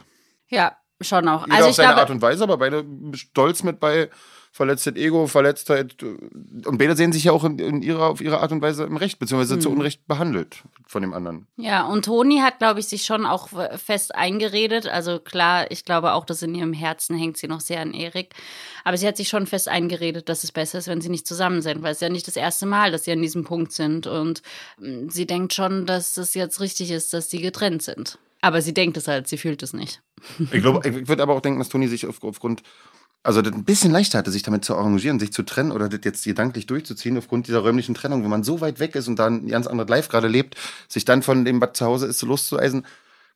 Ja, 0.47 0.77
schon 1.01 1.27
auch. 1.27 1.45
Jeder 1.45 1.55
also 1.55 1.65
auf 1.65 1.69
ich 1.71 1.75
seine 1.77 1.87
glaube, 1.87 2.01
Art 2.01 2.09
und 2.11 2.21
Weise, 2.21 2.43
aber 2.43 2.57
beide 2.57 2.85
stolz 3.13 3.63
mit 3.63 3.79
bei 3.79 4.09
verletztes 4.51 4.95
Ego, 4.95 5.27
Verletztheit. 5.27 6.01
Und 6.01 6.77
beide 6.77 6.95
sehen 6.95 7.11
sich 7.13 7.25
ja 7.25 7.31
auch 7.31 7.43
in, 7.43 7.59
in 7.59 7.81
ihrer, 7.81 8.07
auf 8.07 8.19
ihre 8.21 8.39
Art 8.41 8.51
und 8.51 8.61
Weise 8.61 8.83
im 8.83 8.97
Recht, 8.97 9.19
beziehungsweise 9.19 9.55
Mhm. 9.55 9.61
zu 9.61 9.69
Unrecht 9.69 10.07
behandelt 10.07 10.63
von 10.87 11.01
dem 11.01 11.13
anderen. 11.13 11.47
Ja, 11.55 11.85
und 11.85 12.05
Toni 12.05 12.39
hat, 12.39 12.57
glaube 12.59 12.79
ich, 12.79 12.87
sich 12.87 13.03
schon 13.05 13.25
auch 13.25 13.49
fest 13.77 14.15
eingeredet. 14.15 14.87
Also 14.87 15.19
klar, 15.19 15.69
ich 15.71 15.85
glaube 15.85 16.13
auch, 16.13 16.25
dass 16.25 16.41
in 16.41 16.55
ihrem 16.55 16.73
Herzen 16.73 17.17
hängt 17.17 17.37
sie 17.37 17.47
noch 17.47 17.61
sehr 17.61 17.79
an 17.81 17.93
Erik. 17.93 18.33
Aber 18.83 18.97
sie 18.97 19.07
hat 19.07 19.17
sich 19.17 19.29
schon 19.29 19.45
fest 19.47 19.67
eingeredet, 19.67 20.29
dass 20.29 20.43
es 20.43 20.51
besser 20.51 20.79
ist, 20.79 20.87
wenn 20.87 21.01
sie 21.01 21.09
nicht 21.09 21.27
zusammen 21.27 21.61
sind, 21.61 21.83
weil 21.83 21.91
es 21.93 21.99
ja 21.99 22.09
nicht 22.09 22.27
das 22.27 22.35
erste 22.35 22.65
Mal, 22.65 22.91
dass 22.91 23.03
sie 23.03 23.11
an 23.11 23.21
diesem 23.21 23.43
Punkt 23.43 23.71
sind. 23.71 24.07
Und 24.07 24.41
mm, 24.79 25.09
sie 25.09 25.27
denkt 25.27 25.53
schon, 25.53 25.85
dass 25.85 26.17
es 26.17 26.33
jetzt 26.33 26.59
richtig 26.59 26.91
ist, 26.91 27.13
dass 27.13 27.29
sie 27.29 27.39
getrennt 27.41 27.83
sind. 27.83 28.17
Aber 28.41 28.61
sie 28.61 28.73
denkt 28.73 28.95
es 28.97 29.07
halt, 29.07 29.27
sie 29.27 29.37
fühlt 29.37 29.61
es 29.63 29.73
nicht. 29.73 30.01
Ich 30.39 30.61
glaube, 30.61 30.87
ich 30.87 31.07
würde 31.09 31.21
aber 31.21 31.33
auch 31.35 31.41
denken, 31.41 31.59
dass 31.59 31.67
Toni 31.69 31.87
sich 31.87 32.07
auf, 32.07 32.23
aufgrund, 32.23 32.63
also 33.23 33.41
das 33.41 33.53
ein 33.53 33.65
bisschen 33.65 33.91
leichter 33.91 34.17
hatte, 34.17 34.31
sich 34.31 34.43
damit 34.43 34.63
zu 34.63 34.75
arrangieren, 34.75 35.19
sich 35.19 35.33
zu 35.33 35.43
trennen 35.43 35.71
oder 35.71 35.89
das 35.89 35.99
jetzt 36.03 36.23
gedanklich 36.23 36.67
durchzuziehen, 36.67 37.17
aufgrund 37.17 37.47
dieser 37.47 37.59
räumlichen 37.59 37.93
Trennung, 37.95 38.23
wenn 38.23 38.29
man 38.29 38.43
so 38.43 38.61
weit 38.61 38.79
weg 38.79 38.95
ist 38.95 39.07
und 39.07 39.17
da 39.17 39.27
ein 39.27 39.47
ganz 39.47 39.67
anderes 39.67 39.89
Life 39.89 40.09
gerade 40.09 40.27
lebt, 40.27 40.55
sich 40.87 41.05
dann 41.05 41.21
von 41.21 41.43
dem, 41.43 41.59
was 41.59 41.73
zu 41.73 41.85
Hause 41.85 42.07
ist, 42.07 42.21
loszueisen, 42.21 42.85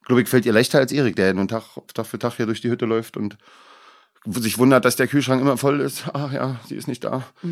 glaube 0.06 0.22
ich, 0.22 0.30
fällt 0.30 0.46
ihr 0.46 0.54
leichter 0.54 0.80
als 0.80 0.92
Erik, 0.92 1.16
der 1.16 1.34
nun 1.34 1.48
Tag, 1.48 1.64
Tag 1.94 2.06
für 2.06 2.20
Tag 2.20 2.36
hier 2.36 2.46
durch 2.46 2.62
die 2.62 2.70
Hütte 2.70 2.86
läuft 2.86 3.18
und 3.18 3.38
sich 4.26 4.58
wundert, 4.58 4.86
dass 4.86 4.96
der 4.96 5.08
Kühlschrank 5.08 5.42
immer 5.42 5.58
voll 5.58 5.82
ist. 5.82 6.06
Ach 6.14 6.32
ja, 6.32 6.62
sie 6.68 6.76
ist 6.76 6.88
nicht 6.88 7.04
da. 7.04 7.24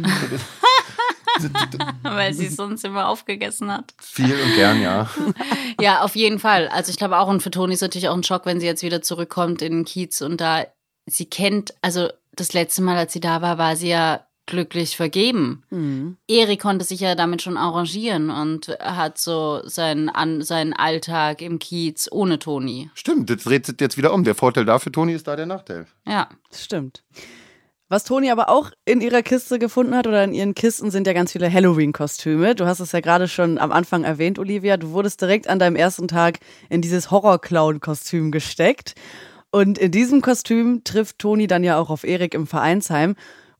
Weil 2.04 2.34
sie 2.34 2.48
es 2.48 2.56
sonst 2.56 2.86
immer 2.86 3.08
aufgegessen 3.08 3.72
hat. 3.72 3.94
Viel 4.00 4.36
und 4.40 4.56
gern, 4.56 4.82
ja. 4.82 5.10
Ja, 5.82 6.02
auf 6.02 6.16
jeden 6.16 6.40
Fall. 6.40 6.68
Also 6.68 6.92
ich 6.92 6.98
glaube 6.98 7.18
auch, 7.18 7.28
und 7.28 7.42
für 7.42 7.52
Toni 7.52 7.74
ist 7.74 7.82
natürlich 7.82 8.10
auch 8.10 8.16
ein 8.16 8.24
Schock, 8.24 8.46
wenn 8.46 8.60
sie 8.60 8.68
jetzt 8.68 8.84
wieder 8.84 9.02
zurückkommt 9.02 9.62
in 9.62 9.72
den 9.72 9.86
Kiez 9.86 10.22
und 10.22 10.40
da 10.40 10.66
sie 11.08 11.26
kennt, 11.26 11.74
also 11.82 12.10
das 12.36 12.54
letzte 12.54 12.82
Mal, 12.82 12.98
als 12.98 13.14
sie 13.14 13.20
da 13.20 13.42
war, 13.42 13.58
war 13.58 13.76
sie 13.76 13.90
ja 13.90 14.26
glücklich 14.46 14.98
vergeben. 14.98 15.64
Mhm. 15.70 16.18
Erik 16.28 16.62
konnte 16.62 16.84
sich 16.84 17.00
ja 17.00 17.16
damit 17.16 17.42
schon 17.42 17.58
arrangieren 17.58 18.30
und 18.30 18.68
hat 18.80 19.18
so 19.18 19.62
seinen, 19.66 20.10
an, 20.10 20.42
seinen 20.42 20.74
Alltag 20.74 21.42
im 21.42 21.60
Kiez 21.60 22.10
ohne 22.12 22.40
Toni. 22.40 22.90
Stimmt, 22.94 23.30
das 23.30 23.44
dreht 23.44 23.66
sich 23.66 23.76
jetzt 23.80 23.98
wieder 23.98 24.14
um. 24.14 24.24
Der 24.24 24.36
Vorteil 24.36 24.66
da 24.66 24.80
für 24.80 24.92
Toni 24.92 25.14
ist 25.14 25.28
da 25.28 25.36
der 25.36 25.46
Nachteil. 25.46 25.86
Ja. 26.06 26.30
Das 26.50 26.64
stimmt. 26.64 27.04
Was 27.88 28.06
Toni 28.06 28.32
aber 28.32 28.48
auch 28.48 28.72
in 28.86 29.02
ihrer 29.02 29.22
Kiste 29.22 29.60
gefunden 29.60 29.94
hat 29.96 30.08
oder 30.08 30.24
in 30.24 30.34
ihren 30.34 30.56
Kisten 30.56 30.92
sind 30.92 31.08
ja 31.08 31.14
ganz 31.14 31.34
viele 31.34 31.52
Halloween-Kostüme. 31.52 32.56
Du 32.56 32.66
hast 32.66 32.80
es 32.80 32.94
ja 32.94 33.02
gerade 33.02 33.28
schon 33.28 33.58
am 33.58 33.74
Anfang 33.74 34.06
erwähnt, 34.06 34.40
Olivia. 34.40 34.78
Du 34.78 34.92
wurdest 34.92 35.20
direkt 35.22 35.50
an 35.50 35.60
deinem 35.60 35.76
ersten 35.76 36.08
Tag 36.08 36.40
in 36.70 36.82
dieses 36.82 37.12
Horror-Clown-Kostüm 37.12 38.32
gesteckt. 38.32 38.96
Und 39.52 39.78
in 39.78 39.92
diesem 39.92 40.22
Kostüm 40.22 40.84
trifft 40.84 41.20
Toni 41.20 41.48
dann 41.48 41.64
ja 41.64 41.78
auch 41.78 41.90
auf 41.90 42.04
Erik 42.04 42.34
im 42.34 42.48
Vereinsheim. 42.48 43.16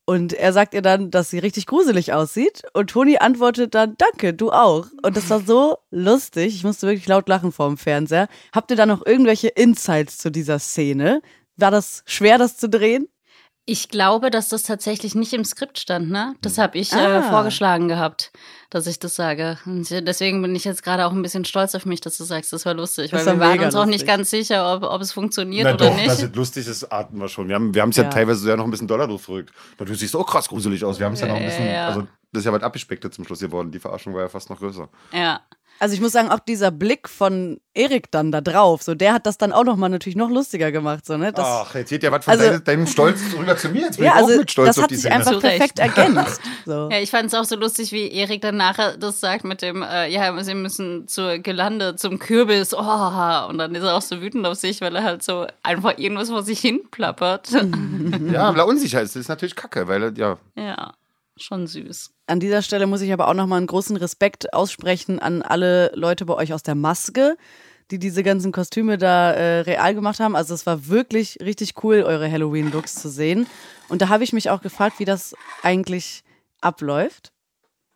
Und 0.06 0.34
er 0.34 0.52
sagt 0.52 0.74
ihr 0.74 0.82
dann, 0.82 1.12
dass 1.12 1.30
sie 1.30 1.40
richtig 1.40 1.68
gruselig 1.68 2.14
aussieht. 2.14 2.64
Und 2.74 2.90
Toni 2.90 3.18
antwortet 3.18 3.76
dann, 3.76 3.96
danke, 3.98 4.34
du 4.34 4.52
auch. 4.52 4.88
Und 5.04 5.16
das 5.16 5.30
war 5.30 5.42
so 5.42 5.78
lustig. 5.92 6.56
Ich 6.56 6.64
musste 6.64 6.88
wirklich 6.88 7.08
laut 7.08 7.30
lachen 7.30 7.52
vor 7.52 7.68
dem 7.68 7.78
Fernseher. 7.78 8.28
Habt 8.52 8.72
ihr 8.72 8.78
da 8.78 8.86
noch 8.86 9.06
irgendwelche 9.06 9.50
Insights 9.50 10.18
zu 10.18 10.32
dieser 10.32 10.60
Szene? 10.60 11.22
War 11.58 11.72
das 11.72 12.04
schwer, 12.06 12.38
das 12.38 12.58
zu 12.58 12.68
drehen? 12.70 13.08
Ich 13.72 13.88
glaube, 13.88 14.30
dass 14.32 14.50
das 14.50 14.64
tatsächlich 14.64 15.16
nicht 15.16 15.32
im 15.32 15.46
Skript 15.46 15.80
stand, 15.80 16.10
ne? 16.10 16.36
Das 16.42 16.58
habe 16.58 16.78
ich 16.78 16.92
Ah. 16.94 17.20
äh, 17.20 17.22
vorgeschlagen 17.24 17.88
gehabt, 17.88 18.32
dass 18.70 18.86
ich 18.86 19.00
das 19.00 19.16
sage. 19.16 19.58
Und 19.66 19.90
deswegen 19.90 20.42
bin 20.42 20.54
ich 20.56 20.66
jetzt 20.66 20.84
gerade 20.84 21.06
auch 21.06 21.12
ein 21.14 21.22
bisschen 21.22 21.46
stolz 21.46 21.74
auf 21.74 21.86
mich, 21.86 22.02
dass 22.02 22.18
du 22.18 22.26
sagst, 22.26 22.52
das 22.52 22.66
war 22.66 22.74
lustig. 22.74 23.12
Das 23.12 23.26
Weil 23.26 23.40
war 23.40 23.54
wir 23.54 23.60
waren 23.60 23.66
uns 23.66 23.76
auch 23.76 23.86
nicht 23.86 24.06
ganz 24.06 24.30
sicher, 24.30 24.74
ob, 24.76 24.84
ob 24.84 25.02
es 25.02 25.14
funktioniert 25.14 25.64
Na 25.66 25.74
oder 25.76 25.86
doch, 25.88 25.96
nicht. 25.96 26.08
dass 26.08 26.22
es 26.22 26.36
lustig 26.36 26.68
ist, 26.68 26.92
atmen 26.92 27.22
wir 27.22 27.30
schon. 27.30 27.48
Wir 27.48 27.56
haben 27.56 27.74
wir 27.74 27.84
es 27.88 27.96
ja. 27.96 28.04
Ja. 28.04 28.10
teilweise 28.10 28.50
ja 28.50 28.58
noch 28.58 28.66
ein 28.66 28.72
bisschen 28.72 28.88
doller 28.90 29.08
durchgerückt. 29.08 29.52
Natürlich 29.80 30.00
sieht 30.02 30.10
es 30.10 30.16
auch 30.16 30.28
krass 30.28 30.50
gruselig 30.50 30.84
aus. 30.84 31.00
Wir 31.00 31.06
haben 31.06 31.14
es 31.14 31.22
ja, 31.22 31.28
noch 31.28 31.36
ein 31.36 31.42
Ja, 31.44 31.48
bisschen, 31.48 31.66
ja, 31.68 31.72
ja. 31.74 31.88
also 31.88 32.02
das 32.34 32.42
ist 32.42 32.46
ja 32.46 32.52
weit 32.54 32.64
abgespeckter 32.64 33.10
zum 33.12 33.24
Schluss 33.26 33.40
geworden. 33.40 33.72
Die 33.72 33.80
Verarschung 33.80 34.14
war 34.14 34.22
ja 34.22 34.30
fast 34.30 34.50
noch 34.50 34.60
größer. 34.60 34.90
ja. 35.14 35.40
Also 35.82 35.96
ich 35.96 36.02
muss 36.02 36.12
sagen, 36.12 36.30
auch 36.30 36.38
dieser 36.40 36.70
Blick 36.70 37.10
von 37.10 37.60
Erik 37.74 38.12
dann 38.12 38.32
da 38.32 38.40
drauf, 38.40 38.84
so 38.84 38.94
der 38.94 39.14
hat 39.14 39.26
das 39.26 39.40
dann 39.40 39.52
auch 39.52 39.64
noch 39.64 39.78
mal 39.78 39.90
natürlich 39.90 40.16
noch 40.16 40.30
lustiger 40.30 40.72
gemacht, 40.72 41.08
so 41.08 41.18
ne? 41.18 41.34
Das, 41.34 41.44
Ach, 41.44 41.74
jetzt 41.74 41.90
geht 41.90 42.04
ja 42.04 42.12
was 42.12 42.24
von 42.24 42.34
Also- 42.34 42.46
deinem, 42.46 42.64
deinem 42.64 42.86
Stolz 42.88 43.20
rüber 43.36 43.58
zu 43.58 43.70
mir. 43.70 43.82
Jetzt 43.82 43.96
bin 43.98 44.06
ja, 44.06 44.12
ich 44.12 44.18
auch 44.18 44.28
also 44.28 44.40
mit 44.42 44.52
stolz 44.52 44.68
das 44.68 44.78
auf 44.78 44.84
hat 44.84 44.92
die 44.92 44.96
sich 44.98 45.06
Szene. 45.12 45.16
einfach 45.16 45.40
perfekt 45.40 45.80
ergänzt. 45.80 46.40
So. 46.64 46.90
Ja, 46.92 47.00
ich 47.00 47.10
fand 47.10 47.26
es 47.26 47.34
auch 47.34 47.46
so 47.46 47.56
lustig, 47.56 47.92
wie 47.92 48.12
Erik 48.12 48.42
dann 48.42 48.56
nachher 48.58 48.96
das 48.96 49.20
sagt 49.20 49.44
mit 49.44 49.64
dem, 49.64 49.82
äh, 49.82 50.08
ja, 50.10 50.44
sie 50.44 50.54
müssen 50.54 51.08
zur 51.08 51.40
Gelande, 51.40 51.96
zum 51.96 52.20
Kürbis, 52.20 52.76
oh, 52.76 53.48
und 53.50 53.58
dann 53.58 53.74
ist 53.74 53.82
er 53.84 53.96
auch 53.96 54.04
so 54.04 54.22
wütend 54.22 54.46
auf 54.46 54.60
sich, 54.60 54.80
weil 54.82 54.96
er 54.96 55.04
halt 55.04 55.24
so 55.24 55.48
einfach 55.64 55.98
irgendwas 55.98 56.30
vor 56.30 56.44
sich 56.44 56.60
hin 56.60 56.82
plappert. 56.92 57.50
Ja, 58.32 58.52
weil 58.54 58.60
er 58.60 58.68
unsicher 58.68 59.02
ist. 59.02 59.16
Das 59.16 59.22
ist 59.22 59.30
natürlich 59.30 59.56
kacke, 59.56 59.88
weil 59.88 60.04
er, 60.04 60.14
ja. 60.16 60.38
ja, 60.56 60.94
schon 61.42 61.68
süß. 61.68 62.12
An 62.28 62.40
dieser 62.40 62.62
Stelle 62.62 62.88
muss 62.88 63.02
ich 63.02 63.12
aber 63.12 63.28
auch 63.28 63.34
noch 63.34 63.48
mal 63.48 63.58
einen 63.58 63.68
großen 63.68 63.98
Respekt 63.98 64.54
aussprechen 64.54 65.20
an 65.20 65.42
alle 65.42 65.92
Leute 65.96 66.26
bei 66.26 66.34
euch 66.36 66.54
aus 66.54 66.64
der 66.64 66.76
Maske, 66.76 67.36
die 67.92 68.00
diese 68.00 68.24
ganzen 68.24 68.52
Kostüme 68.52 68.98
da 68.98 69.32
äh, 69.32 69.60
real 69.62 69.94
gemacht 69.94 70.20
haben. 70.20 70.36
Also 70.36 70.54
es 70.54 70.66
war 70.66 70.88
wirklich 70.88 71.38
richtig 71.42 71.84
cool, 71.84 72.04
eure 72.04 72.32
Halloween-Looks 72.32 72.96
zu 72.96 73.10
sehen. 73.10 73.48
Und 73.90 74.02
da 74.02 74.08
habe 74.10 74.24
ich 74.24 74.32
mich 74.32 74.50
auch 74.50 74.62
gefragt, 74.62 75.00
wie 75.00 75.06
das 75.06 75.36
eigentlich 75.62 76.24
abläuft. 76.62 77.32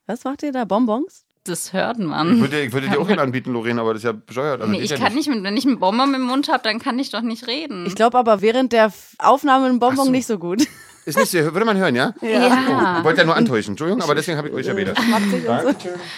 Was 0.05 0.23
macht 0.25 0.43
ihr 0.43 0.51
da? 0.51 0.65
Bonbons? 0.65 1.23
Das 1.45 1.73
hört 1.73 1.99
Ich 1.99 2.05
man. 2.05 2.41
würde, 2.41 2.61
ich 2.63 2.73
würde 2.73 2.89
dir 2.89 2.99
auch 2.99 3.07
einen 3.07 3.19
anbieten, 3.19 3.53
Lorena, 3.53 3.81
aber 3.81 3.93
das 3.93 3.99
ist 4.01 4.05
ja 4.05 4.11
bescheuert. 4.13 4.61
Also 4.61 4.71
Nee, 4.73 4.81
ich 4.81 4.89
ja 4.89 4.97
kann 4.97 5.13
nicht, 5.13 5.29
mit, 5.29 5.43
wenn 5.43 5.55
ich 5.55 5.65
einen 5.65 5.79
Bonbon 5.79 6.13
im 6.15 6.23
Mund 6.23 6.49
habe, 6.49 6.63
dann 6.63 6.79
kann 6.79 6.97
ich 6.97 7.11
doch 7.11 7.21
nicht 7.21 7.45
reden. 7.47 7.85
Ich 7.85 7.93
glaube 7.95 8.17
aber 8.17 8.41
während 8.41 8.73
der 8.73 8.91
Aufnahme 9.19 9.67
ein 9.67 9.77
Bonbon 9.79 10.05
so. 10.07 10.11
nicht 10.11 10.25
so 10.25 10.39
gut. 10.39 10.63
Ist 11.05 11.17
nicht 11.19 11.29
so, 11.29 11.37
würde 11.39 11.65
man 11.65 11.77
hören, 11.77 11.95
ja? 11.95 12.13
ja. 12.21 12.97
Ich 12.97 13.03
wollte 13.03 13.19
ja 13.21 13.25
nur 13.25 13.35
antäuschen, 13.35 13.73
Entschuldigung, 13.73 14.01
aber 14.01 14.15
deswegen 14.15 14.37
habe 14.37 14.49
ich 14.49 14.53
euch 14.55 14.65
erwähnt. 14.67 14.93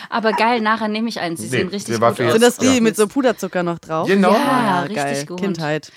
aber 0.10 0.32
geil, 0.34 0.62
nachher 0.62 0.88
nehme 0.88 1.10
ich 1.10 1.20
eins. 1.20 1.40
Die 1.40 1.46
Nee, 1.48 1.52
sehen 1.52 1.68
richtig 1.70 2.00
gut 2.00 2.16
für 2.16 2.26
aus. 2.28 2.32
Sind 2.34 2.42
das 2.44 2.58
die 2.58 2.76
Ja. 2.76 2.82
mit 2.82 2.96
so 2.96 3.08
Puderzucker 3.08 3.64
noch 3.64 3.80
drauf? 3.80 4.08
Genau. 4.08 4.32
Ja, 4.34 4.86
geil. 4.88 5.08
richtig 5.10 5.28
gut. 5.28 5.40
Kindheit. 5.42 5.92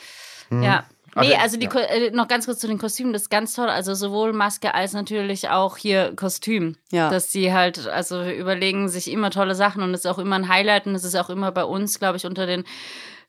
Ja. 0.50 0.84
Nee, 1.16 1.34
Also, 1.34 1.56
die, 1.56 1.64
ja. 1.64 1.70
Ko- 1.70 1.78
äh, 1.78 2.10
noch 2.12 2.28
ganz 2.28 2.46
kurz 2.46 2.60
zu 2.60 2.68
den 2.68 2.78
Kostümen, 2.78 3.12
das 3.12 3.22
ist 3.22 3.30
ganz 3.30 3.54
toll. 3.54 3.68
Also 3.68 3.94
sowohl 3.94 4.32
Maske 4.32 4.74
als 4.74 4.92
natürlich 4.92 5.48
auch 5.48 5.76
hier 5.76 6.12
Kostüm. 6.14 6.76
Ja. 6.92 7.10
Dass 7.10 7.32
sie 7.32 7.52
halt, 7.52 7.88
also 7.88 8.22
überlegen 8.22 8.88
sich 8.88 9.10
immer 9.10 9.30
tolle 9.30 9.56
Sachen 9.56 9.82
und 9.82 9.92
es 9.92 10.00
ist 10.00 10.06
auch 10.06 10.18
immer 10.20 10.36
ein 10.36 10.48
Highlight 10.48 10.86
und 10.86 10.94
es 10.94 11.02
ist 11.02 11.16
auch 11.16 11.28
immer 11.28 11.50
bei 11.50 11.64
uns, 11.64 11.98
glaube 11.98 12.16
ich, 12.16 12.26
unter 12.26 12.46
den 12.46 12.62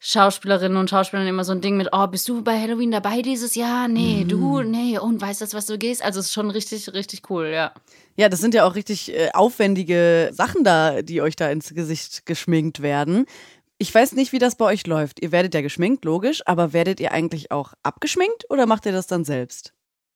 Schauspielerinnen 0.03 0.79
und 0.79 0.89
Schauspielern 0.89 1.27
immer 1.27 1.43
so 1.43 1.51
ein 1.51 1.61
Ding 1.61 1.77
mit, 1.77 1.89
oh, 1.91 2.07
bist 2.07 2.27
du 2.27 2.41
bei 2.43 2.59
Halloween 2.59 2.89
dabei 2.89 3.21
dieses 3.21 3.53
Jahr? 3.53 3.87
Nee, 3.87 4.25
du, 4.27 4.61
nee, 4.63 4.97
und 4.97 5.21
weißt 5.21 5.41
du, 5.41 5.53
was 5.53 5.67
du 5.67 5.77
gehst? 5.77 6.03
Also 6.03 6.19
es 6.19 6.25
ist 6.25 6.33
schon 6.33 6.49
richtig, 6.49 6.91
richtig 6.93 7.29
cool, 7.29 7.49
ja. 7.53 7.71
Ja, 8.15 8.27
das 8.27 8.41
sind 8.41 8.55
ja 8.55 8.65
auch 8.65 8.73
richtig 8.73 9.13
äh, 9.13 9.29
aufwendige 9.33 10.31
Sachen 10.33 10.63
da, 10.63 11.03
die 11.03 11.21
euch 11.21 11.35
da 11.35 11.51
ins 11.51 11.75
Gesicht 11.75 12.25
geschminkt 12.25 12.81
werden. 12.81 13.27
Ich 13.77 13.93
weiß 13.93 14.13
nicht, 14.13 14.31
wie 14.31 14.39
das 14.39 14.55
bei 14.55 14.65
euch 14.65 14.87
läuft. 14.87 15.21
Ihr 15.21 15.31
werdet 15.31 15.53
ja 15.53 15.61
geschminkt, 15.61 16.03
logisch, 16.03 16.41
aber 16.47 16.73
werdet 16.73 16.99
ihr 16.99 17.11
eigentlich 17.11 17.51
auch 17.51 17.73
abgeschminkt 17.83 18.49
oder 18.49 18.65
macht 18.65 18.87
ihr 18.87 18.93
das 18.93 19.05
dann 19.05 19.23
selbst? 19.23 19.71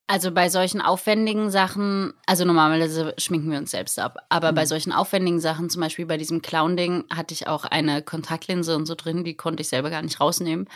Also 0.08 0.32
bei 0.32 0.50
solchen 0.50 0.82
aufwendigen 0.82 1.50
Sachen, 1.50 2.14
also 2.28 2.46
normalerweise 2.46 3.16
schminken 3.18 3.50
wir 3.50 3.58
uns 3.58 3.72
selbst 3.72 3.98
ab, 3.98 4.18
aber 4.30 4.54
bei 4.54 4.68
solchen 4.68 4.92
aufwendigen 4.92 5.40
Sachen, 5.40 5.72
zum 5.72 5.82
Beispiel 5.82 6.06
bei 6.06 6.18
diesem 6.18 6.44
Clown-Ding, 6.44 7.06
hatte 7.12 7.34
ich 7.34 7.48
auch 7.48 7.66
eine 7.66 8.04
Kontaktlinse 8.04 8.76
und 8.76 8.86
so 8.86 8.94
drin, 8.94 9.24
die 9.24 9.36
konnte 9.36 9.62
ich 9.62 9.68
selber 9.70 9.90
gar 9.90 10.04
nicht 10.04 10.22
rausnehmen, 10.22 10.68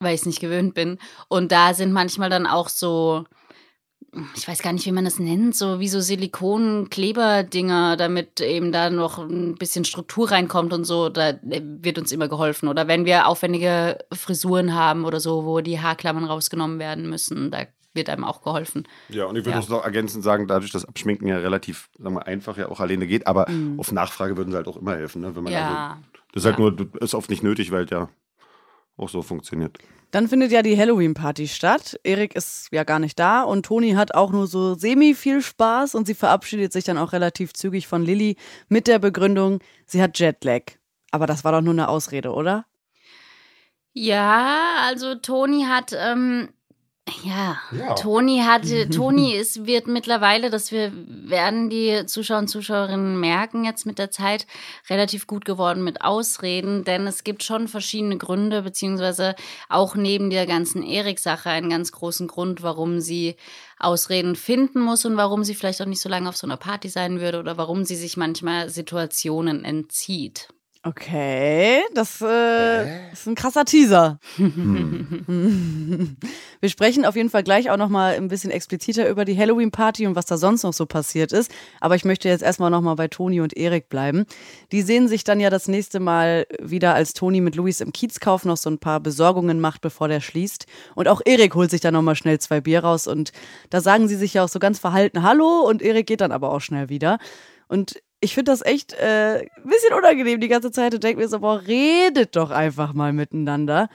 weil 0.00 0.14
ich 0.14 0.20
es 0.20 0.26
nicht 0.26 0.40
gewöhnt 0.40 0.74
bin. 0.74 0.98
Und 1.28 1.50
da 1.50 1.72
sind 1.72 1.92
manchmal 1.94 2.28
dann 2.28 2.46
auch 2.46 2.68
so, 2.68 3.24
ich 4.36 4.46
weiß 4.46 4.62
gar 4.62 4.72
nicht, 4.72 4.86
wie 4.86 4.92
man 4.92 5.04
das 5.04 5.18
nennt, 5.18 5.56
so 5.56 5.80
wie 5.80 5.88
so 5.88 6.00
Silikon-Kleber-Dinger, 6.00 7.96
damit 7.96 8.40
eben 8.40 8.70
da 8.70 8.90
noch 8.90 9.18
ein 9.18 9.54
bisschen 9.54 9.84
Struktur 9.84 10.30
reinkommt 10.30 10.74
und 10.74 10.84
so, 10.84 11.08
da 11.08 11.30
äh, 11.30 11.62
wird 11.62 11.98
uns 11.98 12.12
immer 12.12 12.28
geholfen. 12.28 12.68
Oder 12.68 12.86
wenn 12.86 13.06
wir 13.06 13.28
aufwendige 13.28 13.98
Frisuren 14.12 14.74
haben 14.74 15.04
oder 15.04 15.20
so, 15.20 15.44
wo 15.46 15.60
die 15.60 15.80
Haarklammern 15.80 16.24
rausgenommen 16.24 16.78
werden 16.78 17.08
müssen, 17.08 17.50
da 17.50 17.64
wird 17.94 18.08
einem 18.10 18.24
auch 18.24 18.42
geholfen. 18.42 18.86
Ja, 19.08 19.24
und 19.26 19.36
ich 19.36 19.44
würde 19.44 19.52
Ja. 19.52 19.60
uns 19.60 19.68
noch 19.68 19.84
ergänzend 19.84 20.24
sagen, 20.24 20.46
dadurch, 20.46 20.72
dass 20.72 20.84
Abschminken 20.84 21.26
ja 21.28 21.38
relativ 21.38 21.88
sagen 21.98 22.14
wir, 22.14 22.26
einfach 22.26 22.56
ja 22.58 22.68
auch 22.68 22.80
alleine 22.80 23.06
geht, 23.06 23.26
aber 23.26 23.46
auf 23.76 23.92
Nachfrage 23.92 24.36
würden 24.36 24.50
sie 24.50 24.56
halt 24.56 24.68
auch 24.68 24.76
immer 24.76 24.96
helfen. 24.96 25.22
Ne? 25.22 25.34
Wenn 25.36 25.44
man 25.44 25.54
also, 25.54 25.72
Ja. 25.72 25.98
das 26.32 26.42
ist 26.42 26.46
halt 26.46 26.58
Ja. 26.58 26.60
nur, 26.60 26.76
das 26.76 26.86
ist 27.00 27.14
oft 27.14 27.30
nicht 27.30 27.42
nötig, 27.42 27.70
weil 27.70 27.84
es 27.84 27.90
ja 27.90 28.08
auch 28.96 29.08
so 29.08 29.22
funktioniert. 29.22 29.78
Dann 30.12 30.28
findet 30.28 30.52
ja 30.52 30.62
die 30.62 30.78
Halloween-Party 30.78 31.48
statt. 31.48 31.98
Erik 32.04 32.36
ist 32.36 32.68
ja 32.70 32.84
gar 32.84 33.00
nicht 33.00 33.18
da 33.18 33.42
und 33.42 33.66
Toni 33.66 33.92
hat 33.94 34.14
auch 34.14 34.30
nur 34.30 34.46
so 34.46 34.74
semi 34.74 35.14
viel 35.14 35.42
Spaß 35.42 35.96
und 35.96 36.06
sie 36.06 36.14
verabschiedet 36.14 36.72
sich 36.72 36.84
dann 36.84 36.98
auch 36.98 37.12
relativ 37.12 37.52
zügig 37.52 37.88
von 37.88 38.02
Lilly 38.04 38.36
mit 38.68 38.86
der 38.86 39.00
Begründung, 39.00 39.58
sie 39.86 40.00
hat 40.00 40.18
Jetlag. 40.20 40.62
Aber 41.10 41.26
das 41.26 41.42
war 41.42 41.50
doch 41.52 41.60
nur 41.62 41.72
eine 41.74 41.88
Ausrede, 41.88 42.32
oder? 42.32 42.64
Ja, 43.92 44.76
also 44.86 45.14
Toni 45.14 45.64
hat, 45.68 45.92
ähm, 45.96 46.48
Ja, 47.22 47.58
Ja. 47.70 47.94
Toni 47.94 48.40
hatte, 48.46 48.88
Toni 48.90 49.34
ist, 49.34 49.66
wird 49.66 49.86
mittlerweile, 49.86 50.48
dass 50.48 50.72
wir 50.72 50.90
werden 51.06 51.68
die 51.68 52.06
Zuschauer 52.06 52.38
und 52.38 52.48
Zuschauerinnen 52.48 53.20
merken 53.20 53.64
jetzt 53.64 53.84
mit 53.84 53.98
der 53.98 54.10
Zeit 54.10 54.46
relativ 54.88 55.26
gut 55.26 55.44
geworden 55.44 55.84
mit 55.84 56.00
Ausreden, 56.00 56.84
denn 56.84 57.06
es 57.06 57.22
gibt 57.22 57.42
schon 57.42 57.68
verschiedene 57.68 58.16
Gründe, 58.16 58.62
beziehungsweise 58.62 59.34
auch 59.68 59.96
neben 59.96 60.30
der 60.30 60.46
ganzen 60.46 60.82
Erik-Sache 60.82 61.50
einen 61.50 61.68
ganz 61.68 61.92
großen 61.92 62.26
Grund, 62.26 62.62
warum 62.62 63.00
sie 63.00 63.36
Ausreden 63.78 64.34
finden 64.34 64.80
muss 64.80 65.04
und 65.04 65.18
warum 65.18 65.44
sie 65.44 65.54
vielleicht 65.54 65.82
auch 65.82 65.86
nicht 65.86 66.00
so 66.00 66.08
lange 66.08 66.28
auf 66.28 66.36
so 66.38 66.46
einer 66.46 66.56
Party 66.56 66.88
sein 66.88 67.20
würde 67.20 67.38
oder 67.38 67.58
warum 67.58 67.84
sie 67.84 67.96
sich 67.96 68.16
manchmal 68.16 68.70
Situationen 68.70 69.64
entzieht. 69.64 70.48
Okay, 70.86 71.80
das 71.94 72.20
äh, 72.20 73.10
ist 73.10 73.26
ein 73.26 73.34
krasser 73.34 73.64
Teaser. 73.64 74.18
Wir 74.36 76.10
sprechen 76.68 77.06
auf 77.06 77.16
jeden 77.16 77.30
Fall 77.30 77.42
gleich 77.42 77.70
auch 77.70 77.78
noch 77.78 77.88
mal 77.88 78.16
ein 78.16 78.28
bisschen 78.28 78.50
expliziter 78.50 79.08
über 79.08 79.24
die 79.24 79.34
Halloween-Party 79.34 80.06
und 80.06 80.14
was 80.14 80.26
da 80.26 80.36
sonst 80.36 80.62
noch 80.62 80.74
so 80.74 80.84
passiert 80.84 81.32
ist. 81.32 81.50
Aber 81.80 81.96
ich 81.96 82.04
möchte 82.04 82.28
jetzt 82.28 82.42
erstmal 82.42 82.70
noch 82.70 82.82
mal 82.82 82.96
bei 82.96 83.08
Toni 83.08 83.40
und 83.40 83.56
Erik 83.56 83.88
bleiben. 83.88 84.26
Die 84.72 84.82
sehen 84.82 85.08
sich 85.08 85.24
dann 85.24 85.40
ja 85.40 85.48
das 85.48 85.68
nächste 85.68 86.00
Mal 86.00 86.46
wieder, 86.60 86.94
als 86.94 87.14
Toni 87.14 87.40
mit 87.40 87.54
Luis 87.54 87.80
im 87.80 87.90
Kiezkauf 87.90 88.44
noch 88.44 88.58
so 88.58 88.68
ein 88.68 88.78
paar 88.78 89.00
Besorgungen 89.00 89.60
macht, 89.60 89.80
bevor 89.80 90.08
der 90.08 90.20
schließt. 90.20 90.66
Und 90.94 91.08
auch 91.08 91.22
Erik 91.24 91.54
holt 91.54 91.70
sich 91.70 91.80
dann 91.80 91.94
noch 91.94 92.02
mal 92.02 92.14
schnell 92.14 92.40
zwei 92.40 92.60
Bier 92.60 92.84
raus. 92.84 93.06
Und 93.06 93.32
da 93.70 93.80
sagen 93.80 94.06
sie 94.06 94.16
sich 94.16 94.34
ja 94.34 94.44
auch 94.44 94.50
so 94.50 94.58
ganz 94.58 94.78
verhalten 94.78 95.22
Hallo 95.22 95.66
und 95.66 95.80
Erik 95.80 96.06
geht 96.06 96.20
dann 96.20 96.32
aber 96.32 96.52
auch 96.52 96.60
schnell 96.60 96.90
wieder. 96.90 97.18
Und 97.68 98.02
ich 98.24 98.34
finde 98.34 98.50
das 98.52 98.62
echt 98.64 98.92
äh, 98.94 99.40
ein 99.40 99.68
bisschen 99.70 99.94
unangenehm 99.96 100.40
die 100.40 100.48
ganze 100.48 100.70
Zeit 100.72 100.94
und 100.94 101.04
denke 101.04 101.20
mir 101.22 101.28
so, 101.28 101.40
boah, 101.40 101.60
redet 101.66 102.34
doch 102.36 102.50
einfach 102.50 102.92
mal 102.94 103.12
miteinander. 103.12 103.88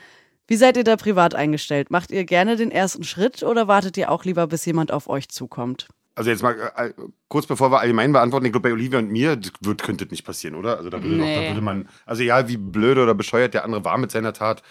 Wie 0.47 0.55
seid 0.55 0.77
ihr 0.77 0.83
da 0.83 0.95
privat 0.95 1.35
eingestellt? 1.35 1.91
Macht 1.91 2.11
ihr 2.11 2.23
gerne 2.25 2.55
den 2.55 2.71
ersten 2.71 3.03
Schritt 3.03 3.43
oder 3.43 3.67
wartet 3.67 3.97
ihr 3.97 4.09
auch 4.11 4.23
lieber, 4.25 4.47
bis 4.47 4.65
jemand 4.65 4.91
auf 4.91 5.07
euch 5.09 5.29
zukommt? 5.29 5.87
Also 6.15 6.31
jetzt 6.31 6.41
mal 6.43 6.55
äh, 6.75 6.91
kurz 7.29 7.45
bevor 7.45 7.71
wir 7.71 7.79
allgemein 7.79 8.11
beantworten, 8.11 8.45
ich 8.45 8.51
glaube 8.51 8.67
bei 8.69 8.73
Olivia 8.73 8.99
und 8.99 9.09
mir 9.09 9.35
das 9.35 9.51
wird, 9.61 9.83
könnte 9.83 10.05
das 10.05 10.11
nicht 10.11 10.25
passieren, 10.25 10.55
oder? 10.55 10.77
Also 10.77 10.89
da 10.89 11.01
würde, 11.01 11.17
doch, 11.17 11.23
da 11.25 11.39
Nee. 11.41 11.47
würde 11.49 11.61
man, 11.61 11.87
also 12.05 12.23
egal 12.23 12.47
wie 12.49 12.57
blöd 12.57 12.97
oder 12.97 13.13
bescheuert 13.15 13.53
der 13.53 13.63
andere 13.63 13.85
war 13.85 13.97
mit 13.97 14.11
seiner 14.11 14.33
Tat, 14.33 14.61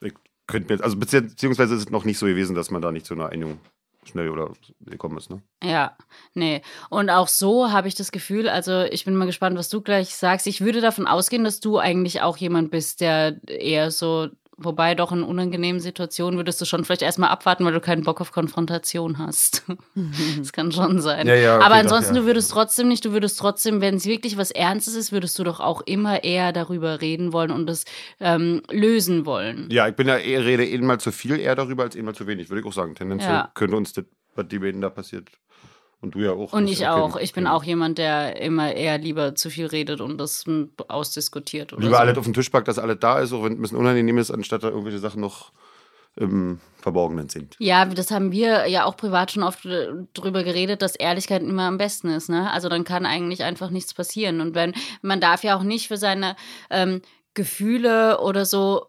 ich 0.00 0.12
könnte 0.46 0.74
mir, 0.74 0.82
also 0.84 0.96
bezieh- 0.96 1.20
beziehungsweise 1.22 1.74
ist 1.76 1.80
es 1.84 1.90
noch 1.90 2.04
nicht 2.04 2.18
so 2.18 2.26
gewesen, 2.26 2.54
dass 2.54 2.70
man 2.70 2.82
da 2.82 2.92
nicht 2.92 3.06
zu 3.06 3.14
einer 3.14 3.28
Einigung 3.30 3.58
schnell 4.08 4.28
oder 4.28 4.52
gekommen 4.80 5.16
ist, 5.16 5.30
ne? 5.30 5.42
Ja, 5.62 5.96
nee. 6.34 6.62
Und 6.90 7.10
auch 7.10 7.28
so 7.28 7.70
habe 7.70 7.88
ich 7.88 7.94
das 7.94 8.12
Gefühl, 8.12 8.48
also 8.48 8.82
ich 8.82 9.04
bin 9.04 9.16
mal 9.16 9.26
gespannt, 9.26 9.56
was 9.56 9.68
du 9.68 9.80
gleich 9.80 10.14
sagst. 10.14 10.46
Ich 10.46 10.60
würde 10.60 10.80
davon 10.80 11.06
ausgehen, 11.06 11.44
dass 11.44 11.60
du 11.60 11.78
eigentlich 11.78 12.22
auch 12.22 12.36
jemand 12.36 12.70
bist, 12.70 13.00
der 13.00 13.36
eher 13.46 13.90
so, 13.90 14.28
wobei 14.58 14.94
doch 14.94 15.12
in 15.12 15.22
unangenehmen 15.22 15.80
Situationen 15.80 16.38
würdest 16.38 16.60
du 16.60 16.64
schon 16.64 16.84
vielleicht 16.84 17.02
erstmal 17.02 17.30
abwarten, 17.30 17.64
weil 17.64 17.72
du 17.72 17.80
keinen 17.80 18.02
Bock 18.02 18.20
auf 18.20 18.32
Konfrontation 18.32 19.18
hast. 19.18 19.62
das 20.38 20.52
kann 20.52 20.72
schon 20.72 21.00
sein. 21.00 21.26
Ja, 21.26 21.34
ja, 21.34 21.56
okay, 21.56 21.64
Aber 21.64 21.74
doch, 21.76 21.82
ansonsten, 21.82 22.14
ja. 22.14 22.20
du 22.20 22.26
würdest 22.26 22.50
trotzdem 22.50 22.88
nicht, 22.88 23.04
du 23.04 23.12
würdest 23.12 23.38
trotzdem, 23.38 23.80
wenn 23.80 23.94
es 23.94 24.06
wirklich 24.06 24.36
was 24.36 24.50
Ernstes 24.50 24.94
ist, 24.94 25.12
würdest 25.12 25.38
du 25.38 25.44
doch 25.44 25.60
auch 25.60 25.80
immer 25.82 26.24
eher 26.24 26.52
darüber 26.52 27.00
reden 27.00 27.32
wollen 27.32 27.50
und 27.50 27.66
das 27.66 27.84
ähm, 28.20 28.62
lösen 28.70 29.24
wollen. 29.24 29.68
Ja, 29.70 29.88
ich 29.88 29.94
bin 29.94 30.08
ja 30.08 30.16
eher, 30.16 30.44
rede 30.44 30.66
eh 30.66 30.78
mal 30.78 30.98
zu 31.00 31.12
viel 31.12 31.38
eher 31.38 31.54
darüber 31.54 31.84
als 31.84 31.96
eh 31.96 32.02
mal 32.02 32.14
zu 32.14 32.26
wenig, 32.26 32.50
würde 32.50 32.60
ich 32.60 32.66
auch 32.66 32.72
sagen. 32.72 32.94
Tendenziell 32.94 33.30
Ja. 33.32 33.50
könnte 33.54 33.76
uns 33.76 33.92
das, 33.92 34.04
was 34.34 34.48
die 34.48 34.58
beiden 34.58 34.80
da 34.80 34.90
passiert. 34.90 35.28
Und 36.00 36.14
du 36.14 36.20
ja 36.20 36.32
auch. 36.32 36.52
Und 36.52 36.68
ich 36.68 36.86
auch. 36.86 37.16
Ich 37.16 37.32
bin 37.32 37.46
auch 37.46 37.64
jemand, 37.64 37.98
der 37.98 38.40
immer 38.40 38.72
eher 38.72 38.98
lieber 38.98 39.34
zu 39.34 39.50
viel 39.50 39.66
redet 39.66 40.00
und 40.00 40.18
das 40.18 40.44
ausdiskutiert. 40.86 41.72
Lieber 41.72 41.90
so. 41.90 41.96
alles 41.96 42.18
auf 42.18 42.24
den 42.24 42.34
Tisch 42.34 42.50
packt, 42.50 42.68
dass 42.68 42.78
alles 42.78 42.98
da 43.00 43.18
ist, 43.18 43.32
auch 43.32 43.42
wenn 43.42 43.52
es 43.52 43.58
ein 43.58 43.62
bisschen 43.62 43.78
unangenehm 43.78 44.18
ist, 44.18 44.30
anstatt 44.30 44.62
da 44.62 44.68
irgendwelche 44.68 45.00
Sachen 45.00 45.20
noch 45.20 45.52
im 46.14 46.60
Verborgenen 46.76 47.28
sind. 47.28 47.56
Ja, 47.58 47.84
das 47.84 48.10
haben 48.10 48.32
wir 48.32 48.66
ja 48.68 48.84
auch 48.84 48.96
privat 48.96 49.32
schon 49.32 49.42
oft 49.42 49.64
äh, 49.66 49.88
drüber 50.14 50.42
geredet, 50.42 50.82
dass 50.82 50.96
Ehrlichkeit 50.96 51.42
immer 51.42 51.64
am 51.64 51.78
besten 51.78 52.08
ist. 52.08 52.28
Ne? 52.28 52.50
Also 52.50 52.68
dann 52.68 52.84
kann 52.84 53.06
eigentlich 53.06 53.44
einfach 53.44 53.70
nichts 53.70 53.94
passieren. 53.94 54.40
Und 54.40 54.54
wenn 54.54 54.74
man 55.02 55.20
darf 55.20 55.44
ja 55.44 55.56
auch 55.56 55.62
nicht 55.62 55.88
für 55.88 55.96
seine 55.96 56.36
ähm, 56.70 57.02
Gefühle 57.34 58.20
oder 58.20 58.44
so 58.44 58.86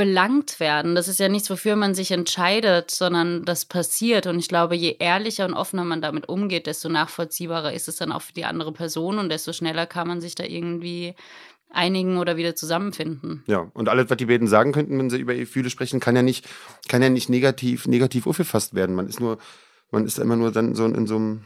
belangt 0.00 0.60
werden. 0.60 0.94
Das 0.94 1.08
ist 1.08 1.20
ja 1.20 1.28
nichts, 1.28 1.50
wofür 1.50 1.76
man 1.76 1.94
sich 1.94 2.10
entscheidet, 2.10 2.90
sondern 2.90 3.44
das 3.44 3.66
passiert. 3.66 4.26
Und 4.26 4.38
ich 4.38 4.48
glaube, 4.48 4.74
je 4.74 4.96
ehrlicher 4.98 5.44
und 5.44 5.52
offener 5.52 5.84
man 5.84 6.00
damit 6.00 6.26
umgeht, 6.26 6.66
desto 6.66 6.88
nachvollziehbarer 6.88 7.74
ist 7.74 7.86
es 7.86 7.96
dann 7.96 8.10
auch 8.10 8.22
für 8.22 8.32
die 8.32 8.46
andere 8.46 8.72
Person 8.72 9.18
und 9.18 9.28
desto 9.28 9.52
schneller 9.52 9.84
kann 9.84 10.08
man 10.08 10.22
sich 10.22 10.34
da 10.34 10.44
irgendwie 10.44 11.14
einigen 11.68 12.16
oder 12.16 12.38
wieder 12.38 12.56
zusammenfinden. 12.56 13.44
Ja, 13.46 13.70
und 13.74 13.90
alles, 13.90 14.08
was 14.08 14.16
die 14.16 14.24
beiden 14.24 14.48
sagen 14.48 14.72
könnten, 14.72 14.98
wenn 14.98 15.10
sie 15.10 15.18
über 15.18 15.34
Gefühle 15.34 15.68
sprechen, 15.68 16.00
kann 16.00 16.16
ja 16.16 16.22
nicht, 16.22 16.48
kann 16.88 17.02
ja 17.02 17.10
nicht 17.10 17.28
negativ, 17.28 17.86
negativ 17.86 18.26
aufgefasst 18.26 18.74
werden. 18.74 18.96
Man 18.96 19.06
ist 19.06 19.20
nur, 19.20 19.36
man 19.90 20.06
ist 20.06 20.18
immer 20.18 20.36
nur 20.36 20.50
dann 20.50 20.74
so 20.74 20.86
in 20.86 21.06
so 21.06 21.16
einem 21.16 21.44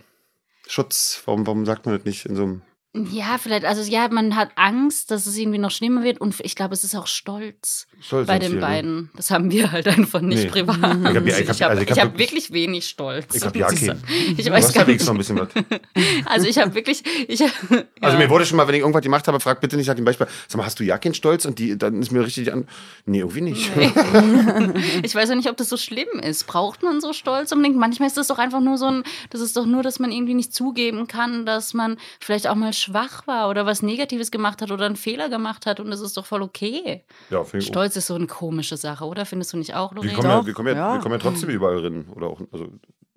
Schutz. 0.68 1.20
Warum, 1.24 1.44
warum 1.44 1.66
sagt 1.66 1.86
man 1.86 1.96
das 1.96 2.04
nicht? 2.04 2.24
In 2.24 2.36
so 2.36 2.44
einem. 2.44 2.62
Ja, 3.11 3.38
vielleicht, 3.42 3.64
also 3.64 3.83
ja, 3.90 4.09
man 4.09 4.37
hat 4.37 4.50
Angst, 4.54 5.11
dass 5.11 5.26
es 5.26 5.37
irgendwie 5.37 5.59
noch 5.59 5.72
schlimmer 5.72 6.04
wird 6.04 6.20
und 6.20 6.37
ich 6.44 6.54
glaube, 6.54 6.74
es 6.74 6.85
ist 6.85 6.94
auch 6.94 7.09
Stolz 7.09 7.88
Stolz 8.00 8.28
bei 8.28 8.38
den 8.38 8.50
viel, 8.52 8.61
ne? 8.61 8.66
beiden. 8.66 9.11
Das 9.16 9.33
haben 9.33 9.50
wir 9.50 9.72
halt 9.72 9.88
einfach 9.88 10.20
nicht 10.20 10.44
Nee. 10.44 10.48
privat. 10.48 10.76
Ich 10.78 10.85
hab 11.16 11.26
ja- 11.26 11.38
ich 11.38 11.48
hab- 11.48 11.54
ich 11.57 11.62
habe 11.62 11.70
also 11.72 11.83
ich 11.83 11.90
hab 11.90 11.98
hab 11.98 12.04
wirklich- 12.18 12.50
wirklich 12.50 12.52
wenig 12.52 12.87
Stolz. 12.87 13.35
Ich 13.35 13.42
hab 13.44 13.57
ja 13.57 13.66
keinen. 13.66 14.00
Ich 14.37 14.48
weiß 14.48 14.72
gar 14.72 14.87
nicht. 14.87 15.00
noch 15.04 15.12
ein 15.12 15.18
bisschen 15.18 15.40
was. 15.40 15.48
Also 16.26 16.46
ich 16.46 16.57
habe 16.59 16.72
wirklich, 16.74 17.02
ich, 17.28 17.40
Also 17.42 17.52
ja. 18.00 18.16
mir 18.16 18.30
wurde 18.30 18.46
schon 18.46 18.57
mal, 18.59 18.66
wenn 18.68 18.74
ich 18.76 18.80
irgendwas 18.83 19.02
gemacht 19.02 19.26
habe, 19.26 19.40
fragt 19.40 19.61
bitte 19.61 19.76
nicht 19.76 19.87
nach 19.88 19.94
dem 19.96 20.04
Beispiel, 20.04 20.26
sag 20.48 20.59
mal, 20.59 20.64
hast 20.66 20.78
du 20.78 20.85
ja 20.85 20.96
keinen 20.98 21.14
Stolz? 21.14 21.44
Und 21.46 21.59
die, 21.59 21.76
dann 21.76 22.00
ist 22.00 22.12
mir 22.12 22.24
richtig 22.24 22.52
an. 22.52 22.68
Nee, 23.07 23.18
irgendwie 23.20 23.40
nicht. 23.40 23.70
ich 25.02 25.14
weiß 25.14 25.28
ja 25.30 25.35
nicht, 25.35 25.50
ob 25.50 25.57
das 25.57 25.68
so 25.68 25.76
schlimm 25.76 26.09
ist. 26.22 26.46
Braucht 26.46 26.83
man 26.83 27.00
so 27.00 27.12
Stolz 27.12 27.50
unbedingt? 27.52 27.76
Manchmal 27.76 28.07
ist 28.09 28.16
das 28.16 28.28
doch 28.28 28.38
einfach 28.38 28.61
nur 28.61 28.78
so 28.78 28.87
ein, 28.87 29.02
das 29.30 29.40
ist 29.40 29.57
doch 29.57 29.66
nur, 29.66 29.83
dass 29.83 29.98
man 29.98 30.12
irgendwie 30.12 30.35
nicht 30.35 30.54
zugeben 30.54 31.07
kann, 31.09 31.44
dass 31.46 31.74
man 31.74 31.96
vielleicht 32.20 32.46
auch 32.46 32.54
mal 32.54 32.72
schwach 32.85 33.27
war 33.27 33.49
oder 33.49 33.66
was 33.66 33.83
Negatives 33.83 34.31
gemacht 34.31 34.62
hat 34.62 34.70
oder 34.70 34.87
einen 34.87 34.97
Fehler 34.97 35.29
gemacht 35.29 35.66
hat 35.66 35.81
und 35.81 35.90
das 35.90 36.01
ist 36.01 36.16
doch 36.16 36.27
voll 36.27 36.42
okay. 36.42 37.05
Ja, 37.31 37.38
auch. 37.40 37.49
Stolz 37.59 37.97
ist 37.97 38.07
so 38.07 38.14
eine 38.14 38.27
komische 38.27 38.77
Sache, 38.77 39.05
oder? 39.05 39.27
Findest 39.27 39.53
du 39.53 39.57
nicht 39.57 39.75
auch, 39.75 39.92
Wir 39.92 39.97
Lorraine? 39.97 40.14
kommen, 40.14 40.31
ja, 40.31 40.47
wir, 40.47 40.55
kommen 40.55 40.68
ja, 40.68 40.75
ja. 40.75 40.92
wir 40.94 41.01
kommen 41.01 41.14
ja 41.14 41.18
trotzdem 41.20 41.51
überall 41.51 41.79
rein. 41.79 42.07
Oder 42.14 42.27
auch, 42.29 42.40
also, 42.53 42.68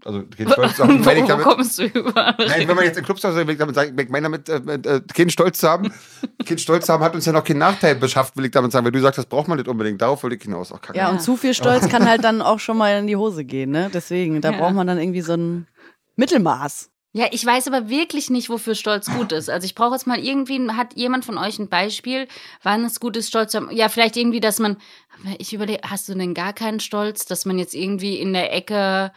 also 0.05 0.23
kein 0.35 0.49
Stolz 0.49 0.79
haben, 0.79 1.05
Wo 1.05 1.09
damit. 1.27 1.43
kommst 1.45 1.79
du 1.79 1.83
überall? 1.85 2.35
Nein, 2.37 2.67
wenn 2.67 2.75
man 2.75 2.85
jetzt 2.85 2.97
in 2.97 3.03
Clubs 3.05 3.21
sagt, 3.21 3.35
will 3.35 3.49
ich 3.49 3.57
damit 3.57 3.75
sagen, 3.75 3.97
ich 3.99 4.09
meine 4.09 4.23
damit, 4.29 4.47
äh, 4.49 4.55
äh, 4.95 5.01
keinen 5.13 5.29
Stolz 5.29 5.59
zu 5.59 5.67
haben, 5.69 5.91
keinen 6.45 6.57
Stolz 6.59 6.85
zu 6.85 6.93
haben, 6.93 7.03
hat 7.03 7.13
uns 7.15 7.25
ja 7.25 7.33
noch 7.33 7.43
keinen 7.43 7.57
Nachteil 7.59 7.95
beschafft, 7.95 8.37
will 8.37 8.45
ich 8.45 8.51
damit 8.51 8.71
sagen. 8.71 8.85
Weil 8.85 8.91
du 8.91 9.01
sagst, 9.01 9.17
das 9.17 9.25
braucht 9.25 9.47
man 9.47 9.57
nicht 9.57 9.67
unbedingt. 9.67 10.01
Darauf 10.01 10.23
wollte 10.23 10.35
ich 10.37 10.43
hinaus. 10.43 10.71
Ach, 10.73 10.79
kacke. 10.81 10.97
Ja, 10.97 11.09
und 11.09 11.21
zu 11.21 11.35
viel 11.35 11.53
Stolz 11.53 11.89
kann 11.89 12.07
halt 12.07 12.23
dann 12.23 12.41
auch 12.41 12.59
schon 12.59 12.77
mal 12.77 12.97
in 12.99 13.07
die 13.07 13.15
Hose 13.17 13.43
gehen, 13.43 13.71
ne? 13.71 13.89
Deswegen, 13.93 14.39
da 14.41 14.51
Ja. 14.51 14.57
braucht 14.59 14.73
man 14.75 14.87
dann 14.87 14.97
irgendwie 14.99 15.21
so 15.21 15.33
ein 15.33 15.67
Mittelmaß. 16.15 16.89
Ja, 17.13 17.25
ich 17.31 17.43
weiß 17.43 17.67
aber 17.67 17.89
wirklich 17.89 18.29
nicht, 18.29 18.49
wofür 18.49 18.75
Stolz 18.75 19.09
gut 19.11 19.31
ist. 19.31 19.49
Also 19.49 19.65
ich 19.65 19.73
brauche 19.73 19.93
jetzt 19.93 20.05
mal 20.05 20.19
irgendwie, 20.19 20.69
hat 20.71 20.95
jemand 20.95 21.25
von 21.25 21.37
euch 21.37 21.57
ein 21.57 21.69
Beispiel, 21.69 22.27
wann 22.61 22.85
es 22.85 22.99
gut 22.99 23.17
ist, 23.17 23.29
Stolz 23.29 23.53
zu 23.53 23.57
haben? 23.59 23.71
Ja, 23.71 23.89
vielleicht 23.89 24.17
irgendwie, 24.17 24.39
dass 24.39 24.59
man, 24.59 24.77
ich 25.39 25.51
überlege, 25.53 25.79
hast 25.89 26.07
du 26.09 26.13
denn 26.13 26.33
gar 26.35 26.53
keinen 26.53 26.79
Stolz, 26.79 27.25
dass 27.25 27.45
man 27.45 27.57
jetzt 27.57 27.73
irgendwie 27.73 28.17
in 28.17 28.33
der 28.33 28.53
Ecke, 28.53 29.11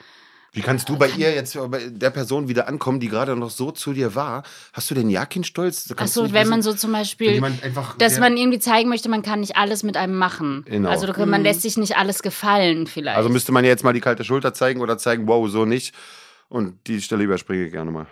Wie 0.53 0.63
kannst 0.63 0.89
du 0.89 0.97
bei 0.97 1.09
ihr 1.09 1.33
jetzt 1.33 1.57
bei 1.71 1.89
der 1.89 2.11
Person 2.11 2.49
wieder 2.49 2.67
ankommen, 2.67 2.99
die 2.99 3.09
gerade 3.09 3.37
noch 3.37 3.51
so 3.51 3.71
zu 3.71 3.93
dir 3.93 4.17
war? 4.17 4.43
Hast 4.73 4.91
du 4.91 4.97
denn 4.97 5.09
ja 5.09 5.25
keinen 5.25 5.45
Stolz? 5.45 5.93
Achso, 5.97 6.33
wenn 6.33 6.49
man 6.49 6.59
wissen, 6.59 6.73
so 6.73 6.75
zum 6.75 6.91
Beispiel, 6.93 7.35
jemand 7.35 7.63
einfach, 7.63 7.97
dass 7.99 8.19
man 8.19 8.37
irgendwie 8.37 8.59
zeigen 8.59 8.89
möchte, 8.89 9.09
man 9.09 9.23
kann 9.23 9.41
nicht 9.41 9.57
alles 9.57 9.85
mit 9.85 9.97
einem 9.97 10.17
machen. 10.17 10.65
Genau. 10.67 10.89
Also 10.91 11.07
man 11.25 11.43
lässt 11.43 11.63
sich 11.63 11.77
nicht 11.77 11.97
alles 11.97 12.23
gefallen 12.23 12.89
vielleicht. 12.89 13.17
Also 13.17 13.29
müsste 13.29 13.53
man 13.53 13.65
ja 13.65 13.71
jetzt 13.71 13.85
mal 13.85 13.93
die 13.93 14.01
kalte 14.01 14.25
Schulter 14.25 14.53
zeigen 14.53 14.81
oder 14.81 14.99
zeigen, 14.99 15.29
wow, 15.29 15.49
so 15.49 15.65
nicht. 15.65 15.95
Und 16.51 16.89
die 16.89 17.01
Stelle 17.01 17.23
überspringe 17.23 17.67
ich 17.67 17.73
gerne 17.73 17.93
mal. 17.93 18.09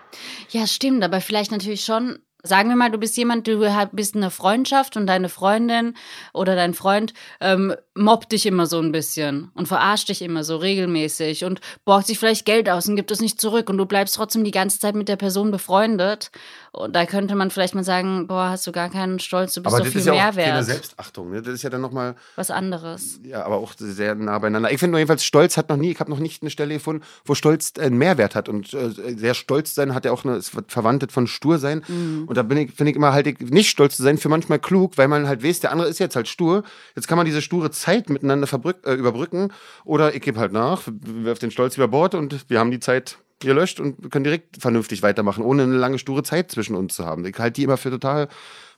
Ja, 0.51 0.67
stimmt, 0.67 1.03
aber 1.03 1.21
vielleicht 1.21 1.51
natürlich 1.51 1.85
schon. 1.85 2.21
Sagen 2.45 2.69
wir 2.69 2.77
mal, 2.77 2.91
du 2.91 2.99
bist 2.99 3.17
jemand, 3.17 3.49
du 3.49 3.59
bist 3.93 4.15
in 4.15 4.23
einer 4.23 4.31
Freundschaft 4.31 4.97
und 4.97 5.07
deine 5.09 5.29
Freundin 5.29 5.95
oder 6.33 6.55
dein 6.55 6.73
Freund 6.73 7.13
ähm, 7.41 7.75
mobbt 7.97 8.31
dich 8.31 8.47
immer 8.47 8.67
so 8.67 8.79
ein 8.79 8.93
bisschen 8.93 9.51
und 9.55 9.67
verarscht 9.67 10.09
dich 10.09 10.23
immer 10.23 10.45
so 10.45 10.57
regelmäßig 10.57 11.45
und 11.45 11.61
borgt 11.85 12.07
sich 12.07 12.19
vielleicht 12.19 12.47
Geld 12.47 12.71
aus 12.71 12.89
und 12.89 12.95
gibt 12.95 13.11
es 13.11 13.21
nicht 13.21 13.41
zurück 13.41 13.69
und 13.69 13.77
du 13.77 13.87
bleibst 13.87 14.15
trotzdem 14.15 14.45
die 14.45 14.53
ganze 14.53 14.79
Zeit 14.79 14.95
mit 14.95 15.09
der 15.09 15.17
Person 15.17 15.51
befreundet. 15.51 16.31
Und 16.71 16.95
da 16.95 17.07
könnte 17.07 17.35
man 17.35 17.51
vielleicht 17.51 17.75
mal 17.75 17.83
sagen, 17.83 18.29
boah, 18.29 18.51
hast 18.51 18.67
du 18.69 18.73
gar 18.73 18.89
keinen 18.89 19.19
Stolz, 19.19 19.55
du 19.55 19.63
bist 19.63 19.75
Aber 19.75 19.79
doch 19.79 19.87
das 19.87 19.93
viel 19.93 20.01
ist 20.03 20.07
ja 20.07 20.13
mehr 20.13 20.29
auch 20.29 20.35
keine 20.35 20.57
wert. 20.59 20.65
Selbstachtung. 20.65 21.31
Ne? 21.31 21.43
Das 21.43 21.55
ist 21.55 21.63
ja 21.63 21.71
dann 21.71 21.81
nochmal, 21.81 22.15
Was 22.37 22.53
anderes. 22.53 23.19
ja, 23.25 23.45
aber 23.45 23.57
auch 23.57 23.73
sehr 23.77 24.15
nah 24.15 24.39
beieinander. 24.39 24.71
Ich 24.71 24.79
finde 24.79 24.93
nur 24.93 25.01
jedenfalls, 25.01 25.25
Stolz 25.25 25.57
hat 25.57 25.71
noch 25.71 25.77
nie, 25.77 25.91
ich 25.91 25.99
habe 25.99 26.11
noch 26.11 26.21
nicht 26.21 26.43
eine 26.43 26.51
Stelle 26.51 26.75
gefunden, 26.75 27.03
wo 27.25 27.35
Stolz 27.35 27.73
einen 27.81 27.99
Mehrwert 27.99 28.37
hat. 28.37 28.49
Und 28.49 28.73
äh, 28.75 28.91
sehr 29.17 29.35
stolz 29.35 29.75
sein 29.75 29.93
hat 29.93 30.05
ja 30.05 30.13
auch 30.13 30.25
eine, 30.25 30.37
ist 30.37 30.53
verwandtet 30.69 31.11
von 31.11 31.27
stur 31.27 31.59
sein. 31.59 31.83
Und 32.29 32.37
da 32.37 32.43
bin 32.43 32.59
ich, 32.59 32.73
finde 32.73 32.91
ich 32.91 32.97
immer 32.97 33.13
halt, 33.13 33.27
ich- 33.27 33.41
nicht 33.41 33.71
stolz 33.71 33.97
zu 33.97 34.03
sein, 34.03 34.19
für 34.19 34.29
manchmal 34.29 34.59
klug, 34.59 34.99
weil 34.99 35.09
man 35.09 35.27
halt 35.27 35.43
weiß, 35.43 35.61
der 35.61 35.73
andere 35.73 35.89
ist 35.89 35.99
jetzt 35.99 36.15
halt 36.15 36.29
stur. 36.29 36.63
Jetzt 36.95 37.09
kann 37.09 37.17
man 37.17 37.25
diese 37.27 37.41
sture 37.43 37.71
Zeit 37.71 38.11
miteinander 38.11 38.47
verbrück, 38.47 38.87
äh, 38.87 38.93
überbrücken. 38.95 39.51
Oder 39.85 40.15
ich 40.15 40.21
gebe 40.23 40.39
halt 40.39 40.53
nach, 40.53 40.83
werfe 40.87 41.41
den 41.41 41.51
Stolz 41.51 41.77
über 41.77 41.89
Bord 41.89 42.15
und 42.15 42.45
wir 42.51 42.59
haben 42.61 42.71
die 42.71 42.81
Zeit 42.81 43.19
gelöscht 43.41 43.81
und 43.81 44.11
können 44.11 44.25
direkt 44.25 44.61
vernünftig 44.61 45.03
weitermachen, 45.03 45.43
ohne 45.45 45.63
eine 45.63 45.77
lange 45.77 45.99
sture 45.99 46.23
Zeit 46.23 46.51
zwischen 46.53 46.77
uns 46.77 46.95
zu 46.97 47.07
haben. 47.07 47.25
Ich 47.25 47.39
halte 47.39 47.55
die 47.55 47.65
immer 47.65 47.77
für 47.77 47.91
total 47.91 48.29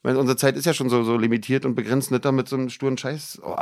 Weil 0.02 0.16
unsere 0.16 0.36
Zeit 0.36 0.56
ist 0.56 0.64
ja 0.64 0.72
schon 0.72 0.88
so, 0.88 1.02
so 1.02 1.16
limitiert 1.18 1.66
und 1.66 1.74
begrenzt, 1.74 2.10
nicht 2.10 2.24
damit 2.24 2.48
so 2.48 2.56
einem 2.56 2.70
sturen 2.70 2.96
Scheiß. 2.96 3.40
Oh. 3.44 3.56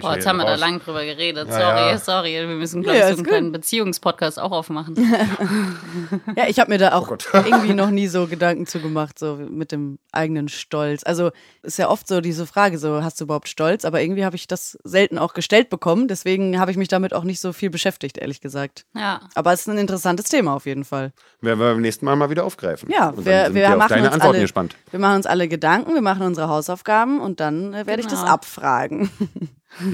Boah, 0.00 0.14
jetzt 0.14 0.26
haben 0.26 0.38
wir 0.38 0.46
da 0.46 0.54
lang 0.56 0.80
drüber 0.80 1.04
geredet. 1.04 1.48
Ja, 1.48 1.54
sorry, 1.54 1.90
ja. 1.90 1.98
sorry. 1.98 2.32
Wir 2.48 2.56
müssen, 2.56 2.82
glaube 2.82 2.98
Ja, 2.98 3.04
ich, 3.04 3.10
so 3.10 3.16
einen 3.16 3.24
gut. 3.24 3.28
kleinen 3.28 3.52
Beziehungspodcast 3.52 4.38
auch 4.40 4.52
aufmachen. 4.52 4.94
Ja, 6.36 6.46
ich 6.48 6.58
habe 6.60 6.70
mir 6.70 6.78
da 6.78 6.92
auch 6.92 7.10
Oh 7.10 7.16
irgendwie 7.32 7.74
noch 7.74 7.90
nie 7.90 8.06
so 8.06 8.26
Gedanken 8.26 8.66
zu 8.66 8.80
gemacht, 8.80 9.18
so 9.18 9.36
mit 9.36 9.72
dem 9.72 9.98
eigenen 10.12 10.48
Stolz. 10.48 11.02
Also 11.04 11.30
ist 11.62 11.78
ja 11.78 11.88
oft 11.88 12.06
so 12.08 12.20
diese 12.20 12.46
Frage, 12.46 12.78
so 12.78 13.02
hast 13.02 13.20
du 13.20 13.24
überhaupt 13.24 13.48
Stolz? 13.48 13.84
Aber 13.84 14.00
irgendwie 14.00 14.24
habe 14.24 14.36
ich 14.36 14.46
das 14.46 14.78
selten 14.84 15.18
auch 15.18 15.34
gestellt 15.34 15.68
bekommen. 15.70 16.08
Deswegen 16.08 16.58
habe 16.60 16.70
ich 16.70 16.76
mich 16.76 16.88
damit 16.88 17.14
auch 17.14 17.24
nicht 17.24 17.40
so 17.40 17.52
viel 17.52 17.70
beschäftigt, 17.70 18.18
ehrlich 18.18 18.40
gesagt. 18.40 18.84
Ja. 18.94 19.20
Aber 19.34 19.52
es 19.52 19.60
ist 19.60 19.68
ein 19.68 19.78
interessantes 19.78 20.26
Thema 20.26 20.54
auf 20.54 20.66
jeden 20.66 20.84
Fall. 20.84 21.12
Werden 21.40 21.58
wir 21.58 21.66
beim 21.72 21.80
nächsten 21.80 22.04
Mal 22.04 22.16
mal 22.16 22.30
wieder 22.30 22.44
aufgreifen. 22.44 22.90
Ja, 22.90 23.10
und 23.10 23.24
wir, 23.26 23.54
wir 23.54 23.54
wir 23.54 23.76
machen 23.76 23.88
deine 23.90 24.04
uns 24.06 24.14
Antworten 24.14 24.34
alle, 24.36 24.42
gespannt. 24.42 24.76
Wir 24.90 25.00
machen 25.00 25.16
uns 25.16 25.26
alle 25.26 25.48
Gedanken, 25.48 25.94
wir 25.94 26.02
machen 26.02 26.22
unsere 26.22 26.48
Hausaufgaben 26.48 27.20
und 27.20 27.40
dann 27.40 27.74
äh, 27.74 27.86
werde 27.86 28.00
ich 28.00 28.06
das 28.06 28.20
Genau. 28.20 28.32
abfragen. 28.32 29.10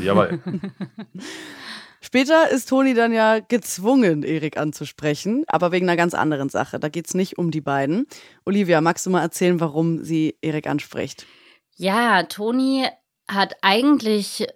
Jawohl. 0.03 0.41
Später 2.01 2.51
ist 2.51 2.69
Toni 2.69 2.93
dann 2.93 3.13
ja 3.13 3.41
gezwungen, 3.41 4.23
Erik 4.23 4.59
anzusprechen, 4.59 5.45
aber 5.47 5.73
wegen 5.73 5.89
einer 5.89 5.97
ganz 5.97 6.13
anderen 6.13 6.51
Sache. 6.51 6.79
Da 6.79 6.91
geht 6.91 7.07
es 7.07 7.15
nicht 7.15 7.39
um 7.39 7.51
die 7.51 7.63
beiden. 7.63 8.07
Olivia, 8.45 8.81
magst 8.83 9.07
du 9.07 9.11
mal 9.11 9.23
erzählen, 9.23 9.59
warum 9.59 10.05
sie 10.05 10.37
Erik 10.43 10.67
anspricht? 10.67 11.27
Ja, 11.77 12.23
Toni 12.25 12.87
hat 13.27 13.57
eigentlich 13.63 14.47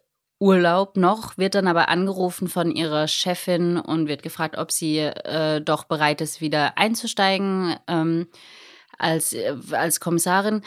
Urlaub 0.40 0.96
noch, 0.96 1.37
wird 1.37 1.54
dann 1.54 1.66
aber 1.66 1.88
angerufen 1.88 2.48
von 2.48 2.70
ihrer 2.70 3.09
Chefin 3.09 3.78
und 3.78 4.09
wird 4.09 4.22
gefragt, 4.22 4.57
ob 4.57 4.70
sie 4.70 4.98
äh, 4.98 5.61
doch 5.61 5.85
bereit 5.85 6.20
ist, 6.20 6.40
wieder 6.40 6.78
einzusteigen 6.78 7.76
ähm, 7.88 8.28
als, 8.98 9.33
äh, 9.33 9.54
als 9.72 10.00
Kommissarin. 10.00 10.62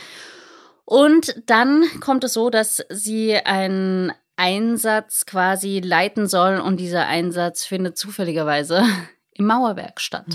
Und 0.92 1.42
dann 1.46 1.86
kommt 2.02 2.26
es 2.26 2.34
so, 2.34 2.50
dass 2.50 2.84
sie 2.90 3.38
einen 3.38 4.12
Einsatz 4.36 5.26
quasi 5.26 5.80
leiten 5.80 6.28
soll 6.28 6.60
und 6.60 6.82
dieser 6.82 7.08
Einsatz 7.08 7.64
findet 7.64 7.98
zufälligerweise 7.98 8.84
im 9.32 9.46
Mauerwerk 9.46 10.02
statt. 10.02 10.26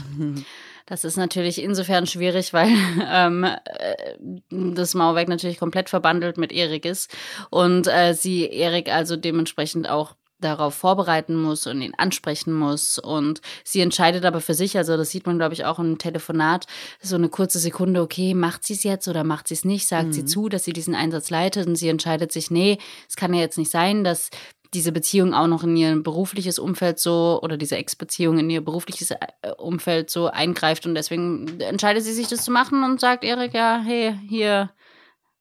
Das 0.87 1.05
ist 1.05 1.19
natürlich 1.19 1.62
insofern 1.62 2.07
schwierig, 2.07 2.55
weil 2.55 2.71
ähm, 3.07 3.45
äh, 3.45 4.14
das 4.49 4.95
Mauerwerk 4.95 5.29
natürlich 5.29 5.59
komplett 5.59 5.90
verbandelt 5.90 6.38
mit 6.38 6.53
Erik 6.53 6.87
ist 6.87 7.14
und 7.51 7.87
äh, 7.87 8.14
sie 8.14 8.49
Erik 8.49 8.90
also 8.90 9.16
dementsprechend 9.16 9.90
auch 9.90 10.14
darauf 10.38 10.75
vorbereiten 10.75 11.35
muss 11.40 11.66
und 11.66 11.81
ihn 11.81 11.94
ansprechen 11.96 12.53
muss. 12.53 12.99
Und 12.99 13.40
sie 13.64 13.81
entscheidet 13.81 14.25
aber 14.25 14.40
für 14.40 14.55
sich, 14.55 14.77
also 14.77 14.96
das 14.96 15.11
sieht 15.11 15.27
man, 15.27 15.38
glaube 15.38 15.55
ich, 15.55 15.64
auch 15.64 15.79
im 15.79 15.99
Telefonat, 15.99 16.66
so 17.01 17.16
eine 17.16 17.29
kurze 17.29 17.59
Sekunde, 17.59 18.03
okay, 18.03 18.35
macht 18.35 18.64
sie 18.64 18.75
es 18.75 18.83
jetzt 18.83 19.09
oder 19.09 19.25
macht 19.25 19.49
sie 19.49 19.55
es 19.55 19.64
nicht? 19.64 19.88
Sagt 19.88 20.14
sie 20.14 20.25
zu, 20.25 20.49
dass 20.49 20.64
sie 20.64 20.72
diesen 20.72 20.94
Einsatz 20.94 21.31
leitet 21.31 21.66
und 21.66 21.77
sie 21.77 21.88
entscheidet 21.88 22.33
sich, 22.33 22.51
nee, 22.51 22.79
es 23.09 23.16
kann 23.16 23.33
ja 23.33 23.40
jetzt 23.40 23.59
nicht 23.59 23.70
sein, 23.70 24.05
dass 24.05 24.31
diese 24.75 24.92
Beziehung 24.92 25.33
auch 25.33 25.46
noch 25.46 25.64
in 25.64 25.77
ihr 25.77 25.96
berufliches 26.03 26.59
Umfeld 26.59 26.99
so 26.99 27.40
oder 27.42 27.57
diese 27.57 27.77
Ex-Beziehung 27.77 28.38
in 28.38 28.51
ihr 28.51 28.62
berufliches 28.62 29.12
äh, 29.12 29.16
Umfeld 29.57 30.11
so 30.11 30.27
eingreift. 30.27 30.87
Und 30.87 30.94
deswegen 30.94 31.61
entscheidet 31.61 32.03
sie 32.05 32.12
sich, 32.12 32.29
das 32.29 32.44
zu 32.44 32.51
machen 32.51 32.83
und 32.83 33.01
sagt 33.01 33.25
Erik, 33.25 33.55
ja, 33.55 33.81
hey, 33.83 34.18
hier, 34.29 34.70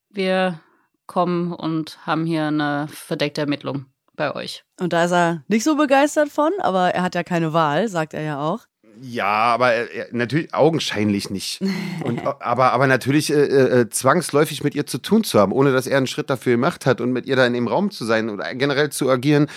wir 0.09 0.61
kommen 1.07 1.51
und 1.51 1.99
haben 2.05 2.25
hier 2.25 2.45
eine 2.45 2.87
verdeckte 2.89 3.41
Ermittlung 3.41 3.85
bei 4.15 4.33
euch. 4.35 4.63
Und 4.79 4.93
da 4.93 5.05
ist 5.05 5.11
er 5.11 5.43
nicht 5.47 5.63
so 5.63 5.75
begeistert 5.75 6.29
von, 6.29 6.51
aber 6.61 6.89
er 6.91 7.01
hat 7.03 7.15
ja 7.15 7.23
keine 7.23 7.53
Wahl, 7.53 7.87
sagt 7.87 8.13
er 8.13 8.21
ja 8.21 8.39
auch. 8.41 8.61
Ja, 9.01 9.25
aber 9.25 9.73
äh, 9.75 10.07
natürlich 10.11 10.53
augenscheinlich 10.53 11.29
nicht. 11.29 11.61
Und, 12.03 12.19
äh, 12.19 12.33
aber, 12.39 12.71
aber 12.71 12.87
natürlich 12.87 13.29
äh, 13.31 13.35
äh, 13.81 13.89
zwangsläufig 13.89 14.63
mit 14.63 14.73
ihr 14.73 14.85
zu 14.85 14.99
tun 14.99 15.23
zu 15.25 15.39
haben, 15.39 15.51
ohne 15.51 15.73
dass 15.73 15.85
er 15.85 15.97
einen 15.97 16.07
Schritt 16.07 16.29
dafür 16.29 16.53
gemacht 16.53 16.85
hat 16.85 17.01
und 17.01 17.11
mit 17.11 17.25
ihr 17.25 17.35
da 17.35 17.45
in 17.45 17.53
dem 17.53 17.67
Raum 17.67 17.91
zu 17.91 18.05
sein 18.05 18.29
oder 18.29 18.53
generell 18.55 18.91
zu 18.91 19.09
agieren, 19.09 19.47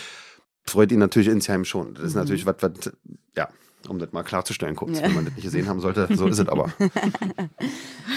freut 0.67 0.91
ihn 0.91 0.99
natürlich 0.99 1.29
insgeheim 1.29 1.65
schon. 1.65 1.95
Das 1.95 2.05
ist 2.05 2.15
natürlich 2.15 2.47
was, 2.47 2.57
was, 2.61 2.73
ja, 3.37 3.49
um 3.89 4.01
das 4.01 4.11
mal 4.13 4.25
klarzustellen 4.25 4.75
kurz, 4.75 4.99
Ja. 4.99 5.05
wenn 5.05 5.15
man 5.15 5.25
das 5.27 5.35
nicht 5.35 5.45
gesehen 5.45 5.69
haben 5.69 5.79
sollte, 5.81 6.09
so 6.11 6.27
ist 6.27 6.39
es 6.41 6.49
aber. 6.49 6.73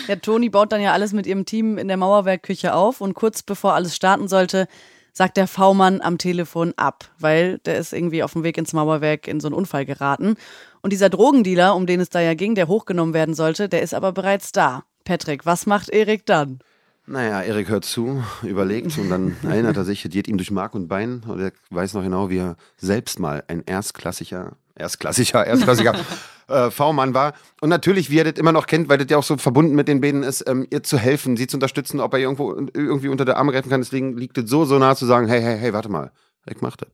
Ja, 0.08 0.16
Toni 0.16 0.50
baut 0.50 0.72
dann 0.72 0.82
ja 0.82 0.94
alles 0.94 1.14
mit 1.14 1.28
ihrem 1.28 1.46
Team 1.46 1.78
in 1.78 1.88
der 1.88 1.98
Mauerwerkküche 1.98 2.74
auf 2.74 3.00
und 3.02 3.14
kurz 3.14 3.44
bevor 3.44 3.74
alles 3.76 3.96
starten 3.96 4.28
sollte, 4.28 4.68
sagt 5.14 5.38
der 5.38 5.48
V-Mann 5.48 6.02
am 6.02 6.18
Telefon 6.18 6.74
ab, 6.78 7.10
weil 7.20 7.60
der 7.60 7.78
ist 7.78 7.94
irgendwie 7.94 8.24
auf 8.24 8.34
dem 8.34 8.44
Weg 8.44 8.58
ins 8.58 8.74
Mauerwerk 8.74 9.28
in 9.28 9.40
so 9.40 9.48
einen 9.48 9.56
Unfall 9.56 9.86
geraten. 9.86 10.36
Und 10.82 10.94
dieser 10.94 11.10
Drogendealer, 11.10 11.76
um 11.76 11.86
den 11.86 12.00
es 12.00 12.10
da 12.10 12.22
ja 12.22 12.34
ging, 12.34 12.56
der 12.56 12.68
hochgenommen 12.68 13.14
werden 13.14 13.36
sollte, 13.36 13.70
der 13.70 13.82
ist 13.82 13.94
aber 13.94 14.12
bereits 14.12 14.52
da. 14.52 14.84
Patrick, 15.04 15.46
was 15.46 15.66
macht 15.66 15.90
Erik 15.90 16.26
dann? 16.26 16.60
Naja, 17.08 17.42
Erik 17.42 17.70
hört 17.70 17.84
zu, 17.84 18.24
überlegt 18.44 18.98
und 18.98 19.10
dann 19.10 19.36
erinnert 19.44 19.76
er 19.76 19.84
sich, 19.84 20.04
geht 20.10 20.28
ihm 20.28 20.38
durch 20.38 20.52
Mark 20.52 20.76
und 20.76 20.88
Bein 20.88 21.24
und 21.28 21.40
er 21.40 21.52
weiß 21.70 21.94
noch 21.94 22.04
genau, 22.04 22.30
wie 22.30 22.38
er 22.38 22.56
selbst 22.78 23.20
mal 23.20 23.44
ein 23.48 23.64
erstklassiger, 23.66 24.54
erstklassiger, 24.76 25.46
erstklassiger 25.46 25.96
äh, 26.52 26.72
V-Mann 26.72 27.14
war. 27.14 27.34
Und 27.62 27.70
natürlich, 27.70 28.10
wie 28.10 28.20
er 28.20 28.26
das 28.26 28.40
immer 28.40 28.52
noch 28.52 28.68
kennt, 28.68 28.90
weil 28.90 28.98
das 28.98 29.08
ja 29.10 29.18
auch 29.18 29.24
so 29.24 29.38
verbunden 29.38 29.76
mit 29.76 29.88
den 29.88 30.02
beiden 30.02 30.24
ist, 30.24 30.48
ähm, 30.48 30.68
ihr 30.70 30.84
zu 30.84 30.98
helfen, 30.98 31.38
sie 31.38 31.48
zu 31.48 31.58
unterstützen, 31.58 32.00
ob 32.00 32.14
er 32.14 32.20
irgendwo 32.20 32.54
irgendwie 32.54 33.08
unter 33.08 33.26
der 33.26 33.38
Arme 33.38 33.52
greifen 33.52 33.70
kann. 33.70 33.82
Deswegen 33.82 34.18
liegt 34.18 34.38
es 34.38 34.50
so, 34.50 34.66
so 34.66 34.78
nah 34.78 34.96
zu 34.96 35.06
sagen, 35.06 35.28
hey, 35.28 35.42
hey, 35.42 35.58
hey, 35.58 35.74
warte 35.74 35.90
mal, 35.90 36.12
ich 36.46 36.62
mach 36.62 36.76
das. 36.76 36.90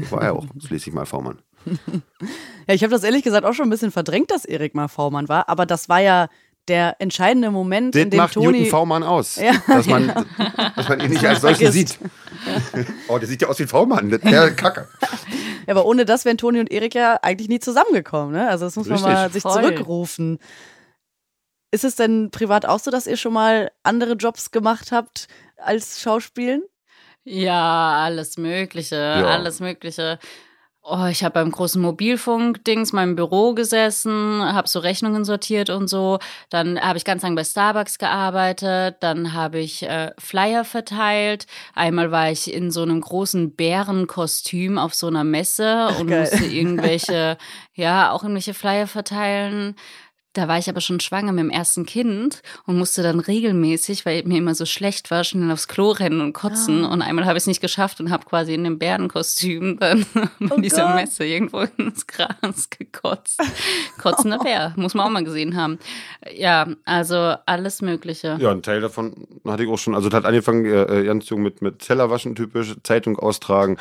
Das 0.00 0.12
war 0.12 0.22
er 0.22 0.34
auch, 0.34 0.46
schließlich 0.64 0.94
mal 0.94 1.06
V-Mann. 1.06 1.38
Ja, 2.68 2.74
ich 2.74 2.84
habe 2.84 2.92
das 2.92 3.02
ehrlich 3.02 3.24
gesagt 3.24 3.44
auch 3.44 3.54
schon 3.54 3.66
ein 3.66 3.70
bisschen 3.70 3.90
verdrängt, 3.90 4.30
dass 4.30 4.44
Erik 4.44 4.76
mal 4.76 4.86
V-Mann 4.86 5.28
war, 5.28 5.48
aber 5.48 5.66
das 5.66 5.88
war 5.88 6.00
ja 6.00 6.28
der 6.68 6.96
entscheidende 7.00 7.50
Moment, 7.50 7.94
Das 7.94 8.02
in 8.02 8.10
dem 8.10 8.18
macht 8.18 8.36
Newton 8.36 8.52
Toni. 8.54 8.66
V-Mann 8.70 9.02
aus, 9.02 9.36
Ja. 9.36 9.52
dass, 9.66 9.86
man, 9.86 10.08
dass 10.76 10.88
man 10.88 11.00
ihn 11.00 11.10
nicht 11.10 11.24
als 11.26 11.40
solchen 11.42 11.72
sieht. 11.72 11.98
oh, 13.08 13.18
der 13.18 13.28
sieht 13.28 13.42
ja 13.42 13.48
aus 13.48 13.58
wie 13.58 13.64
ein 13.64 13.68
V-Mann, 13.68 14.08
der- 14.10 14.18
Kacke. 14.54 14.88
Ja, 15.66 15.74
aber 15.74 15.84
ohne 15.86 16.04
das 16.04 16.24
wären 16.24 16.38
Toni 16.38 16.60
und 16.60 16.70
Erik 16.70 16.94
ja 16.94 17.18
eigentlich 17.22 17.48
nie 17.48 17.60
zusammengekommen. 17.60 18.32
Ne? 18.32 18.48
Also 18.48 18.64
das 18.64 18.76
muss 18.76 18.86
Richtig. 18.88 19.02
man 19.02 19.12
mal 19.12 19.30
sich 19.32 19.42
Voll. 19.42 19.52
zurückrufen. 19.62 20.38
Ist 21.72 21.84
es 21.84 21.96
denn 21.96 22.30
privat 22.30 22.66
auch 22.66 22.78
so, 22.78 22.90
dass 22.90 23.06
ihr 23.06 23.16
schon 23.16 23.32
mal 23.32 23.70
andere 23.82 24.12
Jobs 24.14 24.50
gemacht 24.50 24.92
habt 24.92 25.26
als 25.56 26.00
Schauspielen? 26.00 26.62
Ja, 27.24 28.02
alles 28.04 28.36
Mögliche, 28.36 29.00
alles 29.00 29.60
Mögliche. 29.60 30.18
Oh, 30.84 31.06
ich 31.06 31.22
habe 31.22 31.34
beim 31.34 31.52
großen 31.52 31.80
Mobilfunk-Dings 31.80 32.92
meinem 32.92 33.14
Büro 33.14 33.54
gesessen, 33.54 34.42
habe 34.42 34.66
so 34.66 34.80
Rechnungen 34.80 35.24
sortiert 35.24 35.70
und 35.70 35.86
so. 35.86 36.18
Dann 36.50 36.80
habe 36.80 36.98
ich 36.98 37.04
ganz 37.04 37.22
lange 37.22 37.36
bei 37.36 37.44
Starbucks 37.44 37.98
gearbeitet. 37.98 38.96
Dann 38.98 39.32
habe 39.32 39.60
ich 39.60 39.84
äh, 39.84 40.10
Flyer 40.18 40.64
verteilt. 40.64 41.46
Einmal 41.76 42.10
war 42.10 42.32
ich 42.32 42.52
in 42.52 42.72
so 42.72 42.82
einem 42.82 43.00
großen 43.00 43.54
Bärenkostüm 43.54 44.76
auf 44.76 44.92
so 44.92 45.06
einer 45.06 45.22
Messe 45.22 45.86
und 46.00 46.08
geil. 46.08 46.22
musste 46.22 46.44
irgendwelche, 46.52 47.38
ja, 47.74 48.10
auch 48.10 48.24
irgendwelche 48.24 48.52
Flyer 48.54 48.88
verteilen. 48.88 49.76
Da 50.34 50.48
war 50.48 50.58
ich 50.58 50.68
aber 50.70 50.80
schon 50.80 50.98
schwanger 51.00 51.32
mit 51.32 51.44
dem 51.44 51.50
ersten 51.50 51.84
Kind 51.84 52.42
und 52.66 52.78
musste 52.78 53.02
dann 53.02 53.20
regelmäßig, 53.20 54.06
weil 54.06 54.22
mir 54.24 54.38
immer 54.38 54.54
so 54.54 54.64
schlecht 54.64 55.10
war, 55.10 55.24
schnell 55.24 55.50
aufs 55.50 55.68
Klo 55.68 55.90
rennen 55.90 56.22
und 56.22 56.32
kotzen. 56.32 56.84
Und 56.84 57.02
einmal 57.02 57.26
habe 57.26 57.36
ich 57.36 57.42
es 57.42 57.46
nicht 57.46 57.60
geschafft 57.60 58.00
und 58.00 58.10
habe 58.10 58.24
quasi 58.24 58.54
in 58.54 58.64
dem 58.64 58.78
Bärenkostüm 58.78 59.78
dann 59.80 60.06
bei 60.40 60.56
Oh 60.56 60.60
dieser 60.60 60.86
Gott. 60.86 60.94
Messe 60.94 61.24
irgendwo 61.26 61.60
ins 61.76 62.06
Gras 62.06 62.70
gekotzt. 62.70 63.42
Kotzender 64.00 64.38
Bär, 64.38 64.72
muss 64.76 64.94
man 64.94 65.06
auch 65.06 65.10
mal 65.10 65.24
gesehen 65.24 65.56
haben. 65.56 65.78
Ja, 66.34 66.66
also 66.84 67.34
alles 67.46 67.82
Mögliche. 67.82 68.38
Ja, 68.40 68.50
ein 68.52 68.62
Teil 68.62 68.80
davon 68.80 69.26
hatte 69.46 69.64
ich 69.64 69.68
auch 69.68 69.78
schon. 69.78 69.94
Also, 69.94 70.08
das 70.08 70.16
hat 70.16 70.24
angefangen, 70.24 70.64
äh, 70.64 71.00
äh, 71.00 71.04
ganz 71.04 71.28
jung 71.28 71.42
mit, 71.42 71.60
mit 71.60 71.80
Tellerwaschen 71.80 72.34
typisch, 72.34 72.74
Zeitung 72.84 73.18
austragen, 73.18 73.76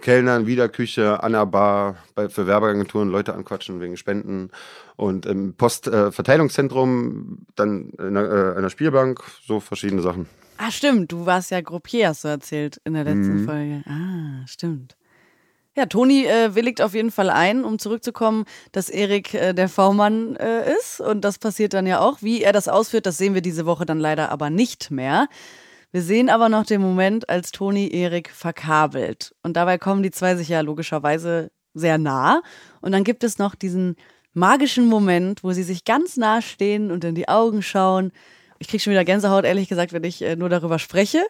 Kellnern, 0.00 0.46
Wiederküche, 0.46 1.22
an 1.22 1.32
der 1.32 1.46
Bar, 1.46 1.96
bei, 2.14 2.28
für 2.28 2.46
Werbeagenturen 2.46 3.08
Leute 3.08 3.34
anquatschen 3.34 3.80
wegen 3.80 3.96
Spenden 3.96 4.50
und 4.96 5.26
im 5.26 5.54
Postverteilungszentrum, 5.54 7.46
dann 7.56 7.90
in 7.98 8.16
einer, 8.16 8.54
äh, 8.54 8.58
einer 8.58 8.70
Spielbank, 8.70 9.22
so 9.46 9.60
verschiedene 9.60 10.02
Sachen. 10.02 10.26
Ah, 10.58 10.70
stimmt. 10.70 11.10
Du 11.12 11.24
warst 11.26 11.50
ja 11.50 11.60
Gruppier, 11.60 12.08
hast 12.08 12.24
du 12.24 12.28
erzählt 12.28 12.80
in 12.84 12.94
der 12.94 13.04
letzten 13.04 13.42
Mhm. 13.42 13.46
Folge. 13.46 13.82
Ah, 13.88 14.46
stimmt. 14.46 14.96
Ja, 15.76 15.86
Toni 15.86 16.26
äh, 16.26 16.54
willigt 16.54 16.82
auf 16.82 16.94
jeden 16.94 17.10
Fall 17.12 17.30
ein, 17.30 17.64
um 17.64 17.78
zurückzukommen, 17.78 18.44
dass 18.72 18.90
Erik 18.90 19.32
äh, 19.34 19.54
der 19.54 19.68
V-Mann 19.68 20.36
äh, 20.36 20.70
ist. 20.74 21.00
Und 21.00 21.22
das 21.22 21.38
passiert 21.38 21.72
dann 21.74 21.86
ja 21.86 22.00
auch. 22.00 22.18
Wie 22.22 22.42
er 22.42 22.52
das 22.52 22.68
ausführt, 22.68 23.06
das 23.06 23.16
sehen 23.18 23.34
wir 23.34 23.40
diese 23.40 23.66
Woche 23.66 23.86
dann 23.86 24.00
leider 24.00 24.30
aber 24.32 24.50
nicht 24.50 24.90
mehr. 24.90 25.28
Wir 25.92 26.02
sehen 26.02 26.28
aber 26.28 26.48
noch 26.48 26.64
den 26.64 26.80
Moment, 26.80 27.28
als 27.28 27.50
Toni 27.50 27.88
Erik 27.92 28.30
verkabelt. 28.30 29.34
Und 29.42 29.56
dabei 29.56 29.78
kommen 29.78 30.02
die 30.02 30.12
zwei 30.12 30.36
sich 30.36 30.48
ja 30.48 30.60
logischerweise 30.60 31.50
sehr 31.74 31.98
nah. 31.98 32.42
Und 32.80 32.92
dann 32.92 33.04
gibt 33.04 33.24
es 33.24 33.38
noch 33.38 33.54
diesen 33.54 33.96
magischen 34.32 34.86
Moment, 34.86 35.42
wo 35.42 35.52
sie 35.52 35.64
sich 35.64 35.84
ganz 35.84 36.16
nah 36.16 36.42
stehen 36.42 36.90
und 36.90 37.02
in 37.04 37.14
die 37.14 37.28
Augen 37.28 37.62
schauen. 37.62 38.12
Ich 38.58 38.68
kriege 38.68 38.82
schon 38.82 38.92
wieder 38.92 39.04
Gänsehaut, 39.04 39.44
ehrlich 39.44 39.68
gesagt, 39.68 39.92
wenn 39.92 40.04
ich 40.04 40.22
äh, 40.22 40.36
nur 40.36 40.48
darüber 40.48 40.78
spreche. 40.78 41.24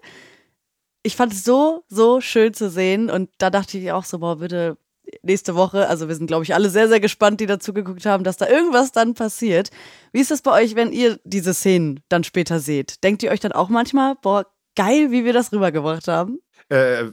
Ich 1.02 1.16
fand 1.16 1.32
es 1.32 1.44
so, 1.44 1.84
so 1.88 2.20
schön 2.20 2.52
zu 2.52 2.68
sehen. 2.68 3.08
Und 3.08 3.30
da 3.38 3.48
dachte 3.48 3.78
ich 3.78 3.92
auch 3.92 4.04
so, 4.04 4.18
boah, 4.18 4.36
bitte, 4.38 4.76
nächste 5.22 5.54
Woche. 5.54 5.88
Also 5.88 6.08
wir 6.08 6.14
sind, 6.14 6.26
glaube 6.26 6.44
ich, 6.44 6.54
alle 6.54 6.70
sehr, 6.70 6.88
sehr 6.88 7.00
gespannt, 7.00 7.40
die 7.40 7.46
dazu 7.46 7.72
geguckt 7.72 8.06
haben, 8.06 8.24
dass 8.24 8.36
da 8.36 8.48
irgendwas 8.48 8.92
dann 8.92 9.14
passiert. 9.14 9.70
Wie 10.12 10.20
ist 10.20 10.30
das 10.30 10.42
bei 10.42 10.62
euch, 10.62 10.76
wenn 10.76 10.92
ihr 10.92 11.18
diese 11.24 11.54
Szenen 11.54 12.00
dann 12.08 12.24
später 12.24 12.60
seht? 12.60 13.02
Denkt 13.04 13.22
ihr 13.22 13.30
euch 13.30 13.40
dann 13.40 13.52
auch 13.52 13.68
manchmal, 13.68 14.14
boah, 14.22 14.46
geil, 14.76 15.10
wie 15.10 15.24
wir 15.24 15.32
das 15.32 15.52
rübergebracht 15.52 16.08
haben? 16.08 16.38
Äh, 16.68 17.04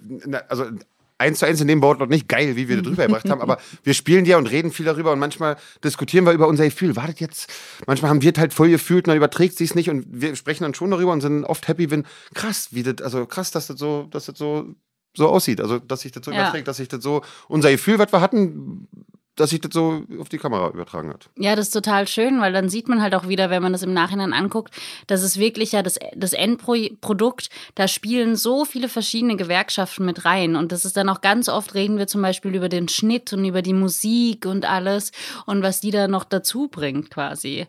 also 0.49 0.65
eins 1.17 1.39
zu 1.39 1.45
eins 1.45 1.61
in 1.61 1.67
dem 1.67 1.81
Wortlaut 1.81 2.09
nicht 2.09 2.27
geil, 2.27 2.55
wie 2.55 2.67
wir 2.67 2.77
das 2.77 2.85
drüber 2.85 3.07
gebracht 3.07 3.29
haben, 3.29 3.41
aber 3.41 3.57
wir 3.83 3.93
spielen 3.93 4.25
ja 4.25 4.37
und 4.37 4.47
reden 4.47 4.71
viel 4.71 4.85
darüber 4.85 5.11
und 5.11 5.19
manchmal 5.19 5.57
diskutieren 5.83 6.25
wir 6.25 6.33
über 6.33 6.47
unser 6.47 6.65
Gefühl. 6.65 6.95
Wartet 6.95 7.19
jetzt, 7.19 7.51
manchmal 7.85 8.09
haben 8.09 8.21
wir 8.21 8.31
es 8.31 8.39
halt 8.39 8.53
voll 8.53 8.69
gefühlt 8.69 9.05
und 9.05 9.09
dann 9.09 9.17
überträgt 9.17 9.57
sie 9.57 9.63
es 9.63 9.75
nicht 9.75 9.89
und 9.89 10.05
wir 10.09 10.35
sprechen 10.35 10.63
dann 10.63 10.73
schon 10.73 10.91
darüber 10.91 11.11
und 11.11 11.21
sind 11.21 11.43
oft 11.45 11.67
happy, 11.67 11.89
wenn 11.89 12.05
krass, 12.33 12.69
wie 12.71 12.83
das, 12.83 13.01
also 13.01 13.25
krass, 13.25 13.51
dass 13.51 13.67
das 13.67 13.79
so, 13.79 14.07
dass 14.11 14.25
das 14.25 14.37
so, 14.37 14.75
so 15.17 15.27
aussieht. 15.29 15.59
Also, 15.61 15.79
dass 15.79 16.01
sich 16.01 16.11
das 16.11 16.23
so 16.25 16.31
Ja. 16.31 16.41
überträgt, 16.41 16.67
dass 16.67 16.77
sich 16.77 16.87
das 16.87 17.03
so, 17.03 17.21
unser 17.47 17.71
Gefühl, 17.71 17.99
was 17.99 18.11
wir 18.13 18.21
hatten, 18.21 18.87
dass 19.35 19.51
sich 19.51 19.61
das 19.61 19.71
so 19.71 20.01
auf 20.19 20.29
die 20.29 20.39
Kamera 20.39 20.69
übertragen 20.69 21.09
hat. 21.11 21.29
Ja, 21.37 21.55
das 21.55 21.67
ist 21.67 21.71
total 21.73 22.07
schön, 22.07 22.41
weil 22.41 22.51
dann 22.53 22.69
sieht 22.69 22.87
man 22.89 23.03
halt 23.03 23.13
auch 23.13 23.27
wieder, 23.27 23.51
wenn 23.51 23.61
man 23.61 23.71
das 23.71 23.83
im 23.83 23.93
Nachhinein 23.93 24.33
anguckt, 24.33 24.73
dass 25.05 25.21
es 25.21 25.37
wirklich 25.37 25.73
ja 25.73 25.83
das, 25.83 25.99
das 26.15 26.33
Endprodukt, 26.33 27.49
da 27.75 27.87
spielen 27.87 28.35
so 28.35 28.65
viele 28.65 28.89
verschiedene 28.89 29.35
Gewerkschaften 29.35 30.05
mit 30.05 30.25
rein. 30.25 30.55
Und 30.55 30.71
das 30.71 30.85
ist 30.85 30.97
dann 30.97 31.07
auch 31.09 31.21
ganz 31.21 31.49
oft 31.49 31.75
reden 31.75 31.99
wir 31.99 32.07
zum 32.07 32.23
Beispiel 32.23 32.55
über 32.55 32.67
den 32.67 32.87
Schnitt 32.87 33.31
und 33.31 33.45
über 33.45 33.61
die 33.61 33.73
Musik 33.73 34.47
und 34.47 34.65
alles 34.67 35.11
und 35.45 35.61
was 35.61 35.81
die 35.81 35.91
da 35.91 36.07
noch 36.07 36.23
dazu 36.23 36.67
bringt 36.67 37.11
quasi. 37.11 37.67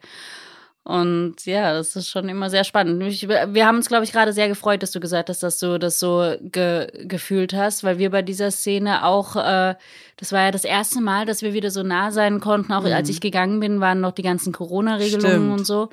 Und 0.89 1.45
ja, 1.45 1.75
das 1.75 1.97
ist 1.97 2.09
schon 2.09 2.31
immer 2.31 2.49
sehr 2.49 2.65
spannend. 2.65 3.03
Ich, 3.03 3.29
wir 3.29 3.67
haben 3.67 3.77
uns, 3.77 3.89
glaube 3.89 4.05
ich, 4.05 4.13
gerade 4.13 4.33
sehr 4.33 4.49
gefreut, 4.49 4.83
dass 4.83 4.91
du 4.91 5.01
gesagt 5.01 5.29
hast, 5.29 5.43
dass 5.43 5.59
du 5.59 5.79
das 5.79 6.01
so 6.01 6.35
ge 6.41 6.87
gefühlt 7.07 7.53
hast, 7.53 7.85
weil 7.85 7.99
wir 7.99 8.09
bei 8.09 8.23
dieser 8.23 8.51
Szene 8.51 9.05
auch, 9.05 9.37
äh, 9.37 9.75
das 10.17 10.33
war 10.33 10.45
ja 10.45 10.51
das 10.51 10.65
erste 10.65 11.03
Mal, 11.03 11.27
dass 11.27 11.43
wir 11.43 11.53
wieder 11.53 11.71
so 11.71 11.83
nah 11.83 12.11
sein 12.11 12.41
konnten. 12.41 12.73
Auch 12.73 12.87
als 12.87 13.11
ich 13.11 13.21
gegangen 13.21 13.61
bin, 13.61 13.81
waren 13.81 14.01
noch 14.01 14.13
die 14.13 14.23
ganzen 14.23 14.55
Corona-Regelungen 14.55 15.51
und 15.51 15.67
so. 15.67 15.91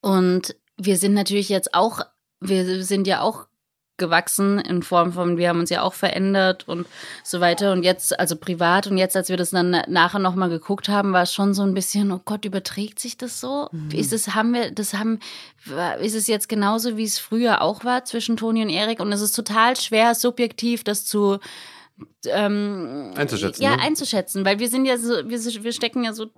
Und 0.00 0.56
wir 0.76 0.96
sind 0.96 1.14
natürlich 1.14 1.48
jetzt 1.48 1.72
auch, 1.72 2.00
wir 2.40 2.82
sind 2.82 3.06
ja 3.06 3.20
auch 3.20 3.46
gewachsen 4.02 4.58
in 4.58 4.82
Form 4.82 5.12
von, 5.12 5.38
wir 5.38 5.48
haben 5.48 5.60
uns 5.60 5.70
ja 5.70 5.82
auch 5.82 5.94
verändert 5.94 6.68
und 6.68 6.86
so 7.22 7.40
weiter. 7.40 7.72
Und 7.72 7.84
jetzt, 7.84 8.18
also 8.18 8.36
privat, 8.36 8.88
und 8.88 8.98
jetzt, 8.98 9.16
als 9.16 9.28
wir 9.28 9.36
das 9.36 9.50
dann 9.50 9.82
nachher 9.86 10.18
nochmal 10.18 10.48
geguckt 10.48 10.88
haben, 10.88 11.12
war 11.12 11.22
es 11.22 11.32
schon 11.32 11.54
so 11.54 11.62
ein 11.62 11.72
bisschen, 11.72 12.10
oh 12.12 12.20
Gott, 12.24 12.44
überträgt 12.44 13.00
sich 13.00 13.16
das 13.16 13.40
so? 13.40 13.70
Ist 13.92 14.12
es, 14.12 14.34
haben 14.34 14.52
wir, 14.52 14.70
das 14.72 14.94
haben, 14.94 15.20
ist 16.00 16.14
es 16.14 16.26
jetzt 16.26 16.48
genauso, 16.48 16.96
wie 16.96 17.04
es 17.04 17.18
früher 17.18 17.62
auch 17.62 17.84
war 17.84 18.04
zwischen 18.04 18.36
Toni 18.36 18.62
und 18.62 18.70
Erik? 18.70 19.00
Und 19.00 19.12
es 19.12 19.20
ist 19.20 19.36
total 19.36 19.76
schwer, 19.76 20.14
subjektiv 20.14 20.84
das 20.84 21.06
zu 21.06 21.38
ähm, 22.26 23.12
Einzuschätzen, 23.16 23.62
Ja, 23.62 23.76
ne? 23.76 23.82
einzuschätzen, 23.82 24.44
weil 24.44 24.58
wir 24.58 24.68
sind 24.68 24.84
ja 24.84 24.98
so, 24.98 25.28
wir, 25.28 25.38
wir 25.38 25.72
stecken 25.72 26.04
ja 26.04 26.12
so 26.12 26.30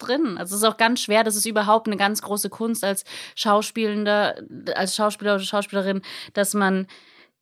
drin. 0.00 0.36
Also 0.38 0.54
es 0.54 0.62
ist 0.62 0.68
auch 0.68 0.76
ganz 0.76 1.00
schwer, 1.00 1.24
das 1.24 1.36
ist 1.36 1.46
überhaupt 1.46 1.86
eine 1.86 1.96
ganz 1.96 2.22
große 2.22 2.50
Kunst 2.50 2.84
als 2.84 3.04
Schauspielender, 3.34 4.36
als 4.74 4.96
Schauspieler 4.96 5.34
oder 5.34 5.44
Schauspielerin, 5.44 6.02
dass 6.32 6.54
man 6.54 6.86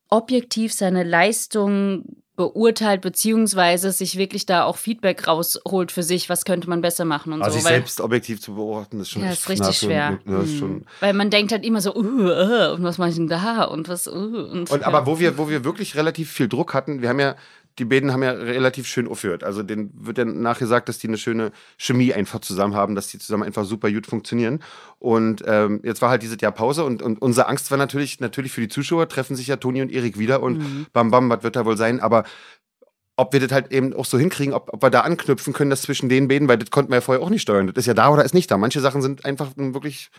objektiv 0.08 0.72
seine 0.72 1.04
Leistung 1.04 2.04
beurteilt, 2.38 3.00
beziehungsweise 3.00 3.90
sich 3.90 4.16
wirklich 4.16 4.46
da 4.46 4.62
auch 4.62 4.76
Feedback 4.76 5.26
rausholt 5.26 5.90
für 5.90 6.04
sich, 6.04 6.28
was 6.28 6.44
könnte 6.44 6.70
man 6.70 6.80
besser 6.80 7.04
machen 7.04 7.32
und 7.32 7.42
Also 7.42 7.54
so. 7.54 7.58
sich 7.58 7.68
weil, 7.68 7.78
selbst 7.78 8.00
objektiv 8.00 8.40
zu 8.40 8.54
beobachten, 8.54 9.00
ist 9.00 9.10
schon 9.10 9.22
Ja, 9.22 9.32
ist 9.32 9.48
richtig 9.48 9.76
schwer. 9.76 10.20
Ja, 10.24 10.40
ist 10.40 10.56
schon, 10.56 10.86
weil 11.00 11.14
man 11.14 11.30
denkt 11.30 11.50
halt 11.50 11.64
immer 11.64 11.80
so, 11.80 11.96
uh, 11.96 11.98
uh, 11.98 12.74
und 12.74 12.84
was 12.84 12.96
mache 12.96 13.10
ich 13.10 13.16
denn 13.16 13.26
da 13.26 13.64
und 13.64 13.88
was, 13.88 14.06
uh, 14.06 14.10
und, 14.12 14.70
Und 14.70 14.84
aber 14.84 15.06
wo 15.06 15.18
wir, 15.18 15.36
wo 15.36 15.50
wir 15.50 15.64
wirklich 15.64 15.96
relativ 15.96 16.30
viel 16.30 16.48
Druck 16.48 16.74
hatten, 16.74 17.02
wir 17.02 17.08
haben 17.08 17.18
ja, 17.18 17.34
die 17.78 17.84
beiden 17.84 18.12
haben 18.12 18.22
ja 18.22 18.32
relativ 18.32 18.86
schön 18.86 19.08
aufgehört. 19.08 19.44
Also 19.44 19.62
denen 19.62 19.92
wird 19.94 20.18
ja 20.18 20.24
nachgesagt, 20.24 20.88
dass 20.88 20.98
die 20.98 21.08
eine 21.08 21.18
schöne 21.18 21.52
Chemie 21.76 22.12
einfach 22.12 22.40
zusammen 22.40 22.74
haben, 22.74 22.94
dass 22.94 23.08
die 23.08 23.18
zusammen 23.18 23.44
einfach 23.44 23.64
super 23.64 23.90
gut 23.90 24.06
funktionieren. 24.06 24.60
Und 24.98 25.42
ähm, 25.46 25.80
jetzt 25.84 26.02
war 26.02 26.10
halt 26.10 26.22
dieses 26.22 26.40
Jahr 26.40 26.52
Pause 26.52 26.84
und, 26.84 27.02
und 27.02 27.22
unsere 27.22 27.48
Angst 27.48 27.70
war 27.70 27.78
natürlich, 27.78 28.20
natürlich 28.20 28.52
für 28.52 28.60
die 28.60 28.68
Zuschauer, 28.68 29.08
treffen 29.08 29.36
sich 29.36 29.46
ja 29.46 29.56
Toni 29.56 29.82
und 29.82 29.92
Erik 29.92 30.18
wieder 30.18 30.42
und 30.42 30.92
bam 30.92 31.10
bam, 31.10 31.30
was 31.30 31.42
wird 31.42 31.56
da 31.56 31.64
wohl 31.64 31.76
sein? 31.76 32.00
Aber 32.00 32.24
ob 33.16 33.32
wir 33.32 33.40
das 33.40 33.52
halt 33.52 33.72
eben 33.72 33.94
auch 33.94 34.04
so 34.04 34.18
hinkriegen, 34.18 34.54
ob, 34.54 34.72
ob 34.72 34.82
wir 34.82 34.90
da 34.90 35.00
anknüpfen 35.00 35.52
können, 35.52 35.70
das 35.70 35.82
zwischen 35.82 36.08
den 36.08 36.28
beiden, 36.28 36.48
weil 36.48 36.58
das 36.58 36.70
konnten 36.70 36.92
wir 36.92 36.96
ja 36.96 37.00
vorher 37.00 37.22
auch 37.22 37.30
nicht 37.30 37.42
steuern. 37.42 37.66
Das 37.66 37.76
ist 37.76 37.86
ja 37.86 37.94
da 37.94 38.10
oder 38.10 38.24
ist 38.24 38.34
nicht 38.34 38.50
da. 38.50 38.58
Manche 38.58 38.80
Sachen 38.80 39.02
sind 39.02 39.24
einfach 39.24 39.50
wirklich, 39.56 40.10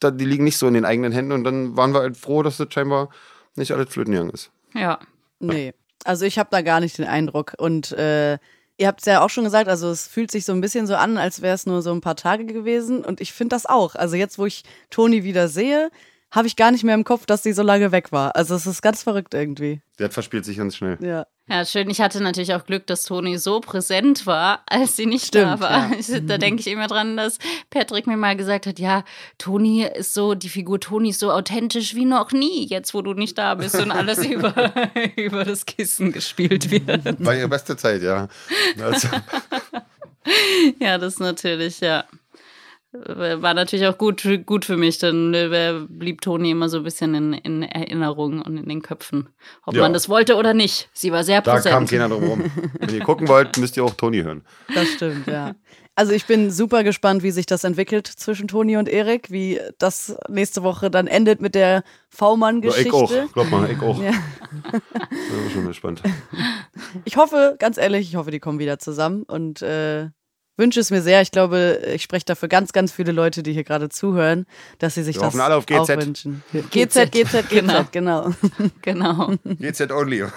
da, 0.00 0.10
die 0.10 0.24
liegen 0.24 0.44
nicht 0.44 0.56
so 0.56 0.66
in 0.66 0.74
den 0.74 0.86
eigenen 0.86 1.12
Händen 1.12 1.32
und 1.32 1.44
dann 1.44 1.76
waren 1.76 1.92
wir 1.92 2.00
halt 2.00 2.16
froh, 2.16 2.42
dass 2.42 2.56
das 2.56 2.68
scheinbar 2.72 3.10
nicht 3.54 3.72
alles 3.72 3.90
flöten 3.90 4.12
gegangen 4.12 4.30
ist. 4.30 4.50
ja. 4.74 4.98
Nee. 5.40 5.74
Also 6.04 6.24
ich 6.24 6.38
habe 6.38 6.48
da 6.50 6.62
gar 6.62 6.80
nicht 6.80 6.98
den 6.98 7.06
Eindruck. 7.06 7.54
Und 7.58 7.92
äh, 7.92 8.38
ihr 8.76 8.86
habt 8.86 9.00
es 9.00 9.06
ja 9.06 9.22
auch 9.24 9.30
schon 9.30 9.44
gesagt, 9.44 9.68
also 9.68 9.90
es 9.90 10.06
fühlt 10.06 10.30
sich 10.30 10.44
so 10.44 10.52
ein 10.52 10.60
bisschen 10.60 10.86
so 10.86 10.96
an, 10.96 11.18
als 11.18 11.42
wäre 11.42 11.54
es 11.54 11.66
nur 11.66 11.82
so 11.82 11.92
ein 11.92 12.00
paar 12.00 12.16
Tage 12.16 12.44
gewesen. 12.44 13.04
Und 13.04 13.20
ich 13.20 13.32
finde 13.32 13.54
das 13.54 13.66
auch. 13.66 13.94
Also 13.94 14.16
jetzt, 14.16 14.38
wo 14.38 14.46
ich 14.46 14.64
Toni 14.90 15.24
wieder 15.24 15.48
sehe, 15.48 15.90
habe 16.32 16.48
ich 16.48 16.56
gar 16.56 16.70
nicht 16.72 16.82
mehr 16.82 16.94
im 16.94 17.04
Kopf, 17.04 17.26
dass 17.26 17.42
sie 17.42 17.52
so 17.52 17.62
lange 17.62 17.92
weg 17.92 18.10
war. 18.10 18.34
Also 18.34 18.54
es 18.54 18.66
ist 18.66 18.82
ganz 18.82 19.02
verrückt 19.02 19.34
irgendwie. 19.34 19.82
Der 19.98 20.10
verspielt 20.10 20.44
sich 20.44 20.56
ganz 20.56 20.74
schnell. 20.76 20.98
Ja. 21.00 21.26
Ja, 21.48 21.64
schön. 21.66 21.90
Ich 21.90 22.00
hatte 22.00 22.22
natürlich 22.22 22.54
auch 22.54 22.64
Glück, 22.64 22.86
dass 22.86 23.02
Toni 23.02 23.36
so 23.36 23.60
präsent 23.60 24.26
war, 24.26 24.62
als 24.66 24.96
sie 24.96 25.06
nicht 25.06 25.26
Stimmt, 25.26 25.44
da 25.44 25.60
war. 25.60 25.90
ja. 25.90 25.96
Ich, 25.98 26.06
da 26.26 26.38
denke 26.38 26.60
ich 26.60 26.68
immer 26.68 26.86
dran, 26.86 27.16
dass 27.16 27.38
Patrick 27.68 28.06
mir 28.06 28.16
mal 28.16 28.36
gesagt 28.36 28.66
hat, 28.66 28.78
ja, 28.78 29.04
Toni 29.38 29.84
ist 29.84 30.14
so, 30.14 30.34
die 30.34 30.48
Figur 30.48 30.80
Toni 30.80 31.10
ist 31.10 31.18
so 31.18 31.30
authentisch 31.32 31.94
wie 31.94 32.04
noch 32.06 32.32
nie, 32.32 32.66
jetzt 32.66 32.94
wo 32.94 33.02
du 33.02 33.12
nicht 33.12 33.36
da 33.36 33.54
bist 33.56 33.74
und 33.78 33.90
alles 33.90 34.18
über, 34.26 34.54
über 35.16 35.44
das 35.44 35.66
Kissen 35.66 36.12
gespielt 36.12 36.70
wird. 36.70 37.22
War 37.24 37.34
ihre 37.34 37.48
beste 37.48 37.76
Zeit, 37.76 38.02
ja. 38.02 38.28
Also, 38.80 39.08
Ja, 40.80 40.98
das 40.98 41.18
natürlich, 41.18 41.80
ja. 41.80 42.04
War 42.94 43.54
natürlich 43.54 43.86
auch 43.86 43.96
gut, 43.96 44.22
gut 44.44 44.66
für 44.66 44.76
mich, 44.76 44.98
dann 44.98 45.32
äh, 45.32 45.80
blieb 45.88 46.20
Toni 46.20 46.50
immer 46.50 46.68
so 46.68 46.76
ein 46.78 46.82
bisschen 46.84 47.14
in, 47.14 47.32
in 47.32 47.62
Erinnerung 47.62 48.42
und 48.42 48.58
in 48.58 48.68
den 48.68 48.82
Köpfen. 48.82 49.30
Ob 49.64 49.74
Ja. 49.74 49.80
man 49.82 49.94
das 49.94 50.10
wollte 50.10 50.36
oder 50.36 50.52
nicht. 50.52 50.90
Sie 50.92 51.10
war 51.10 51.24
sehr 51.24 51.40
da 51.40 51.52
kam 51.58 51.62
präsent. 51.62 51.90
keiner 51.90 52.08
drum 52.10 52.24
rum. 52.24 52.44
Wenn 52.78 52.94
ihr 52.94 53.00
gucken 53.00 53.28
wollt, 53.28 53.56
müsst 53.56 53.78
ihr 53.78 53.84
auch 53.84 53.94
Toni 53.94 54.20
hören. 54.22 54.42
Das 54.74 54.88
stimmt, 54.88 55.26
ja. 55.26 55.54
Also 55.94 56.12
ich 56.12 56.26
bin 56.26 56.50
super 56.50 56.84
gespannt, 56.84 57.22
wie 57.22 57.30
sich 57.30 57.44
das 57.46 57.64
entwickelt 57.64 58.06
zwischen 58.06 58.46
Toni 58.48 58.76
und 58.76 58.88
Erik, 58.88 59.30
wie 59.30 59.58
das 59.78 60.16
nächste 60.28 60.62
Woche 60.62 60.90
dann 60.90 61.06
endet 61.06 61.40
mit 61.42 61.54
der 61.54 61.68
Ja, 61.70 61.82
V-Mann-Geschichte. 62.10 62.88
ich 62.88 62.92
auch. 62.94 63.32
Glaub 63.32 63.50
mal, 63.50 63.70
ich 63.70 63.80
auch. 63.80 64.02
Ja. 64.02 64.12
Bin 64.70 65.50
schon 65.52 65.66
gespannt. 65.66 66.02
Ich 67.04 67.16
hoffe, 67.16 67.56
ganz 67.58 67.78
ehrlich, 67.78 68.08
ich 68.08 68.16
hoffe, 68.16 68.30
die 68.30 68.40
kommen 68.40 68.58
wieder 68.58 68.78
zusammen 68.78 69.22
und 69.24 69.60
äh, 69.62 70.08
wünsche 70.56 70.80
es 70.80 70.90
mir 70.90 71.02
sehr. 71.02 71.22
Ich 71.22 71.30
glaube, 71.30 71.80
ich 71.94 72.02
spreche 72.02 72.24
dafür 72.24 72.48
ganz, 72.48 72.72
ganz 72.72 72.92
viele 72.92 73.12
Leute, 73.12 73.42
die 73.42 73.52
hier 73.52 73.64
gerade 73.64 73.88
zuhören, 73.88 74.46
dass 74.78 74.94
sie 74.94 75.02
sich 75.02 75.16
Wir 75.16 75.22
das 75.22 75.38
alle 75.38 75.56
auf 75.56 75.64
auch 75.70 75.86
GZ. 75.86 76.06
wünschen. 76.06 76.42
GZ, 76.70 77.10
GZ, 77.10 77.10
GZ, 77.12 77.48
Genau. 77.50 77.84
genau. 77.90 78.30
Genau. 78.82 79.32
GZ 79.44 79.90
only. 79.92 80.24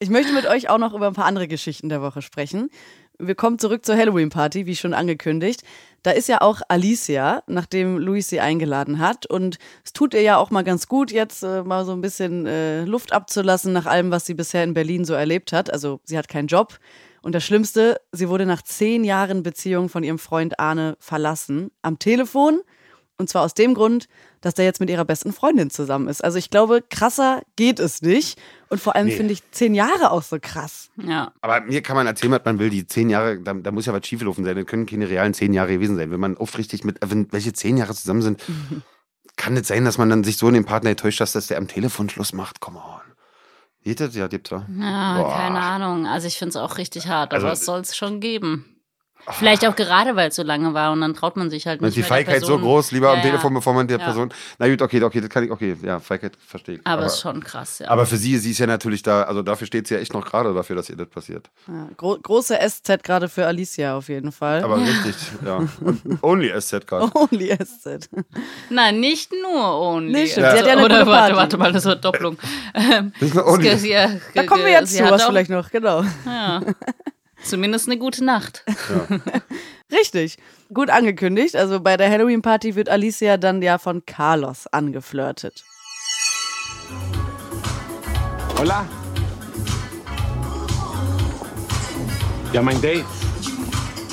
Ich 0.00 0.10
möchte 0.10 0.32
mit 0.34 0.46
euch 0.46 0.68
auch 0.68 0.78
noch 0.78 0.92
über 0.92 1.06
ein 1.06 1.14
paar 1.14 1.24
andere 1.24 1.48
Geschichten 1.48 1.88
der 1.88 2.02
Woche 2.02 2.20
sprechen. 2.20 2.68
Wir 3.18 3.36
kommen 3.36 3.58
zurück 3.60 3.86
zur 3.86 3.96
Halloween-Party, 3.96 4.66
wie 4.66 4.74
schon 4.74 4.92
angekündigt. 4.92 5.62
Da 6.02 6.10
ist 6.10 6.28
ja 6.28 6.40
auch 6.42 6.60
Alicia, 6.68 7.42
nachdem 7.46 7.96
Luis 7.96 8.28
sie 8.28 8.40
eingeladen 8.40 8.98
hat. 8.98 9.24
Und 9.24 9.58
es 9.84 9.92
tut 9.92 10.12
ihr 10.12 10.20
ja 10.20 10.36
auch 10.36 10.50
mal 10.50 10.64
ganz 10.64 10.88
gut, 10.88 11.12
jetzt 11.12 11.42
äh, 11.44 11.62
mal 11.62 11.84
so 11.84 11.92
ein 11.92 12.00
bisschen 12.00 12.44
äh, 12.44 12.84
Luft 12.84 13.12
abzulassen 13.12 13.72
nach 13.72 13.86
allem, 13.86 14.10
was 14.10 14.26
sie 14.26 14.34
bisher 14.34 14.64
in 14.64 14.74
Berlin 14.74 15.04
so 15.04 15.14
erlebt 15.14 15.52
hat. 15.52 15.72
Also 15.72 16.00
sie 16.04 16.18
hat 16.18 16.28
keinen 16.28 16.48
Job. 16.48 16.78
Und 17.24 17.32
das 17.34 17.42
Schlimmste, 17.44 18.00
sie 18.12 18.28
wurde 18.28 18.44
nach 18.44 18.60
zehn 18.62 19.02
Jahren 19.02 19.42
Beziehung 19.42 19.88
von 19.88 20.04
ihrem 20.04 20.18
Freund 20.18 20.60
Arne 20.60 20.96
verlassen. 21.00 21.70
Am 21.82 21.98
Telefon. 21.98 22.60
Und 23.16 23.28
zwar 23.30 23.42
aus 23.42 23.54
dem 23.54 23.74
Grund, 23.74 24.08
dass 24.40 24.54
der 24.54 24.64
jetzt 24.64 24.80
mit 24.80 24.90
ihrer 24.90 25.04
besten 25.04 25.32
Freundin 25.32 25.70
zusammen 25.70 26.08
ist. 26.08 26.22
Also 26.22 26.36
ich 26.36 26.50
glaube, 26.50 26.82
krasser 26.90 27.42
geht 27.56 27.78
es 27.78 28.02
nicht. 28.02 28.38
Und 28.68 28.80
vor 28.80 28.94
allem 28.96 29.06
Nee. 29.06 29.16
finde 29.16 29.32
ich 29.32 29.48
zehn 29.52 29.72
Jahre 29.72 30.10
auch 30.10 30.22
so 30.24 30.36
krass. 30.40 30.90
Ja. 30.96 31.32
Aber 31.40 31.60
mir 31.60 31.80
kann 31.80 31.96
man 31.96 32.06
erzählen, 32.08 32.32
was 32.32 32.44
man 32.44 32.58
will. 32.58 32.70
Die 32.70 32.86
zehn 32.86 33.08
Jahre, 33.08 33.40
da, 33.40 33.54
da 33.54 33.70
muss 33.70 33.86
ja 33.86 33.92
was 33.92 34.04
schiefgelaufen 34.06 34.44
sein. 34.44 34.56
Das 34.56 34.66
können 34.66 34.84
keine 34.84 35.08
realen 35.08 35.32
zehn 35.32 35.54
Jahre 35.54 35.72
gewesen 35.72 35.96
sein. 35.96 36.10
Wenn 36.10 36.20
man 36.20 36.36
aufrichtig 36.36 36.84
mit, 36.84 36.98
wenn 37.06 37.32
welche 37.32 37.52
zehn 37.52 37.76
Jahre 37.76 37.94
zusammen 37.94 38.20
sind, 38.22 38.42
kann 39.36 39.56
es 39.56 39.68
sein, 39.68 39.84
dass 39.84 39.96
man 39.96 40.10
dann 40.10 40.24
sich 40.24 40.36
so 40.36 40.48
in 40.48 40.54
den 40.54 40.64
Partner 40.64 40.90
enttäuscht, 40.90 41.20
dass, 41.20 41.32
dass 41.32 41.46
der 41.46 41.58
am 41.58 41.68
Telefon 41.68 42.10
Schluss 42.10 42.32
macht. 42.32 42.60
Come 42.60 42.78
on. 42.78 43.00
Das? 43.84 44.14
Ja, 44.14 44.28
gibt's 44.28 44.50
ja. 44.50 44.64
Ja, 44.80 45.18
Boah. 45.22 45.36
keine 45.36 45.60
Ahnung. 45.60 46.06
Also 46.06 46.26
ich 46.26 46.38
finde 46.38 46.50
es 46.50 46.56
auch 46.56 46.78
richtig 46.78 47.08
hart, 47.08 47.34
aber 47.34 47.48
Also- 47.50 47.60
es 47.60 47.66
soll 47.66 47.80
es 47.80 47.96
schon 47.96 48.20
geben. 48.20 48.64
Vielleicht 49.30 49.66
auch 49.66 49.74
gerade, 49.74 50.16
weil 50.16 50.28
es 50.28 50.36
so 50.36 50.42
lange 50.42 50.74
war 50.74 50.92
und 50.92 51.00
dann 51.00 51.14
traut 51.14 51.36
man 51.36 51.50
sich 51.50 51.66
halt 51.66 51.80
nicht 51.80 51.88
ist 51.88 51.96
die 51.96 52.02
Feigheit 52.02 52.42
so 52.44 52.58
groß, 52.58 52.92
lieber 52.92 53.08
Ja, 53.08 53.14
am. 53.14 53.22
Telefon, 53.22 53.54
bevor 53.54 53.72
man 53.74 53.88
der 53.88 53.98
Ja. 53.98 54.04
Person. 54.04 54.32
Na 54.58 54.68
gut, 54.68 54.82
okay, 54.82 55.02
okay, 55.02 55.20
das 55.20 55.30
kann 55.30 55.44
ich, 55.44 55.50
okay, 55.50 55.76
ja, 55.82 55.98
Feigheit 56.00 56.32
verstehe 56.46 56.76
ich. 56.76 56.80
Aber 56.84 57.06
ist 57.06 57.20
schon 57.20 57.42
krass, 57.42 57.78
ja. 57.78 57.88
aber 57.88 58.06
für 58.06 58.16
sie, 58.16 58.36
sie 58.38 58.50
ist 58.50 58.58
ja 58.58 58.66
natürlich 58.66 59.02
da, 59.02 59.22
also 59.22 59.42
dafür 59.42 59.66
steht 59.66 59.86
sie 59.88 59.94
ja 59.94 60.00
echt 60.00 60.12
noch 60.12 60.24
gerade 60.24 60.52
dafür, 60.52 60.76
dass 60.76 60.90
ihr 60.90 60.96
das 60.96 61.08
passiert. 61.08 61.48
Ja, 61.68 61.88
gro 61.96 62.18
große 62.22 62.58
SZ 62.68 63.02
gerade 63.02 63.28
für 63.28 63.46
Alicia 63.46 63.96
auf 63.96 64.08
jeden 64.08 64.32
Fall. 64.32 64.62
Aber 64.62 64.76
richtig, 64.78 65.16
ja. 65.44 65.56
Und 65.80 66.22
only 66.22 66.52
SZ 66.60 66.86
gerade. 66.86 67.10
Only 67.14 67.56
SZ. 67.56 68.08
Nein, 68.70 69.00
nicht 69.00 69.32
nur 69.32 69.80
Only. 69.80 70.12
Nee, 70.12 70.26
stimmt. 70.26 70.46
Sie 70.50 70.58
hat 70.58 70.66
ja 70.66 70.72
eine 70.72 70.84
Oder 70.84 70.98
gute 71.00 71.10
warte, 71.10 71.34
Party. 71.34 71.36
warte 71.36 71.56
mal, 71.58 71.72
das 71.72 71.84
wird 71.84 72.04
Doppelung. 72.04 72.38
Ähm, 72.74 73.12
Nicht 73.20 73.34
nur 73.34 73.46
only. 73.46 73.68
Da 74.34 74.42
kommen 74.44 74.64
wir 74.64 74.72
jetzt 74.72 74.90
sie 74.92 74.98
zu, 75.02 75.10
was 75.10 75.24
vielleicht 75.24 75.50
noch, 75.50 75.70
genau. 75.70 76.04
Ja. 76.26 76.60
Zumindest 77.44 77.88
eine 77.88 77.98
gute 77.98 78.24
Nacht. 78.24 78.64
Richtig. 79.92 80.38
Gut 80.72 80.90
angekündigt. 80.90 81.54
Also 81.56 81.80
bei 81.80 81.96
der 81.96 82.10
Halloween-Party 82.10 82.74
wird 82.74 82.88
Alicia 82.88 83.36
dann 83.36 83.60
ja 83.62 83.78
von 83.78 84.04
Carlos 84.06 84.66
angeflirtet. 84.68 85.62
Hola. 88.58 88.86
Ja, 92.52 92.62
mein 92.62 92.80
Date. 92.80 93.04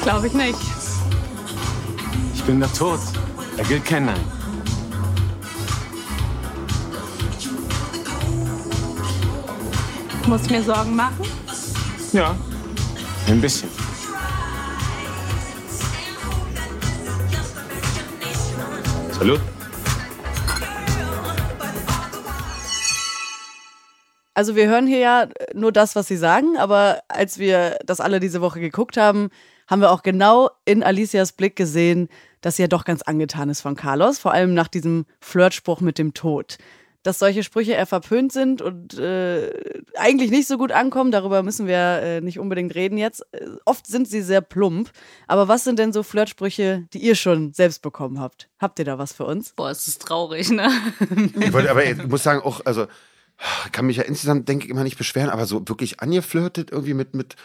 Glaube 0.03 0.27
ich 0.27 0.33
nicht. 0.33 0.59
Ich 2.33 2.43
bin 2.43 2.59
der 2.59 2.73
Tod. 2.73 2.99
Er 3.57 3.63
gilt 3.65 3.85
kein 3.85 4.05
Nein. 4.05 4.19
Muss 10.27 10.49
mir 10.49 10.63
Sorgen 10.63 10.95
machen? 10.95 11.25
Ja. 12.13 12.35
Ein 13.27 13.41
bisschen. 13.41 13.69
Salut. 19.11 19.39
Also 24.33 24.55
wir 24.55 24.67
hören 24.67 24.87
hier 24.87 24.99
ja 24.99 25.27
nur 25.53 25.71
das, 25.71 25.95
was 25.95 26.07
sie 26.07 26.17
sagen, 26.17 26.57
aber 26.57 27.01
als 27.07 27.37
wir 27.37 27.77
das 27.85 27.99
alle 27.99 28.19
diese 28.19 28.41
Woche 28.41 28.59
geguckt 28.59 28.97
haben, 28.97 29.29
haben 29.67 29.81
wir 29.81 29.91
auch 29.91 30.03
genau 30.03 30.49
in 30.65 30.83
Alicias 30.83 31.33
Blick 31.33 31.55
gesehen, 31.55 32.09
dass 32.41 32.55
sie 32.55 32.63
ja 32.63 32.67
doch 32.67 32.85
ganz 32.85 33.03
angetan 33.03 33.49
ist 33.49 33.61
von 33.61 33.75
Carlos, 33.75 34.19
vor 34.19 34.33
allem 34.33 34.53
nach 34.53 34.67
diesem 34.67 35.05
Flirtspruch 35.19 35.79
mit 35.79 35.97
dem 35.97 36.13
Tod. 36.13 36.57
Dass 37.03 37.19
solche 37.19 37.43
Sprüche 37.43 37.71
eher 37.71 37.87
verpönt 37.87 38.31
sind 38.31 38.61
und 38.61 38.97
äh, 38.99 39.49
eigentlich 39.95 40.29
nicht 40.29 40.47
so 40.47 40.57
gut 40.57 40.71
ankommen, 40.71 41.11
darüber 41.11 41.41
müssen 41.41 41.65
wir 41.65 41.77
äh, 41.77 42.21
nicht 42.21 42.37
unbedingt 42.37 42.75
reden 42.75 42.97
jetzt. 42.97 43.25
Äh, 43.31 43.47
oft 43.65 43.87
sind 43.87 44.07
sie 44.07 44.21
sehr 44.21 44.41
plump. 44.41 44.91
Aber 45.27 45.47
was 45.47 45.63
sind 45.63 45.79
denn 45.79 45.93
so 45.93 46.03
Flirtsprüche, 46.03 46.87
die 46.93 46.99
ihr 46.99 47.15
schon 47.15 47.53
selbst 47.53 47.81
bekommen 47.81 48.19
habt? 48.19 48.49
Habt 48.59 48.77
ihr 48.77 48.85
da 48.85 48.99
was 48.99 49.13
für 49.13 49.25
uns? 49.25 49.53
Boah, 49.53 49.71
es 49.71 49.87
ist 49.87 50.01
traurig, 50.01 50.51
ne? 50.51 50.69
Ich 51.39 51.53
wollte, 51.53 51.71
aber 51.71 51.83
ich 51.83 52.05
muss 52.05 52.23
sagen, 52.23 52.41
auch, 52.41 52.65
also, 52.65 52.85
ich 53.65 53.71
kann 53.71 53.85
mich 53.85 53.97
ja 53.97 54.03
insgesamt, 54.03 54.47
denke 54.47 54.65
ich, 54.65 54.71
immer 54.71 54.83
nicht 54.83 54.97
beschweren, 54.97 55.29
aber 55.29 55.45
so 55.45 55.67
wirklich 55.67 55.99
angeflirtet 55.99 56.71
irgendwie 56.71 56.93
mit, 56.93 57.15
mit, 57.15 57.35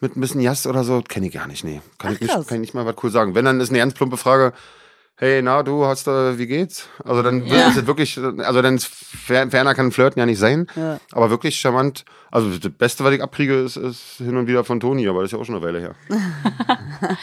mit 0.00 0.16
ein 0.16 0.20
bisschen 0.20 0.40
Jas 0.40 0.66
oder 0.66 0.84
so, 0.84 1.02
kenne 1.02 1.26
ich 1.26 1.32
gar 1.32 1.46
nicht, 1.46 1.64
nee. 1.64 1.82
Kann, 1.98 2.12
Ach, 2.12 2.14
ich 2.14 2.20
nicht, 2.20 2.48
kann 2.48 2.56
ich 2.56 2.60
nicht 2.60 2.74
mal 2.74 2.86
was 2.86 2.96
cool 3.02 3.10
sagen. 3.10 3.34
Wenn, 3.34 3.44
dann 3.44 3.60
ist 3.60 3.68
eine 3.68 3.78
ganz 3.78 3.94
plumpe 3.94 4.16
Frage, 4.16 4.54
hey, 5.22 5.40
na, 5.40 5.62
du 5.62 5.84
hast, 5.86 6.08
äh, 6.08 6.36
wie 6.36 6.48
geht's? 6.48 6.88
Also 7.04 7.22
dann 7.22 7.46
Ja. 7.46 7.68
ist 7.68 7.76
es 7.76 7.86
wirklich, 7.86 8.18
also 8.18 8.60
dann 8.60 8.78
ferner 8.80 9.72
kann 9.74 9.92
Flirten 9.92 10.18
ja 10.18 10.26
nicht 10.26 10.40
sein, 10.40 10.66
Ja. 10.74 10.98
aber 11.12 11.30
wirklich 11.30 11.60
charmant. 11.60 12.04
Also 12.32 12.48
das 12.58 12.72
Beste, 12.72 13.04
was 13.04 13.14
ich 13.14 13.22
abkriege, 13.22 13.54
ist, 13.54 13.76
ist 13.76 14.16
hin 14.18 14.36
und 14.36 14.48
wieder 14.48 14.64
von 14.64 14.80
Toni, 14.80 15.06
aber 15.08 15.20
das 15.22 15.28
ist 15.28 15.32
ja 15.32 15.38
auch 15.38 15.44
schon 15.44 15.54
eine 15.54 15.64
Weile 15.64 15.78
her. 15.80 15.94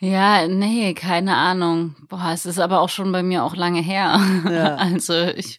Ja, 0.00 0.46
nee, 0.46 0.94
keine 0.94 1.34
Ahnung. 1.36 1.96
Boah, 2.08 2.30
es 2.32 2.46
ist 2.46 2.60
aber 2.60 2.80
auch 2.82 2.88
schon 2.88 3.10
bei 3.10 3.24
mir 3.24 3.42
auch 3.42 3.56
lange 3.56 3.80
her. 3.80 4.20
Ja. 4.48 4.76
Also 4.78 5.12
ich, 5.34 5.58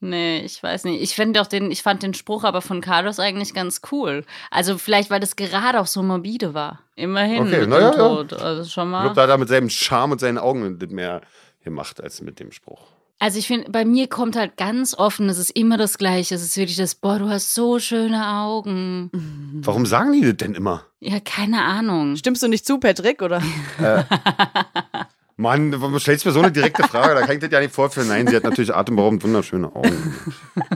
nee, 0.00 0.40
ich 0.40 0.62
weiß 0.62 0.84
nicht. 0.84 1.02
Ich 1.02 1.14
finde 1.14 1.40
auch 1.40 1.46
den, 1.46 1.70
ich 1.70 1.82
fand 1.82 2.02
den 2.02 2.14
Spruch 2.14 2.44
aber 2.44 2.60
von 2.62 2.80
Carlos 2.80 3.18
eigentlich 3.18 3.54
ganz 3.54 3.80
cool. 3.92 4.24
Also 4.50 4.78
vielleicht, 4.78 5.10
weil 5.10 5.20
das 5.20 5.36
gerade 5.36 5.80
auch 5.80 5.86
so 5.86 6.02
morbide 6.02 6.54
war. 6.54 6.80
Immerhin 6.94 7.42
Okay, 7.46 7.60
mit 7.60 7.68
na 7.68 7.80
ja, 7.80 7.90
dem 7.90 7.98
ja. 8.00 8.08
Tod. 8.08 8.32
Also 8.34 8.68
schon 8.70 8.88
Ich 8.88 8.92
mal. 8.92 9.00
glaube, 9.02 9.14
da 9.16 9.22
hat 9.22 9.30
er 9.30 9.38
mit 9.38 9.48
seinem 9.48 9.70
Charme 9.70 10.12
und 10.12 10.20
seinen 10.20 10.38
Augen 10.38 10.78
das 10.78 10.90
mehr 10.90 11.20
gemacht 11.64 12.00
als 12.02 12.20
mit 12.22 12.38
dem 12.40 12.52
Spruch. 12.52 12.80
Also 13.18 13.38
ich 13.38 13.46
finde, 13.46 13.70
bei 13.70 13.86
mir 13.86 14.08
kommt 14.08 14.36
halt 14.36 14.58
ganz 14.58 14.92
offen, 14.94 15.30
es 15.30 15.38
ist 15.38 15.48
immer 15.50 15.78
das 15.78 15.96
Gleiche. 15.96 16.34
Es 16.34 16.42
ist 16.42 16.54
wirklich 16.58 16.76
das, 16.76 16.94
boah, 16.94 17.18
du 17.18 17.30
hast 17.30 17.54
so 17.54 17.78
schöne 17.78 18.28
Augen. 18.28 19.10
Warum 19.64 19.86
sagen 19.86 20.12
die 20.12 20.20
das 20.20 20.36
denn 20.36 20.54
immer? 20.54 20.84
Ja, 21.00 21.18
keine 21.20 21.62
Ahnung. 21.64 22.16
Stimmst 22.16 22.42
du 22.42 22.48
nicht 22.48 22.66
zu, 22.66 22.78
Patrick? 22.78 23.22
Oder? 23.22 23.42
Mann, 25.38 25.70
du 25.70 25.98
stellst 25.98 26.24
mir 26.24 26.32
so 26.32 26.40
eine 26.40 26.50
direkte 26.50 26.82
Frage, 26.84 27.14
da 27.14 27.20
kann 27.26 27.36
ich 27.36 27.40
das 27.40 27.50
ja 27.50 27.60
nicht 27.60 27.74
vorführen. 27.74 28.08
Nein, 28.08 28.26
sie 28.26 28.36
hat 28.36 28.44
natürlich 28.44 28.74
atemberaubend 28.74 29.22
wunderschöne 29.22 29.74
Augen. 29.74 30.14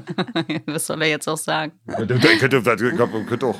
Was 0.67 0.87
soll 0.87 1.01
er 1.01 1.09
jetzt 1.09 1.27
auch 1.29 1.39
sagen? 1.39 1.73
Ich 1.87 1.97
könnte, 1.97 2.63
könnte 2.63 3.47
auch. 3.47 3.59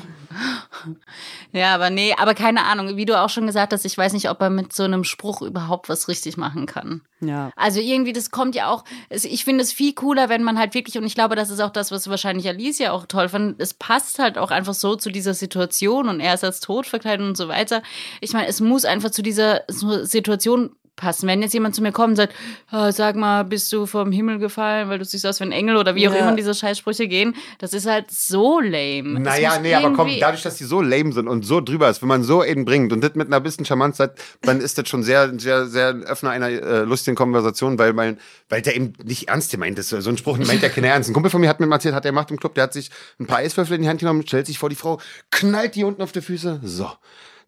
Ja, 1.51 1.73
aber 1.73 1.89
nee, 1.89 2.13
aber 2.17 2.35
keine 2.35 2.65
Ahnung. 2.65 2.97
Wie 2.97 3.05
du 3.05 3.19
auch 3.19 3.29
schon 3.29 3.47
gesagt 3.47 3.73
hast, 3.73 3.83
ich 3.83 3.97
weiß 3.97 4.13
nicht, 4.13 4.29
ob 4.29 4.39
er 4.41 4.51
mit 4.51 4.73
so 4.73 4.83
einem 4.83 5.03
Spruch 5.03 5.41
überhaupt 5.41 5.89
was 5.89 6.07
richtig 6.07 6.37
machen 6.37 6.67
kann. 6.67 7.01
Ja. 7.19 7.51
Also 7.55 7.79
irgendwie, 7.79 8.13
das 8.13 8.29
kommt 8.29 8.53
ja 8.53 8.69
auch, 8.69 8.83
ich 9.09 9.43
finde 9.43 9.63
es 9.63 9.73
viel 9.73 9.93
cooler, 9.93 10.29
wenn 10.29 10.43
man 10.43 10.59
halt 10.59 10.75
wirklich, 10.75 10.99
und 10.99 11.03
ich 11.03 11.15
glaube, 11.15 11.35
das 11.35 11.49
ist 11.49 11.61
auch 11.61 11.71
das, 11.71 11.91
was 11.91 12.09
wahrscheinlich 12.09 12.47
Alicia 12.47 12.91
auch 12.91 13.07
toll 13.07 13.27
fand, 13.27 13.59
es 13.59 13.73
passt 13.73 14.19
halt 14.19 14.37
auch 14.37 14.51
einfach 14.51 14.75
so 14.75 14.95
zu 14.95 15.09
dieser 15.09 15.33
Situation 15.33 16.09
und 16.09 16.19
er 16.19 16.35
ist 16.35 16.43
als 16.43 16.59
tot 16.59 16.85
verkleidet 16.85 17.25
und 17.25 17.37
so 17.37 17.47
weiter. 17.47 17.81
Ich 18.21 18.33
meine, 18.33 18.47
es 18.47 18.61
muss 18.61 18.85
einfach 18.85 19.09
zu 19.09 19.23
dieser 19.23 19.61
Situation 19.67 20.75
passen. 20.95 21.27
Wenn 21.27 21.41
jetzt 21.41 21.53
jemand 21.53 21.73
zu 21.73 21.81
mir 21.81 21.91
kommt 21.91 22.09
und 22.11 22.15
sagt, 22.17 22.33
"Ah, 22.69 22.91
sag 22.91 23.15
mal, 23.15 23.43
bist 23.43 23.71
du 23.73 23.85
vom 23.85 24.11
Himmel 24.11 24.37
gefallen, 24.39 24.89
weil 24.89 24.99
du 24.99 25.05
siehst 25.05 25.25
aus 25.25 25.39
wie 25.39 25.45
ein 25.45 25.51
Engel 25.51 25.77
oder 25.77 25.95
wie 25.95 26.07
auch 26.07 26.13
Ja. 26.13 26.19
immer 26.19 26.35
diese 26.35 26.53
Scheißsprüche 26.53 27.07
gehen, 27.07 27.35
das 27.59 27.73
ist 27.73 27.87
halt 27.87 28.11
so 28.11 28.59
lame. 28.59 29.19
Naja, 29.19 29.57
nee, 29.59 29.73
aber 29.73 29.93
komm, 29.93 30.11
dadurch, 30.19 30.43
dass 30.43 30.57
die 30.57 30.63
so 30.65 30.81
lame 30.81 31.11
sind 31.13 31.27
und 31.27 31.43
so 31.45 31.59
drüber 31.61 31.89
ist, 31.89 32.01
wenn 32.01 32.09
man 32.09 32.23
so 32.23 32.43
eben 32.43 32.65
bringt 32.65 32.93
und 32.93 33.01
das 33.01 33.15
mit 33.15 33.27
einer 33.27 33.39
bisschen 33.39 33.65
Charmanz 33.65 33.99
hat, 33.99 34.17
dann 34.41 34.59
ist 34.61 34.77
das 34.77 34.87
schon 34.89 35.03
sehr, 35.03 35.31
sehr, 35.39 35.65
sehr 35.67 35.89
ein 35.89 36.03
Öffner 36.03 36.29
einer 36.31 36.49
äh, 36.49 36.79
lustigen 36.83 37.15
Konversation, 37.15 37.79
weil, 37.79 37.93
mein, 37.93 38.19
weil 38.49 38.61
der 38.61 38.75
eben 38.75 38.93
nicht 39.03 39.27
ernst 39.29 39.51
gemeint 39.51 39.79
ist. 39.79 39.89
So 39.89 40.09
ein 40.09 40.17
Spruch 40.17 40.37
meint 40.37 40.61
der 40.61 40.69
keiner 40.69 40.87
ernst. 40.89 41.09
Ein 41.09 41.13
Kumpel 41.13 41.31
von 41.31 41.41
mir 41.41 41.49
hat 41.49 41.59
mir 41.59 41.65
mal 41.67 41.77
erzählt, 41.77 41.95
hat 41.95 42.05
er 42.05 42.11
gemacht 42.11 42.29
im 42.31 42.37
Club, 42.39 42.53
der 42.55 42.65
hat 42.65 42.73
sich 42.73 42.91
ein 43.19 43.25
paar 43.27 43.39
Eiswürfel 43.39 43.75
in 43.75 43.81
die 43.83 43.89
Hand 43.89 43.99
genommen, 44.01 44.21
stellt 44.27 44.45
sich 44.45 44.59
vor 44.59 44.69
die 44.69 44.75
Frau, 44.75 44.99
knallt 45.31 45.75
die 45.75 45.83
unten 45.83 46.01
auf 46.01 46.11
die 46.11 46.21
Füße. 46.21 46.59
So, 46.63 46.89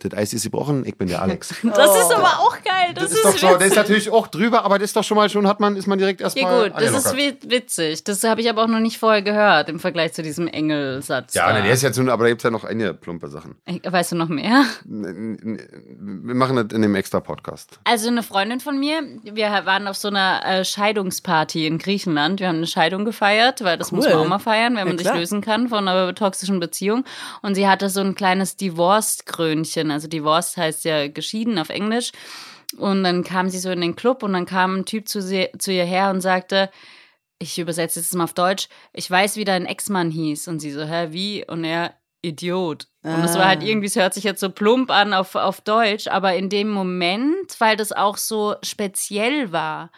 das 0.03 0.13
Eis 0.13 0.33
ist 0.33 0.43
gebrochen, 0.43 0.83
ich 0.85 0.97
bin 0.97 1.07
der 1.07 1.21
Alex. 1.21 1.53
Das 1.63 1.95
ist 1.97 2.11
aber 2.13 2.39
auch 2.39 2.55
geil. 2.63 2.93
Das, 2.93 3.05
Das 3.05 3.13
ist 3.13 3.25
doch 3.25 3.37
so, 3.37 3.57
der 3.57 3.67
ist 3.67 3.75
natürlich 3.75 4.09
auch 4.11 4.27
drüber, 4.27 4.63
aber 4.65 4.77
das 4.79 4.89
ist 4.89 4.95
doch 4.95 5.03
schon 5.03 5.17
mal 5.17 5.29
schon, 5.29 5.47
hat 5.47 5.59
man, 5.59 5.75
ist 5.75 5.87
man 5.87 5.97
direkt 5.97 6.21
erstmal. 6.21 6.51
Ja 6.51 6.69
gut, 6.69 6.81
das 6.81 7.05
ist 7.05 7.15
witzig. 7.15 8.03
Das 8.03 8.23
habe 8.23 8.41
ich 8.41 8.49
aber 8.49 8.63
auch 8.63 8.67
noch 8.67 8.79
nicht 8.79 8.97
vorher 8.99 9.21
gehört 9.21 9.69
im 9.69 9.79
Vergleich 9.79 10.13
zu 10.13 10.21
diesem 10.23 10.47
Engelsatz. 10.47 11.33
Ja, 11.33 11.47
da. 11.47 11.53
ne, 11.53 11.63
der 11.63 11.73
ist 11.73 11.81
jetzt 11.81 11.97
nur, 11.97 12.11
aber 12.11 12.23
da 12.23 12.29
gibt 12.29 12.41
es 12.41 12.43
ja 12.43 12.51
noch 12.51 12.63
einige 12.63 12.93
plumpe 12.93 13.27
Sachen. 13.29 13.55
Weißt 13.83 14.11
du 14.11 14.15
noch 14.15 14.29
mehr? 14.29 14.63
Wir 14.85 16.35
machen 16.35 16.55
das 16.55 16.67
in 16.73 16.81
dem 16.81 16.95
extra 16.95 17.19
Podcast. 17.19 17.79
Also 17.83 18.07
eine 18.09 18.23
Freundin 18.23 18.59
von 18.59 18.79
mir, 18.79 19.01
wir 19.23 19.47
waren 19.65 19.87
auf 19.87 19.95
so 19.97 20.07
einer 20.09 20.41
äh, 20.45 20.65
Scheidungsparty 20.65 21.65
in 21.67 21.77
Griechenland. 21.77 22.39
Wir 22.39 22.47
haben 22.49 22.57
eine 22.57 22.67
Scheidung 22.67 23.05
gefeiert, 23.05 23.63
weil 23.63 23.77
das 23.77 23.91
muss 23.91 24.05
man 24.05 24.13
Cool. 24.15 24.21
auch 24.21 24.27
mal 24.27 24.39
feiern, 24.39 24.73
wenn 24.73 24.79
Ja, 24.79 24.85
man 24.85 24.97
sich 24.97 25.07
klar. 25.07 25.17
lösen 25.17 25.41
kann 25.41 25.69
von 25.69 25.87
einer 25.87 26.13
toxischen 26.15 26.59
Beziehung. 26.59 27.03
Und 27.41 27.55
sie 27.55 27.67
hatte 27.67 27.89
so 27.89 28.01
ein 28.01 28.15
kleines 28.15 28.55
Divorced-Krönchen. 28.57 29.91
Also 29.93 30.07
Divorced 30.07 30.57
heißt 30.57 30.83
ja 30.85 31.07
geschieden 31.07 31.57
auf 31.57 31.69
Englisch. 31.69 32.11
Und 32.77 33.03
dann 33.03 33.23
kam 33.23 33.49
sie 33.49 33.59
so 33.59 33.69
in 33.69 33.81
den 33.81 33.95
Club 33.95 34.23
und 34.23 34.33
dann 34.33 34.45
kam 34.45 34.77
ein 34.77 34.85
Typ 34.85 35.07
zu, 35.07 35.21
sie, 35.21 35.49
zu 35.59 35.71
ihr 35.71 35.85
her 35.85 36.09
und 36.09 36.21
sagte, 36.21 36.69
ich 37.39 37.59
übersetze 37.59 37.99
jetzt 37.99 38.15
mal 38.15 38.23
auf 38.23 38.33
Deutsch, 38.33 38.67
ich 38.93 39.09
weiß, 39.09 39.35
wie 39.35 39.43
dein 39.45 39.65
Ex-Mann 39.65 40.09
hieß. 40.11 40.47
Und 40.47 40.59
sie 40.59 40.71
so, 40.71 40.83
hä, 40.83 41.07
wie? 41.11 41.45
Und 41.47 41.63
er, 41.63 41.93
Idiot. 42.23 42.87
Und 43.03 43.23
es 43.25 43.35
war 43.35 43.47
halt 43.47 43.61
Ah. 43.61 43.65
irgendwie, 43.65 43.87
es 43.87 43.97
hört 43.97 44.13
sich 44.13 44.23
jetzt 44.23 44.39
so 44.39 44.49
plump 44.49 44.89
an 44.91 45.13
auf, 45.13 45.35
auf 45.35 45.59
Deutsch, 45.59 46.07
aber 46.07 46.35
in 46.35 46.49
dem 46.49 46.69
Moment, 46.69 47.59
weil 47.59 47.75
das 47.75 47.91
auch 47.91 48.15
so 48.17 48.55
speziell 48.63 49.51
war 49.51 49.91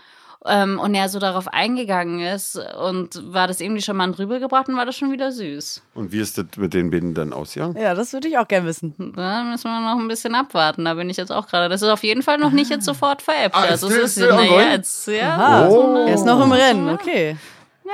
ähm, 0.47 0.79
und 0.79 0.93
er 0.93 1.09
so 1.09 1.19
darauf 1.19 1.47
eingegangen 1.47 2.19
ist 2.19 2.55
und 2.55 3.21
war 3.33 3.47
das 3.47 3.61
irgendwie 3.61 3.81
schon 3.81 3.97
mal 3.97 4.11
rübergebracht 4.11 4.69
und 4.69 4.77
war 4.77 4.85
das 4.85 4.95
schon 4.95 5.11
wieder 5.11 5.31
süß. 5.31 5.81
Und 5.93 6.11
wie 6.11 6.19
ist 6.19 6.37
das 6.37 6.45
mit 6.57 6.73
den 6.73 6.91
beiden 6.91 7.13
dann 7.13 7.33
ausgegangen? 7.33 7.75
Ja, 7.77 7.95
das 7.95 8.13
würde 8.13 8.27
ich 8.27 8.37
auch 8.37 8.47
gerne 8.47 8.67
wissen. 8.67 8.93
Da 9.15 9.43
müssen 9.43 9.63
wir 9.69 9.79
noch 9.79 9.99
ein 9.99 10.07
bisschen 10.07 10.35
abwarten. 10.35 10.85
Da 10.85 10.93
bin 10.93 11.09
ich 11.09 11.17
jetzt 11.17 11.31
auch 11.31 11.47
gerade. 11.47 11.69
Das 11.69 11.81
ist 11.81 11.89
auf 11.89 12.03
jeden 12.03 12.21
Fall 12.21 12.37
noch 12.37 12.51
nicht 12.51 12.69
jetzt 12.69 12.85
sofort 12.85 13.21
veräppt. 13.21 13.55
Ah, 13.55 13.63
also 13.63 13.87
ist 13.87 13.97
es 13.97 14.17
ist 14.17 14.27
na 14.29 14.43
ja, 14.43 14.71
jetzt, 14.71 15.07
ja. 15.07 15.67
Oh. 15.67 16.05
er 16.07 16.13
ist 16.13 16.25
noch 16.25 16.43
im 16.43 16.51
Rennen, 16.51 16.89
okay. 16.89 17.37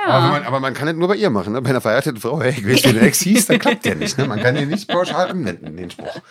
Aber, 0.04 0.28
man, 0.28 0.42
aber 0.44 0.60
man 0.60 0.74
kann 0.74 0.86
das 0.86 0.96
nur 0.96 1.08
bei 1.08 1.16
ihr 1.16 1.30
machen, 1.30 1.52
ne? 1.52 1.60
bei 1.60 1.70
einer 1.70 1.80
verheirateten 1.80 2.20
Frau. 2.20 2.40
Hey, 2.40 2.50
ich 2.50 2.66
weiß, 2.66 2.84
wie 2.84 2.92
der 2.94 3.02
Ex 3.08 3.20
hieß, 3.20 3.46
dann 3.46 3.58
klappt 3.58 3.84
der 3.84 3.94
nicht. 3.94 4.16
Ne? 4.18 4.24
Man 4.24 4.40
kann 4.40 4.54
den 4.54 4.68
nicht 4.68 4.88
pauschal 4.88 5.30
anwenden, 5.30 5.76
den 5.76 5.90
Spruch. 5.90 6.18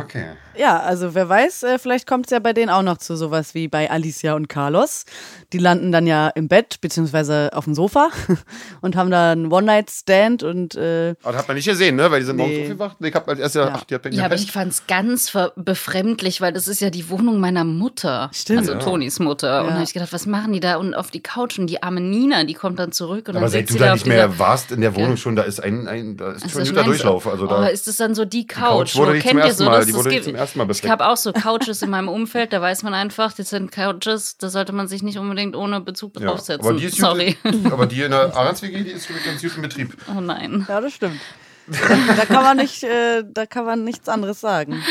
Okay. 0.00 0.24
Ja, 0.58 0.80
also 0.80 1.14
wer 1.14 1.28
weiß, 1.28 1.62
äh, 1.62 1.78
vielleicht 1.78 2.06
kommt 2.06 2.26
es 2.26 2.30
ja 2.32 2.40
bei 2.40 2.52
denen 2.52 2.68
auch 2.68 2.82
noch 2.82 2.98
zu 2.98 3.16
sowas 3.16 3.54
wie 3.54 3.68
bei 3.68 3.90
Alicia 3.90 4.34
und 4.34 4.48
Carlos. 4.48 5.04
Die 5.52 5.58
landen 5.58 5.92
dann 5.92 6.06
ja 6.06 6.28
im 6.28 6.48
Bett 6.48 6.80
beziehungsweise 6.80 7.50
auf 7.52 7.64
dem 7.64 7.74
Sofa 7.74 8.08
und 8.80 8.96
haben 8.96 9.10
da 9.10 9.32
einen 9.32 9.52
One-Night-Stand 9.52 10.42
und 10.42 10.74
äh, 10.74 11.14
Aber 11.22 11.32
das 11.32 11.42
hat 11.42 11.48
man 11.48 11.56
nicht 11.56 11.66
gesehen, 11.68 11.94
ne? 11.96 12.10
Weil 12.10 12.20
die 12.20 12.26
sind 12.26 12.36
morgens 12.36 12.56
Nee. 12.56 12.62
aufgewacht. 12.64 12.96
Ich 13.00 13.14
hab 13.14 13.28
als 13.28 13.38
erstes 13.38 13.60
ja. 13.64 13.72
Ach, 13.74 13.84
die 13.84 13.94
hat 13.94 14.12
Ja, 14.12 14.24
aber 14.24 14.34
ich 14.34 14.50
fand's 14.50 14.82
ganz 14.88 15.30
ver- 15.30 15.52
befremdlich, 15.56 16.40
weil 16.40 16.52
das 16.52 16.66
ist 16.66 16.80
ja 16.80 16.90
die 16.90 17.08
Wohnung 17.08 17.38
meiner 17.40 17.64
Mutter. 17.64 18.30
Stimmt. 18.34 18.58
Also 18.60 18.72
Ja. 18.72 18.78
Tonis 18.80 19.20
Mutter. 19.20 19.60
Und 19.60 19.64
Ja. 19.66 19.70
da 19.70 19.74
habe 19.76 19.84
ich 19.84 19.92
gedacht, 19.92 20.12
was 20.12 20.26
machen 20.26 20.52
die 20.52 20.60
da 20.60 20.76
und 20.76 20.94
auf 20.94 21.10
die 21.10 21.20
Couch 21.22 21.58
und 21.58 21.68
die 21.68 21.82
arme 21.82 22.00
Nina, 22.00 22.42
die 22.44 22.54
kommt 22.54 22.78
dann 22.80 22.90
zurück 22.92 23.28
und 23.28 23.36
Aber 23.36 23.40
dann 23.46 23.50
seit 23.50 23.70
du 23.70 23.74
da 23.74 23.86
da 23.86 23.94
nicht 23.94 24.06
mehr 24.06 24.38
warst 24.38 24.72
in 24.72 24.80
der 24.80 24.94
Wohnung 24.96 25.10
Ja. 25.10 25.16
schon, 25.18 25.36
da 25.36 25.42
ist 25.42 25.60
ein, 25.62 25.86
ein 25.86 26.16
da 26.16 26.32
ist 26.32 26.42
Also 26.42 26.48
schon 26.48 26.60
das 26.64 26.68
guter? 26.70 26.84
Durchlauf. 26.84 27.26
Also 27.28 27.46
da, 27.46 27.62
oh, 27.62 27.68
ist 27.70 27.86
das 27.86 27.96
dann 27.96 28.14
so 28.14 28.24
die 28.24 28.46
Couch? 28.46 28.58
Couch 28.58 28.96
wurde 28.96 29.10
Wo 29.10 29.14
nicht 29.14 29.22
zum 29.22 29.30
kennt 29.30 29.40
ihr 29.40 29.46
ersten 29.48 29.58
so, 29.62 29.70
Mal- 29.70 29.76
dass 29.76 29.86
die 29.86 29.92
das 29.92 29.98
wurde 30.00 30.08
nicht 30.10 30.24
gibt- 30.24 30.38
zum 30.52 30.60
ersten 30.60 30.82
Mal 30.84 30.88
Ich 30.88 30.90
habe 30.90 31.08
auch 31.08 31.16
so 31.16 31.32
Couches 31.32 31.82
in 31.82 31.90
meinem 31.90 32.08
Umfeld, 32.08 32.52
da 32.52 32.60
weiß 32.60 32.82
man 32.82 32.94
einfach, 32.94 33.32
das 33.32 33.50
sind 33.50 33.72
Couches, 33.72 34.38
da 34.38 34.48
sollte 34.48 34.72
man 34.72 34.88
sich 34.88 35.02
nicht 35.02 35.18
unbedingt 35.18 35.56
ohne 35.56 35.80
Bezug 35.80 36.18
ja. 36.18 36.26
draufsetzen. 36.26 36.66
aber 36.66 36.78
die 36.78 36.86
ist 36.86 36.96
Sorry. 36.96 37.36
Gut, 37.42 37.66
aber 37.72 37.86
die 37.86 38.02
in 38.02 38.10
der 38.10 38.36
Ahrens 38.36 38.62
WG, 38.62 38.82
die 38.82 38.90
ist 38.90 39.08
ich, 39.08 39.24
ganz 39.24 39.42
gut 39.42 39.62
Betrieb. 39.62 39.96
Oh 40.14 40.20
nein. 40.20 40.66
ja, 40.68 40.80
das 40.80 40.92
stimmt. 40.92 41.20
da, 41.68 42.24
kann 42.24 42.42
man 42.44 42.56
nicht, 42.56 42.82
äh, 42.82 43.24
da 43.26 43.44
kann 43.46 43.66
man 43.66 43.84
nichts 43.84 44.08
anderes 44.08 44.40
sagen. 44.40 44.82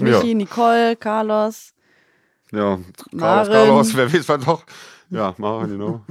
Michi, 0.00 0.34
Nicole, 0.34 0.96
Carlos. 0.96 1.72
Ja, 2.52 2.78
Carlos, 2.78 2.84
Maren. 3.12 3.52
Carlos, 3.52 3.96
wer 3.96 4.12
weiß 4.12 4.28
was 4.28 4.44
doch. 4.44 4.64
Ja, 5.10 5.34
Maren, 5.38 5.70
genau. 5.70 6.04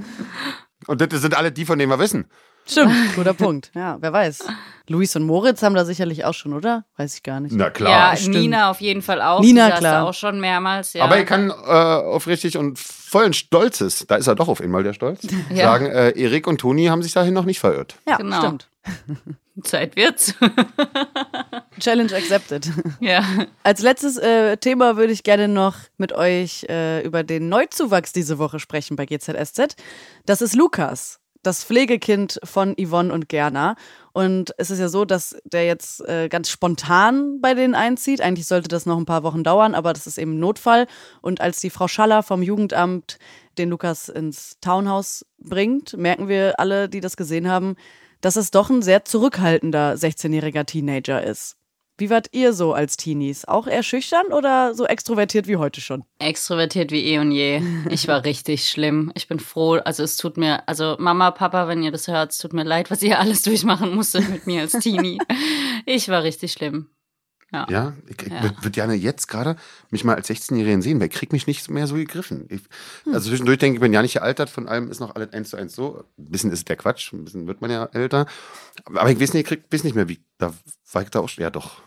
Und 0.87 1.01
das 1.01 1.21
sind 1.21 1.37
alle 1.37 1.51
die, 1.51 1.65
von 1.65 1.77
denen 1.77 1.91
wir 1.91 1.99
wissen. 1.99 2.25
Stimmt, 2.67 2.93
guter 3.15 3.33
Punkt. 3.33 3.71
Ja, 3.75 3.97
wer 3.99 4.11
weiß. 4.13 4.39
Luis 4.87 5.15
und 5.15 5.23
Moritz 5.23 5.61
haben 5.63 5.75
da 5.75 5.85
sicherlich 5.85 6.25
auch 6.25 6.33
schon, 6.33 6.53
oder? 6.53 6.85
Weiß 6.97 7.15
ich 7.15 7.23
gar 7.23 7.39
nicht. 7.39 7.55
Na 7.55 7.69
klar. 7.69 8.11
ja, 8.11 8.15
stimmt. 8.17 8.35
Nina 8.35 8.69
auf 8.69 8.81
jeden 8.81 9.01
Fall 9.01 9.21
auch. 9.21 9.41
Nina, 9.41 9.69
die 9.71 9.77
klar. 9.79 9.93
da 10.01 10.03
auch 10.03 10.13
schon 10.13 10.39
mehrmals. 10.39 10.93
Ja. 10.93 11.03
Aber 11.03 11.19
ich 11.19 11.25
kann 11.25 11.49
äh, 11.49 11.53
aufrichtig 11.53 12.57
und 12.57 12.77
vollen 12.79 13.33
Stolzes, 13.33 14.05
da 14.07 14.15
ist 14.15 14.27
er 14.27 14.35
doch 14.35 14.47
auf 14.47 14.61
einmal 14.61 14.83
der 14.83 14.93
Stolz, 14.93 15.21
Ja. 15.49 15.65
sagen, 15.65 15.85
äh, 15.87 16.11
Erik 16.11 16.47
und 16.47 16.59
Toni 16.61 16.85
haben 16.85 17.01
sich 17.03 17.13
dahin 17.13 17.33
noch 17.33 17.45
nicht 17.45 17.59
verirrt. 17.59 17.95
Ja, 18.07 18.17
Genau. 18.17 18.39
stimmt. 18.39 18.69
Zeit 19.63 19.95
wird's. 19.95 20.33
Challenge 21.79 22.13
accepted. 22.13 22.69
ja. 22.99 23.23
Als 23.63 23.81
letztes 23.81 24.17
äh, 24.17 24.57
Thema 24.57 24.97
würde 24.97 25.13
ich 25.13 25.23
gerne 25.23 25.47
noch 25.47 25.75
mit 25.97 26.13
euch 26.13 26.65
äh, 26.69 27.01
über 27.03 27.23
den 27.23 27.49
Neuzuwachs 27.49 28.11
diese 28.13 28.37
Woche 28.37 28.59
sprechen 28.59 28.95
bei 28.95 29.05
GZSZ. 29.05 29.75
Das 30.25 30.41
ist 30.41 30.55
Lukas, 30.55 31.19
das 31.45 31.63
Pflegekind 31.63 32.39
von 32.43 32.75
Yvonne 32.79 33.13
und 33.13 33.29
Gerner. 33.29 33.75
Und 34.13 34.53
es 34.57 34.71
ist 34.71 34.79
ja 34.79 34.89
so, 34.89 35.05
dass 35.05 35.35
der 35.43 35.65
jetzt 35.65 36.01
äh, 36.07 36.29
ganz 36.29 36.49
spontan 36.49 37.39
bei 37.41 37.53
denen 37.53 37.75
einzieht. 37.75 38.21
Eigentlich 38.21 38.47
sollte 38.47 38.67
das 38.67 38.85
noch 38.85 38.97
ein 38.97 39.05
paar 39.05 39.23
Wochen 39.23 39.43
dauern, 39.43 39.75
aber 39.75 39.93
das 39.93 40.07
ist 40.07 40.17
eben 40.17 40.39
Notfall. 40.39 40.87
Und 41.21 41.41
als 41.41 41.59
die 41.59 41.69
Frau 41.69 41.87
Schaller 41.87 42.23
vom 42.23 42.41
Jugendamt 42.41 43.19
den 43.57 43.69
Lukas 43.69 44.09
ins 44.09 44.57
Townhaus 44.61 45.25
bringt, 45.37 45.95
merken 45.97 46.27
wir 46.27 46.59
alle, 46.59 46.89
die 46.89 47.01
das 47.01 47.17
gesehen 47.17 47.49
haben, 47.49 47.75
dass 48.21 48.37
es 48.37 48.51
doch 48.51 48.69
ein 48.69 48.81
sehr 48.81 49.05
zurückhaltender 49.05 49.93
16-jähriger 49.93 50.65
Teenager 50.65 51.23
ist. 51.23 51.57
Wie 51.97 52.09
wart 52.09 52.27
ihr 52.31 52.51
so 52.51 52.73
als 52.73 52.97
Teenies? 52.97 53.45
Auch 53.45 53.67
eher 53.67 53.81
schüchtern 53.81 54.33
oder 54.33 54.75
so 54.75 54.85
extrovertiert 54.85 55.47
wie 55.47 55.55
heute 55.55 55.79
schon? 55.79 56.03
Extrovertiert 56.19 56.91
wie 56.91 57.05
eh 57.05 57.19
und 57.19 57.31
je. 57.31 57.61
Ich 57.89 58.09
war 58.09 58.23
richtig 58.25 58.69
schlimm. 58.69 59.13
Ich 59.15 59.29
bin 59.29 59.39
froh. 59.39 59.75
Also 59.75 60.03
es 60.03 60.17
tut 60.17 60.35
mir, 60.35 60.67
also 60.67 60.97
Mama, 60.99 61.31
Papa, 61.31 61.69
wenn 61.69 61.83
ihr 61.83 61.91
das 61.91 62.09
hört, 62.09 62.31
es 62.31 62.37
tut 62.37 62.51
mir 62.51 62.63
leid, 62.63 62.91
was 62.91 63.01
ihr 63.01 63.17
alles 63.19 63.43
durchmachen 63.43 63.95
musstet 63.95 64.29
mit 64.29 64.45
mir 64.45 64.61
als 64.61 64.73
Teenie. 64.73 65.19
Ich 65.85 66.09
war 66.09 66.23
richtig 66.23 66.51
schlimm. 66.51 66.89
Ja. 67.51 67.67
Ja, 67.69 67.93
ich, 68.07 68.21
ich 68.25 68.31
Ja. 68.33 68.41
würde 68.41 68.55
würd 68.61 68.73
gerne 68.73 68.93
jetzt 68.95 69.27
gerade 69.27 69.55
mich 69.91 70.03
mal 70.03 70.15
als 70.15 70.29
16-Jährigen 70.29 70.81
sehen, 70.81 70.99
weil 70.99 71.07
ich 71.07 71.13
krieg 71.13 71.31
mich 71.31 71.47
nicht 71.47 71.69
mehr 71.69 71.87
so 71.87 71.95
gegriffen. 71.95 72.47
Ich, 72.49 72.61
also 73.13 73.29
zwischendurch 73.29 73.59
denke 73.59 73.75
ich, 73.75 73.77
ich 73.77 73.81
bin 73.81 73.93
ja 73.93 74.01
nicht 74.01 74.13
gealtert, 74.13 74.49
von 74.49 74.67
allem 74.67 74.89
ist 74.89 74.99
noch 74.99 75.15
alles 75.15 75.31
eins 75.33 75.51
zu 75.51 75.57
eins 75.57 75.75
so. 75.75 76.03
Ein 76.17 76.25
bisschen 76.31 76.51
ist 76.51 76.67
der 76.67 76.75
Quatsch, 76.75 77.13
ein 77.13 77.23
bisschen 77.23 77.47
wird 77.47 77.61
man 77.61 77.69
ja 77.71 77.85
älter. 77.93 78.25
Aber 78.85 79.09
ich 79.09 79.19
weiß 79.19 79.33
nicht, 79.33 79.43
ich 79.43 79.47
krieg, 79.47 79.63
weiß 79.71 79.83
nicht 79.83 79.95
mehr, 79.95 80.09
wie, 80.09 80.19
da 80.37 80.53
war 80.91 81.01
ich 81.03 81.09
da 81.09 81.19
auch, 81.19 81.29
ja 81.31 81.49
doch. 81.49 81.81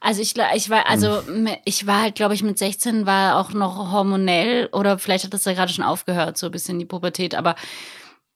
Also 0.00 0.20
ich, 0.20 0.34
ich 0.54 0.68
war, 0.70 0.86
also 0.88 1.22
ich 1.64 1.86
war 1.86 2.02
halt, 2.02 2.14
glaube 2.14 2.34
ich, 2.34 2.42
mit 2.42 2.58
16 2.58 3.06
war 3.06 3.36
auch 3.38 3.52
noch 3.52 3.90
hormonell 3.92 4.68
oder 4.72 4.98
vielleicht 4.98 5.24
hat 5.24 5.32
das 5.32 5.44
ja 5.46 5.54
gerade 5.54 5.72
schon 5.72 5.84
aufgehört, 5.84 6.36
so 6.36 6.46
ein 6.46 6.52
bisschen 6.52 6.78
die 6.78 6.84
Pubertät, 6.84 7.34
aber 7.34 7.54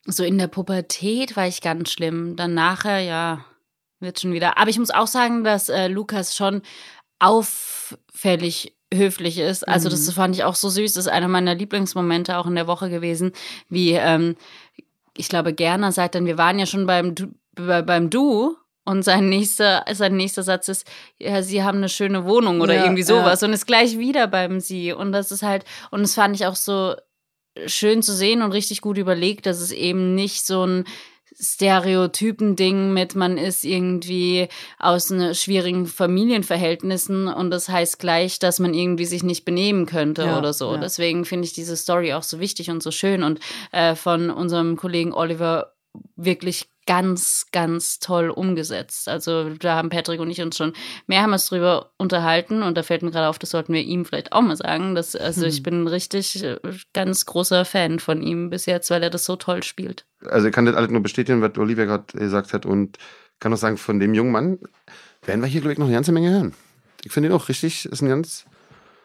so 0.07 0.25
in 0.25 0.39
der 0.39 0.47
Pubertät 0.47 1.37
war 1.37 1.47
ich 1.47 1.61
ganz 1.61 1.91
schlimm. 1.93 2.37
Dann 2.37 2.55
nachher, 2.55 3.01
ja, 3.01 3.45
wird 4.01 4.21
schon 4.21 4.33
wieder. 4.33 4.59
Aber 4.59 4.71
ich 4.71 4.79
muss 4.79 4.91
auch 4.91 5.07
sagen, 5.07 5.45
dass 5.45 5.69
äh, 5.69 5.89
Lukas 5.89 6.37
schon 6.37 6.63
auffällig 7.19 8.75
höflich 8.93 9.39
ist. 9.39 9.69
Also 9.69 9.89
das 9.89 10.11
fand 10.13 10.35
ich 10.35 10.45
auch 10.45 10.55
so 10.55 10.69
süß. 10.69 10.95
Das 10.95 11.07
ist 11.07 11.13
einer 11.13 11.29
meiner 11.29 11.55
Lieblingsmomente 11.55 12.39
auch 12.39 12.47
in 12.47 12.55
der 12.55 12.67
Woche 12.67 12.89
gewesen, 12.91 13.33
wie 13.69 13.93
ähm, 13.93 14.37
ich 15.17 15.29
glaube, 15.29 15.53
Gerner 15.53 15.93
sagt 15.93 16.15
dann, 16.15 16.27
wir 16.27 16.39
waren 16.39 16.59
ja 16.59 16.67
schon 16.67 16.87
beim 16.87 17.15
Du, 17.15 17.27
bei, 17.55 17.83
beim 17.83 18.09
Du 18.09 18.57
und 18.85 19.03
sein 19.03 19.29
nächster, 19.29 19.85
sein 19.93 20.17
nächster 20.17 20.43
Satz 20.43 20.69
ist, 20.69 20.87
ja, 21.19 21.43
sie 21.43 21.63
haben 21.63 21.79
eine 21.79 21.89
schöne 21.89 22.25
Wohnung 22.25 22.61
oder 22.61 22.75
Ja, 22.75 22.85
irgendwie 22.85 23.03
sowas 23.03 23.43
und 23.43 23.53
ist 23.53 23.67
gleich 23.67 23.99
wieder 23.99 24.29
beim 24.29 24.61
Sie. 24.61 24.93
Und 24.93 25.13
das 25.13 25.31
ist 25.33 25.43
halt, 25.43 25.65
und 25.91 26.03
das 26.03 26.15
fand 26.15 26.37
ich 26.37 26.47
auch 26.47 26.57
so 26.57 26.95
schön 27.67 28.03
zu 28.03 28.15
sehen 28.15 28.43
und 28.43 28.53
richtig 28.53 28.81
gut 28.81 28.97
überlegt, 28.97 29.47
dass 29.47 29.61
es 29.61 29.73
eben 29.73 30.15
nicht 30.15 30.47
so 30.47 30.65
ein 30.65 30.85
Stereotypen-Ding 31.41 32.93
mit, 32.93 33.15
man 33.15 33.39
ist 33.39 33.65
irgendwie 33.65 34.49
aus 34.79 35.11
ne, 35.11 35.35
schwierigen 35.35 35.87
Familienverhältnissen 35.87 37.29
und 37.29 37.51
das 37.51 37.69
heißt 37.69 37.99
gleich, 37.99 38.39
dass 38.39 38.59
man 38.59 38.75
irgendwie 38.75 39.05
sich 39.05 39.23
nicht 39.23 39.45
benehmen 39.45 39.87
könnte 39.87 40.23
Ja, 40.25 40.39
oder 40.39 40.53
so. 40.53 40.73
ja. 40.73 40.79
Deswegen 40.79 41.25
finde 41.25 41.47
ich 41.47 41.53
diese 41.53 41.77
Story 41.77 42.13
auch 42.15 42.23
so 42.23 42.41
wichtig 42.41 42.71
und 42.71 42.83
so 42.83 42.91
schön 42.91 43.23
und 43.23 43.41
äh, 43.73 43.95
von 43.95 44.31
unserem 44.31 44.77
Kollegen 44.77 45.13
Oliver 45.13 45.75
wirklich 46.17 46.69
ganz, 46.87 47.47
ganz 47.53 47.99
toll 47.99 48.31
umgesetzt. 48.31 49.09
Also 49.09 49.51
da 49.51 49.75
haben 49.77 49.91
Patrick 49.91 50.21
und 50.21 50.31
ich 50.31 50.41
uns 50.41 50.57
schon 50.57 50.73
mehrmals 51.07 51.47
drüber 51.47 51.91
unterhalten 51.99 52.63
und 52.63 52.79
da 52.79 52.83
fällt 52.83 53.03
mir 53.03 53.11
gerade 53.11 53.29
auf, 53.29 53.39
das 53.39 53.51
sollten 53.51 53.75
wir 53.75 53.83
ihm 53.83 54.05
vielleicht 54.07 54.33
auch 54.33 54.41
mal 54.41 54.57
sagen. 54.57 54.95
Dass, 54.95 55.15
also 55.15 55.43
Hm. 55.43 55.49
ich 55.49 55.63
bin 55.63 55.83
ein 55.83 55.89
richtig 55.89 56.43
äh, 56.43 56.57
ganz 56.95 57.27
großer 57.27 57.65
Fan 57.67 57.99
von 57.99 58.23
ihm 58.23 58.49
bis 58.49 58.65
jetzt, 58.67 58.91
weil 58.91 59.03
er 59.03 59.11
das 59.11 59.25
so 59.27 59.37
toll 59.37 59.63
spielt. 59.63 60.07
Also 60.27 60.49
ich 60.49 60.53
kann 60.53 60.67
das 60.67 60.75
alles 60.75 60.91
nur 60.91 61.03
bestätigen, 61.03 61.41
was 61.43 61.57
Olivia 61.59 61.85
gerade 61.85 62.05
gesagt 62.17 62.53
hat 62.53 62.67
und 62.67 62.99
kann 63.41 63.53
auch 63.53 63.59
sagen, 63.59 63.77
von 63.77 64.01
dem 64.01 64.15
jungen 64.15 64.33
Mann 64.33 64.59
werden 65.25 65.41
wir 65.41 65.49
hier, 65.49 65.61
glaube 65.61 65.73
ich, 65.73 65.79
noch 65.79 65.87
eine 65.87 65.95
ganze 65.95 66.13
Menge 66.13 66.31
hören. 66.31 66.55
Ich 67.05 67.13
finde 67.13 67.29
ihn 67.29 67.35
auch 67.35 67.49
richtig, 67.49 67.87
ist 67.87 68.03
ein 68.03 68.09
ganz 68.09 68.45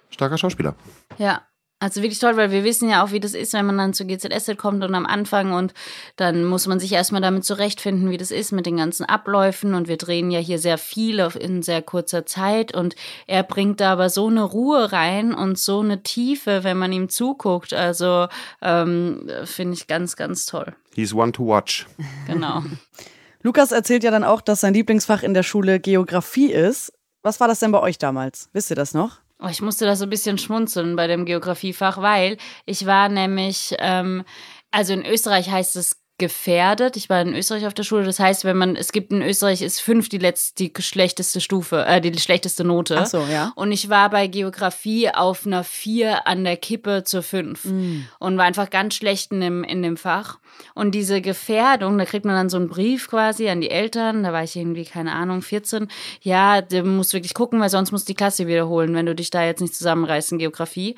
starker 0.09 0.37
Schauspieler. 0.37 0.75
Ja. 1.17 1.43
Also 1.83 2.01
wirklich 2.01 2.19
toll, 2.19 2.37
weil 2.37 2.49
wir 2.51 2.63
wissen 2.63 2.87
ja 2.87 3.03
auch, 3.03 3.11
wie 3.11 3.19
das 3.19 3.33
ist, 3.33 3.51
wenn 3.51 3.65
man 3.65 3.77
dann 3.77 3.93
zu 3.93 4.05
GZSZ 4.05 4.57
kommt 4.57 4.85
und 4.85 4.95
am 4.95 5.05
Anfang 5.05 5.51
und 5.51 5.73
dann 6.15 6.45
muss 6.45 6.65
man 6.65 6.79
sich 6.79 6.93
erstmal 6.93 7.19
damit 7.19 7.43
zurechtfinden, 7.43 8.09
wie 8.09 8.15
das 8.15 8.31
ist 8.31 8.53
mit 8.53 8.65
den 8.65 8.77
ganzen 8.77 9.03
Abläufen 9.03 9.73
und 9.73 9.89
wir 9.89 9.97
drehen 9.97 10.31
ja 10.31 10.39
hier 10.39 10.59
sehr 10.59 10.77
viel 10.77 11.19
in 11.19 11.61
sehr 11.61 11.81
kurzer 11.81 12.25
Zeit 12.25 12.73
und 12.73 12.95
er 13.27 13.43
bringt 13.43 13.81
da 13.81 13.91
aber 13.91 14.09
so 14.09 14.27
eine 14.27 14.43
Ruhe 14.43 14.93
rein 14.93 15.33
und 15.33 15.59
so 15.59 15.81
eine 15.81 16.03
Tiefe, 16.03 16.63
wenn 16.63 16.77
man 16.77 16.93
ihm 16.93 17.09
zuguckt. 17.09 17.73
Also 17.73 18.29
ähm, 18.61 19.29
finde 19.43 19.73
ich 19.73 19.85
ganz, 19.87 20.15
ganz 20.15 20.45
toll. 20.45 20.73
He's 20.95 21.13
one 21.13 21.33
to 21.33 21.45
watch. 21.45 21.85
Genau. 22.27 22.63
Lukas 23.41 23.73
erzählt 23.73 24.05
ja 24.05 24.11
dann 24.11 24.23
auch, 24.23 24.39
dass 24.39 24.61
sein 24.61 24.73
Lieblingsfach 24.73 25.21
in 25.21 25.33
der 25.33 25.43
Schule 25.43 25.81
Geografie 25.81 26.49
ist. 26.49 26.93
Was 27.23 27.41
war 27.41 27.49
das 27.49 27.59
denn 27.59 27.73
bei 27.73 27.81
euch 27.81 27.97
damals? 27.97 28.47
Wisst 28.53 28.69
ihr 28.69 28.77
das 28.77 28.93
noch? 28.93 29.22
Oh, 29.45 29.49
ich 29.49 29.61
musste 29.61 29.85
da 29.85 29.97
so 29.97 30.05
ein 30.05 30.09
bisschen 30.09 30.37
schmunzeln 30.37 30.95
bei 30.95 31.07
dem 31.07 31.25
Geografiefach, 31.25 31.97
weil 32.01 32.37
ich 32.65 32.85
war 32.85 33.09
nämlich, 33.09 33.75
ähm, 33.79 34.23
also 34.71 34.93
in 34.93 35.05
Österreich 35.05 35.49
heißt 35.51 35.75
es 35.75 36.02
gefährdet. 36.23 36.95
Ich 36.95 37.09
war 37.09 37.21
in 37.21 37.35
Österreich 37.35 37.67
auf 37.67 37.73
der 37.73 37.83
Schule. 37.83 38.05
Das 38.05 38.17
heißt, 38.17 38.45
wenn 38.45 38.55
man, 38.55 38.77
es 38.77 38.93
gibt 38.93 39.11
in 39.11 39.21
Österreich 39.21 39.61
ist 39.61 39.81
fünf 39.81 40.07
die 40.07 40.17
letzte, 40.17 40.63
die 40.63 40.71
schlechteste 40.81 41.41
Stufe, 41.41 41.85
äh, 41.85 41.99
die 41.99 42.17
schlechteste 42.17 42.63
Note. 42.63 42.97
Ach 43.01 43.05
so, 43.05 43.25
ja. 43.29 43.51
Und 43.55 43.73
ich 43.73 43.89
war 43.89 44.09
bei 44.09 44.27
Geografie 44.27 45.09
auf 45.09 45.45
einer 45.45 45.65
vier 45.65 46.25
an 46.25 46.45
der 46.45 46.55
Kippe 46.55 47.03
zur 47.03 47.23
fünf 47.23 47.65
Mm. 47.65 48.05
und 48.19 48.37
war 48.37 48.45
einfach 48.45 48.69
ganz 48.69 48.95
schlecht 48.95 49.33
in 49.33 49.41
dem, 49.41 49.63
in 49.65 49.83
dem 49.83 49.97
Fach. 49.97 50.39
Und 50.75 50.95
diese 50.95 51.19
Gefährdung, 51.19 51.97
da 51.97 52.05
kriegt 52.05 52.23
man 52.25 52.35
dann 52.35 52.49
so 52.49 52.57
einen 52.57 52.69
Brief 52.69 53.09
quasi 53.09 53.49
an 53.49 53.59
die 53.59 53.69
Eltern, 53.69 54.23
da 54.23 54.31
war 54.31 54.43
ich 54.43 54.55
irgendwie, 54.55 54.85
keine 54.85 55.11
Ahnung, 55.11 55.41
14. 55.41 55.87
Ja, 56.21 56.61
du 56.61 56.83
musst 56.83 57.13
wirklich 57.13 57.33
gucken, 57.33 57.59
weil 57.59 57.69
sonst 57.69 57.91
musst 57.91 58.07
du 58.07 58.13
die 58.13 58.17
Klasse 58.17 58.47
wiederholen, 58.47 58.95
wenn 58.95 59.05
du 59.05 59.13
dich 59.15 59.29
da 59.29 59.43
jetzt 59.43 59.59
nicht 59.61 59.75
zusammenreißt 59.75 60.31
in 60.31 60.37
Geografie. 60.37 60.95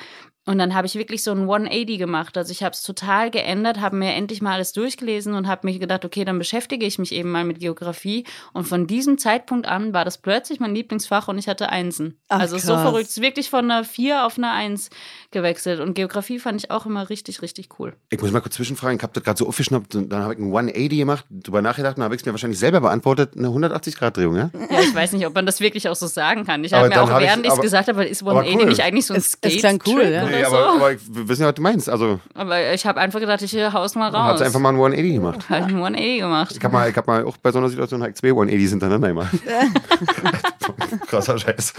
Und 0.48 0.60
dann 0.60 0.76
habe 0.76 0.86
ich 0.86 0.96
wirklich 0.96 1.24
so 1.24 1.32
ein 1.32 1.40
180 1.42 1.98
gemacht. 1.98 2.38
Also 2.38 2.52
ich 2.52 2.62
habe 2.64 2.74
es 2.74 2.84
total 2.84 3.32
geändert, 3.32 3.80
habe 3.82 3.96
mir 3.96 4.14
endlich 4.14 4.42
mal 4.44 4.54
alles 4.54 4.74
durchgelesen 4.74 5.34
und 5.34 5.48
habe 5.48 5.68
mir 5.68 5.80
gedacht, 5.80 6.06
okay, 6.06 6.24
dann 6.24 6.38
beschäftige 6.38 6.86
ich 6.86 7.00
mich 7.00 7.12
eben 7.14 7.32
mal 7.32 7.44
mit 7.44 7.60
Geografie. 7.60 8.26
Und 8.54 8.66
von 8.68 8.86
diesem 8.86 9.18
Zeitpunkt 9.18 9.66
an 9.68 9.94
war 9.94 10.06
das 10.06 10.20
plötzlich 10.20 10.60
mein 10.60 10.76
Lieblingsfach 10.76 11.28
und 11.28 11.40
ich 11.40 11.48
hatte 11.48 11.70
Einsen. 11.70 12.20
Ach, 12.30 12.40
also 12.42 12.58
so 12.60 12.74
krass. 12.74 12.82
verrückt. 12.84 13.06
Es 13.08 13.18
ist 13.18 13.24
wirklich 13.24 13.50
von 13.50 13.70
einer 13.72 13.84
4 13.84 14.26
auf 14.26 14.38
eine 14.38 14.52
1 14.52 14.90
gewechselt. 15.32 15.80
Und 15.80 15.96
Geografie 15.96 16.38
fand 16.40 16.64
ich 16.64 16.70
auch 16.72 16.86
immer 16.86 17.10
richtig, 17.10 17.42
richtig 17.42 17.70
cool. 17.80 17.96
Ich 18.12 18.22
muss 18.22 18.32
mal 18.32 18.42
kurz 18.42 18.56
zwischenfragen, 18.56 18.98
ich 18.98 19.04
habe 19.04 19.14
das 19.14 19.24
gerade 19.24 19.38
so 19.40 19.48
aufgeschnappt 19.48 19.96
und 19.96 20.10
dann 20.10 20.22
habe 20.22 20.34
ich 20.34 20.40
ein 20.40 20.46
180 20.46 20.90
gemacht, 21.00 21.26
drüber 21.32 21.62
nachgedacht 21.64 21.98
und 21.98 22.04
habe 22.04 22.14
ich 22.16 22.22
es 22.22 22.26
mir 22.26 22.34
wahrscheinlich 22.34 22.60
selber 22.60 22.82
beantwortet, 22.82 23.34
eine 23.36 23.48
180-Grad-Drehung, 23.48 24.36
ja? 24.36 24.52
Ja, 24.70 24.82
ich 24.82 24.94
weiß 24.94 25.14
nicht, 25.14 25.26
ob 25.26 25.34
man 25.34 25.46
das 25.48 25.60
wirklich 25.60 25.90
auch 25.90 25.96
so 25.96 26.06
sagen 26.08 26.46
kann. 26.46 26.64
Ich 26.64 26.74
habe 26.74 26.88
mir 26.90 27.02
auch, 27.02 27.10
hab 27.10 27.22
während 27.22 27.46
ich 27.46 27.52
es 27.52 27.60
gesagt 27.62 27.88
habe, 27.88 28.06
ist 28.06 28.22
aber 28.22 28.42
180 28.42 28.60
cool. 28.62 28.70
nicht 28.70 28.84
eigentlich 28.84 29.06
so 29.08 29.14
ein 29.14 29.20
Es- 29.20 29.38
es 29.42 29.58
klang 29.58 29.80
Skate-Trick 29.82 29.96
cool, 29.96 30.12
ja. 30.12 30.35
Oder 30.36 30.50
Nee, 30.50 30.50
so? 30.50 30.56
aber, 30.58 30.76
aber 30.76 30.92
ich, 30.94 31.00
wir 31.10 31.28
wissen 31.28 31.42
ja, 31.44 31.48
was 31.48 31.56
du 31.56 31.62
meinst. 31.62 31.90
Also, 31.90 32.20
Aber 32.34 32.74
ich 32.74 32.86
habe 32.86 33.00
einfach 33.00 33.20
gedacht, 33.20 33.42
ich 33.42 33.54
haus 33.56 33.96
mal 33.96 34.06
hat 34.12 34.14
raus. 34.14 34.42
einfach 34.42 34.60
mal 34.60 34.70
ein 34.70 34.76
180 34.76 35.14
gemacht. 35.14 35.40
Ich 35.42 35.50
ein 35.52 35.76
180 35.76 36.20
gemacht. 36.20 36.54
Ich 36.58 36.64
habe 36.64 36.74
mal, 36.74 36.90
ich 36.90 36.96
hab 36.98 37.08
mal 37.08 37.24
auch 37.26 37.38
bei 37.38 37.52
so 37.52 37.60
einer 37.60 37.70
Situation 37.70 38.02
halt 38.02 38.18
zwei 38.18 38.30
180s 38.30 38.70
hintereinander 38.70 39.08
gemacht. 39.10 39.34
Krasser 41.08 41.38
Scheiß. 41.38 41.74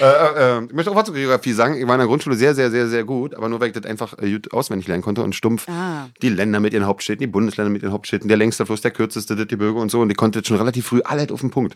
äh, 0.00 0.04
äh, 0.04 0.58
äh, 0.58 0.64
ich 0.66 0.72
möchte 0.72 0.90
auch 0.90 0.96
was 0.96 1.04
zur 1.06 1.14
Geografie 1.14 1.52
sagen. 1.52 1.76
Ich 1.76 1.86
war 1.86 1.94
in 1.94 1.98
der 2.00 2.06
Grundschule 2.08 2.36
sehr, 2.36 2.54
sehr, 2.54 2.70
sehr, 2.70 2.88
sehr 2.88 3.04
gut, 3.04 3.34
aber 3.34 3.48
nur 3.48 3.60
weil 3.60 3.68
ich 3.68 3.74
das 3.74 3.84
einfach 3.84 4.18
äh, 4.18 4.30
gut 4.32 4.52
auswendig 4.52 4.88
lernen 4.88 5.02
konnte 5.02 5.22
und 5.22 5.34
stumpf 5.34 5.68
Ah. 5.68 6.08
die 6.22 6.28
Länder 6.28 6.60
mit 6.60 6.72
ihren 6.74 6.86
Hauptstädten, 6.86 7.20
die 7.20 7.26
Bundesländer 7.26 7.70
mit 7.70 7.82
ihren 7.82 7.92
Hauptstädten, 7.92 8.28
der 8.28 8.36
längste 8.36 8.66
Fluss, 8.66 8.80
der 8.80 8.90
kürzeste, 8.90 9.36
das 9.36 9.46
Gebirge 9.46 9.78
und 9.78 9.90
so. 9.90 10.00
Und 10.00 10.10
ich 10.10 10.16
konnte 10.16 10.40
das 10.40 10.48
schon 10.48 10.56
relativ 10.56 10.86
früh 10.86 11.00
alles 11.04 11.30
auf 11.30 11.40
den 11.40 11.50
Punkt. 11.50 11.74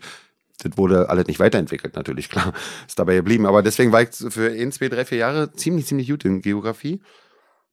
Das 0.61 0.77
wurde 0.77 1.09
alles 1.09 1.27
nicht 1.27 1.39
weiterentwickelt, 1.39 1.95
natürlich, 1.95 2.29
klar. 2.29 2.53
Ist 2.87 2.99
dabei 2.99 3.15
geblieben. 3.15 3.45
Aber 3.45 3.63
deswegen 3.63 3.91
war 3.91 4.01
ich 4.01 4.09
für 4.11 4.51
ein, 4.51 4.71
zwei, 4.71 4.89
drei, 4.89 5.05
vier 5.05 5.17
Jahre 5.19 5.51
ziemlich, 5.53 5.85
ziemlich 5.85 6.09
gut 6.09 6.25
in 6.25 6.41
Geografie. 6.41 7.01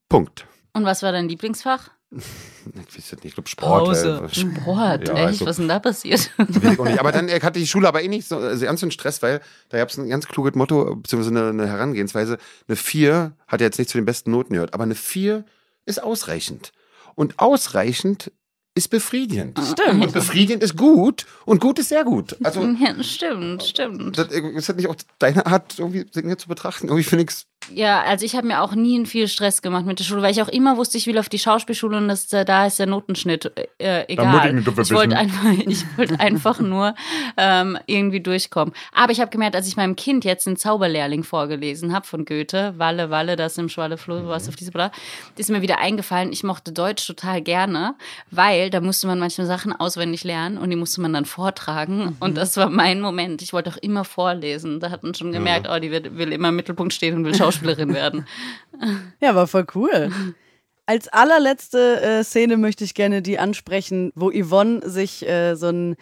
Punkt. 0.09 0.47
Und 0.73 0.85
was 0.85 1.03
war 1.03 1.13
dein 1.13 1.29
Lieblingsfach? 1.29 1.91
Ich 2.89 2.99
weiß 2.99 3.13
nicht, 3.13 3.25
ich 3.27 3.35
glaube 3.35 3.49
Sport. 3.49 3.85
Pause. 3.87 4.29
Sport, 4.33 5.09
Ja, 5.09 5.15
echt? 5.15 5.27
also- 5.27 5.45
Was 5.47 5.51
ist 5.53 5.59
denn 5.59 5.69
da 5.69 5.79
passiert? 5.79 6.31
Weiß 6.37 6.73
ich 6.73 6.79
auch 6.81 6.85
nicht. 6.85 6.99
Aber 6.99 7.13
dann 7.13 7.29
äh, 7.29 7.41
hatte 7.41 7.59
die 7.61 7.67
Schule 7.67 7.87
aber 7.87 8.03
eh 8.03 8.09
nicht 8.09 8.27
so 8.27 8.37
also 8.39 8.65
ganz 8.65 8.81
so 8.81 8.87
einen 8.87 8.91
Stress, 8.91 9.23
weil 9.23 9.41
da 9.69 9.79
gab 9.79 9.89
es 9.89 9.97
ein 9.99 10.09
ganz 10.09 10.27
kluges 10.27 10.55
Motto, 10.55 10.97
beziehungsweise 10.97 11.31
eine, 11.37 11.49
eine 11.51 11.69
Herangehensweise. 11.69 12.39
Eine 12.67 12.77
4 12.77 13.37
hat 13.47 13.61
ja 13.61 13.67
jetzt 13.67 13.79
nicht 13.79 13.89
zu 13.91 13.99
den 13.99 14.05
besten 14.05 14.31
Noten 14.33 14.55
gehört, 14.55 14.75
aber 14.75 14.83
eine 14.85 14.95
4 14.97 15.45
ist 15.85 16.03
ausreichend. 16.03 16.73
Und 17.15 17.39
ausreichend 17.39 18.33
ist 18.77 18.89
befriedigend. 18.89 19.59
Stimmt. 19.59 20.05
Und 20.05 20.13
befriedigend 20.13 20.63
ist 20.63 20.77
gut 20.77 21.27
und 21.47 21.61
gut 21.61 21.79
ist 21.79 21.89
sehr 21.89 22.05
gut. 22.05 22.37
Also, 22.45 22.63
ja, 22.81 23.03
stimmt, 23.03 23.63
stimmt. 23.63 24.19
das, 24.19 24.31
äh, 24.31 24.41
ist 24.51 24.69
das 24.69 24.77
nicht 24.77 24.87
auch 24.87 24.97
deine 25.19 25.47
Art, 25.47 25.79
irgendwie 25.79 26.05
Dinge 26.05 26.37
zu 26.37 26.47
betrachten? 26.47 26.89
Irgendwie 26.89 27.03
finde 27.03 27.25
ich 27.25 27.31
es. 27.31 27.47
Ja, 27.75 28.03
also 28.03 28.25
ich 28.25 28.37
habe 28.37 28.47
mir 28.47 28.63
auch 28.63 28.75
nie 28.75 29.05
viel 29.07 29.29
Stress 29.29 29.63
gemacht 29.63 29.87
mit 29.87 29.99
der 29.99 30.05
Schule, 30.05 30.23
weil 30.23 30.33
ich 30.33 30.43
auch 30.43 30.49
immer 30.49 30.77
wusste, 30.77 30.99
ich 30.99 31.07
will 31.07 31.19
auf 31.19 31.29
die 31.29 31.39
Schauspielschule 31.39 31.97
und 31.97 32.09
das, 32.09 32.33
äh, 32.33 32.45
da 32.45 32.67
ist 32.67 32.79
der 32.79 32.87
Notenschnitt 32.87 33.53
äh, 33.79 34.05
egal. 34.09 34.55
muss 34.55 34.89
ich 34.89 34.95
wollte 34.95 35.17
einfach, 35.17 35.45
ich 35.67 35.85
wollte 35.97 36.21
einfach 36.21 36.61
nur 36.61 36.95
ähm, 37.37 37.79
irgendwie 37.87 38.21
durchkommen. 38.21 38.75
Aber 38.93 39.13
ich 39.13 39.21
habe 39.21 39.31
gemerkt, 39.31 39.57
als 39.57 39.69
ich 39.69 39.77
meinem 39.77 39.97
Kind 39.97 40.25
jetzt 40.25 40.47
den 40.47 40.57
Zauberlehrling 40.57 41.25
vorgelesen 41.25 41.93
habe 41.93 42.07
von 42.07 42.25
Goethe, 42.25 42.75
Walle, 42.77 43.11
Walle, 43.11 43.37
das 43.37 43.59
im 43.59 43.69
Schwalle 43.69 43.97
Floh, 43.97 44.29
was 44.29 44.49
auf 44.49 44.57
diese 44.57 44.71
Bla, 44.71 44.91
ist 45.37 45.51
mir 45.51 45.63
wieder 45.63 45.79
eingefallen, 45.79 46.33
ich 46.33 46.45
mochte 46.45 46.73
Deutsch 46.73 47.07
total 47.07 47.43
gerne, 47.43 47.95
weil 48.31 48.71
da 48.71 48.81
musste 48.81 49.07
man 49.07 49.19
manchmal 49.19 49.47
Sachen 49.47 49.73
auswendig 49.73 50.25
lernen 50.25 50.59
und 50.59 50.71
die 50.71 50.77
musste 50.77 51.01
man 51.01 51.13
dann 51.13 51.25
vortragen. 51.25 52.17
Und 52.21 52.37
das 52.37 52.57
war 52.57 52.71
mein 52.71 53.01
Moment. 53.01 53.43
Ich 53.43 53.53
wollte 53.53 53.71
auch 53.71 53.77
immer 53.77 54.05
vorlesen. 54.05 54.81
Da 54.81 54.91
hat 54.91 55.03
man 55.03 55.15
schon 55.15 55.33
gemerkt, 55.33 55.69
oh, 55.71 55.79
die 55.79 55.91
will, 55.91 56.17
will 56.17 56.33
immer 56.33 56.49
im 56.49 56.57
Mittelpunkt 56.57 56.93
stehen 56.93 57.15
und 57.15 57.25
will 57.25 57.35
Schauspielerin 57.57 57.95
werden. 57.95 58.27
Ja, 59.21 59.35
war 59.35 59.47
voll 59.47 59.67
cool. 59.75 60.11
Als 60.85 61.09
allerletzte 61.09 62.03
äh, 62.03 62.25
Szene 62.25 62.59
möchte 62.59 62.85
ich 62.85 62.93
gerne 62.93 63.23
die 63.23 63.39
ansprechen, 63.39 64.13
wo 64.15 64.31
Yvonne 64.31 64.87
sich 64.87 65.27
äh, 65.27 65.55
so 65.55 65.69
einen 65.69 65.97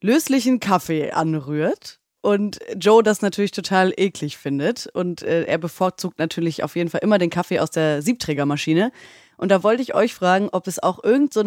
löslichen 0.00 0.60
Kaffee 0.60 1.10
anrührt 1.10 1.98
und 2.20 2.60
Joe 2.76 3.02
das 3.02 3.20
natürlich 3.20 3.50
total 3.50 3.92
eklig 3.96 4.38
findet 4.38 4.86
und 4.86 5.22
äh, 5.22 5.42
er 5.42 5.58
bevorzugt 5.58 6.20
natürlich 6.20 6.62
auf 6.62 6.76
jeden 6.76 6.88
Fall 6.88 7.00
immer 7.02 7.18
den 7.18 7.30
Kaffee 7.30 7.58
aus 7.58 7.70
der 7.70 8.00
Siebträgermaschine. 8.00 8.92
Und 9.36 9.50
da 9.50 9.64
wollte 9.64 9.82
ich 9.82 9.96
euch 9.96 10.14
fragen, 10.14 10.48
ob 10.52 10.68
es 10.68 10.80
auch 10.80 11.02
irgend 11.02 11.32
so 11.32 11.40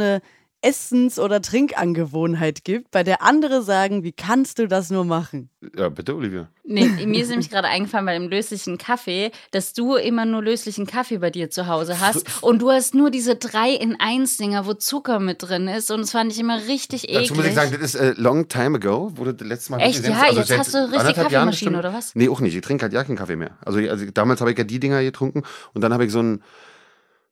Essens- 0.61 1.17
oder 1.17 1.41
Trinkangewohnheit 1.41 2.63
gibt, 2.63 2.91
bei 2.91 3.03
der 3.03 3.21
andere 3.23 3.63
sagen, 3.63 4.03
wie 4.03 4.11
kannst 4.11 4.59
du 4.59 4.67
das 4.67 4.91
nur 4.91 5.05
machen? 5.05 5.49
Ja, 5.75 5.89
bitte, 5.89 6.15
Olivia. 6.15 6.49
Nee, 6.63 6.87
mir 7.05 7.21
ist 7.21 7.29
nämlich 7.29 7.49
gerade 7.49 7.67
eingefallen 7.67 8.05
bei 8.05 8.13
dem 8.13 8.29
löslichen 8.29 8.77
Kaffee, 8.77 9.31
dass 9.51 9.73
du 9.73 9.95
immer 9.95 10.25
nur 10.25 10.43
löslichen 10.43 10.85
Kaffee 10.85 11.17
bei 11.17 11.29
dir 11.29 11.49
zu 11.49 11.67
Hause 11.67 11.99
hast 11.99 12.25
und 12.43 12.61
du 12.61 12.71
hast 12.71 12.93
nur 12.93 13.09
diese 13.09 13.35
3 13.35 13.71
in 13.71 13.99
1 13.99 14.37
Dinger, 14.37 14.65
wo 14.65 14.73
Zucker 14.73 15.19
mit 15.19 15.41
drin 15.41 15.67
ist 15.67 15.89
und 15.91 16.01
das 16.01 16.11
fand 16.11 16.31
ich 16.31 16.39
immer 16.39 16.67
richtig 16.67 17.09
eklig. 17.09 17.29
Dazu 17.29 17.35
muss 17.35 17.45
ich 17.45 17.55
sagen, 17.55 17.71
das 17.71 17.81
ist 17.81 17.95
äh, 17.95 18.13
long 18.17 18.47
time 18.47 18.77
ago, 18.77 19.17
wurde 19.17 19.33
das 19.33 19.47
letzte 19.47 19.71
Mal. 19.71 19.81
Echt? 19.81 20.07
Ja, 20.07 20.31
jetzt 20.31 20.47
seit 20.47 20.59
hast 20.59 20.73
du 20.73 20.91
richtig 20.91 21.15
Kaffeemaschine, 21.15 21.77
oder 21.77 21.93
was? 21.93 22.15
Nee, 22.15 22.29
auch 22.29 22.39
nicht. 22.39 22.55
Ich 22.55 22.61
trinke 22.61 22.83
halt 22.83 22.93
ja 22.93 23.03
keinen 23.03 23.17
Kaffee 23.17 23.35
mehr. 23.35 23.57
Also, 23.65 23.79
also 23.79 24.05
damals 24.13 24.41
habe 24.41 24.51
ich 24.51 24.57
ja 24.57 24.63
die 24.63 24.79
Dinger 24.79 25.01
getrunken 25.03 25.43
und 25.73 25.81
dann 25.81 25.93
habe 25.93 26.05
ich 26.05 26.11
so 26.11 26.19
einen 26.19 26.43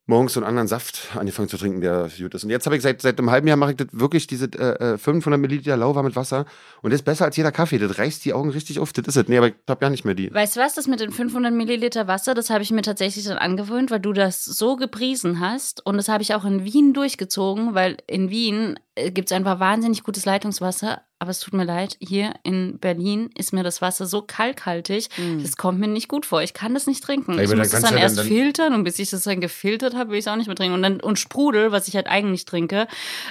morgens 0.09 0.33
so 0.33 0.39
einen 0.39 0.47
anderen 0.47 0.67
Saft 0.67 1.15
angefangen 1.15 1.47
zu 1.47 1.57
trinken, 1.57 1.81
der 1.81 2.09
gut 2.19 2.33
ist. 2.33 2.43
Und 2.43 2.49
jetzt 2.49 2.65
habe 2.65 2.75
ich 2.75 2.81
seit, 2.81 3.01
seit 3.01 3.17
einem 3.19 3.29
halben 3.29 3.47
Jahr 3.47 3.57
mache 3.57 3.71
ich 3.71 3.77
das 3.77 3.87
wirklich 3.91 4.27
diese 4.27 4.45
äh, 4.47 4.93
äh, 4.93 4.97
500 4.97 5.39
Milliliter 5.39 5.77
lauwarmes 5.77 6.15
Wasser 6.15 6.45
und 6.81 6.91
das 6.91 7.01
ist 7.01 7.05
besser 7.05 7.25
als 7.25 7.37
jeder 7.37 7.51
Kaffee. 7.51 7.77
Das 7.77 7.97
reißt 7.97 8.25
die 8.25 8.33
Augen 8.33 8.49
richtig 8.49 8.79
auf. 8.79 8.91
Das 8.91 9.07
ist 9.07 9.15
es. 9.15 9.27
Nee, 9.27 9.37
aber 9.37 9.47
ich 9.49 9.53
habe 9.69 9.85
ja 9.85 9.89
nicht 9.89 10.03
mehr 10.03 10.15
die. 10.15 10.33
Weißt 10.33 10.57
du 10.57 10.59
was, 10.59 10.73
das 10.73 10.87
mit 10.87 10.99
den 10.99 11.11
500 11.11 11.53
Milliliter 11.53 12.07
Wasser, 12.07 12.33
das 12.33 12.49
habe 12.49 12.63
ich 12.63 12.71
mir 12.71 12.81
tatsächlich 12.81 13.25
dann 13.25 13.37
angewöhnt, 13.37 13.91
weil 13.91 13.99
du 13.99 14.11
das 14.11 14.43
so 14.43 14.75
gepriesen 14.75 15.39
hast. 15.39 15.85
Und 15.85 15.97
das 15.97 16.09
habe 16.09 16.23
ich 16.23 16.33
auch 16.33 16.43
in 16.43 16.65
Wien 16.65 16.93
durchgezogen, 16.93 17.75
weil 17.75 17.97
in 18.07 18.29
Wien 18.29 18.79
gibt 18.95 19.31
es 19.31 19.35
einfach 19.35 19.59
wahnsinnig 19.59 20.03
gutes 20.03 20.25
Leitungswasser. 20.25 21.01
Aber 21.21 21.31
es 21.31 21.41
tut 21.41 21.53
mir 21.53 21.65
leid, 21.65 21.97
hier 21.99 22.33
in 22.43 22.79
Berlin 22.79 23.29
ist 23.37 23.51
mir 23.51 23.61
das 23.63 23.81
Wasser 23.81 24.05
so 24.05 24.21
kalkhaltig, 24.21 25.09
das 25.43 25.57
kommt 25.57 25.77
mir 25.79 25.87
nicht 25.89 26.07
gut 26.07 26.25
vor. 26.25 26.41
Ich 26.41 26.53
kann 26.53 26.73
das 26.73 26.87
nicht 26.87 27.03
trinken. 27.03 27.33
Ja, 27.33 27.41
ich 27.41 27.53
muss 27.53 27.73
es 27.73 27.81
dann 27.81 27.97
erst 27.97 28.17
dann- 28.19 28.25
filtern 28.27 28.73
und 28.73 28.85
bis 28.85 28.99
ich 28.99 29.09
das 29.09 29.23
dann 29.23 29.41
gefiltert 29.41 29.95
habe, 29.95 30.11
will 30.11 30.17
ich 30.19 30.25
es 30.25 30.31
auch 30.31 30.37
nicht 30.37 30.47
mehr 30.47 30.55
trinken. 30.55 30.75
Und, 30.75 30.81
dann, 30.81 31.01
und 31.01 31.19
Sprudel, 31.19 31.73
was 31.73 31.89
ich 31.89 31.95
halt 31.97 32.07
eigentlich 32.07 32.45
trinke, 32.45 32.87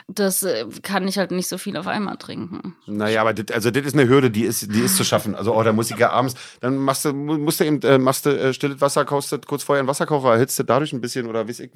das 0.06 0.42
äh, 0.42 0.66
kann 0.82 1.08
ich 1.08 1.16
halt 1.16 1.30
nicht 1.30 1.48
so 1.48 1.56
viel 1.56 1.78
auf 1.78 1.86
einmal 1.86 2.18
trinken. 2.18 2.76
Naja, 2.86 3.22
aber 3.22 3.32
das, 3.32 3.54
also 3.54 3.70
das 3.70 3.86
ist 3.86 3.94
eine 3.94 4.06
Hürde, 4.06 4.30
die 4.30 4.42
ist, 4.44 4.70
die 4.74 4.80
ist 4.80 4.96
zu 4.98 5.04
schaffen. 5.04 5.34
Also, 5.34 5.54
oh, 5.54 5.62
da 5.62 5.72
muss 5.72 5.90
ich 5.90 5.96
ja 5.96 6.10
abends, 6.10 6.34
dann 6.60 6.76
machst 6.76 7.06
du, 7.06 7.14
mu- 7.14 7.38
musst 7.38 7.60
du 7.60 7.64
eben, 7.64 7.80
äh, 7.82 7.96
machst 7.96 8.26
du 8.26 8.30
äh, 8.38 8.52
stilles 8.52 8.82
Wasser, 8.82 9.06
kaufst 9.06 9.32
du 9.32 9.38
kurz 9.38 9.62
vorher 9.62 9.80
einen 9.80 9.88
Wasserkocher, 9.88 10.32
erhitzt 10.34 10.58
du 10.58 10.62
dadurch 10.62 10.92
ein 10.92 11.00
bisschen 11.00 11.26
oder 11.26 11.48
weiß 11.48 11.60
ich. 11.60 11.70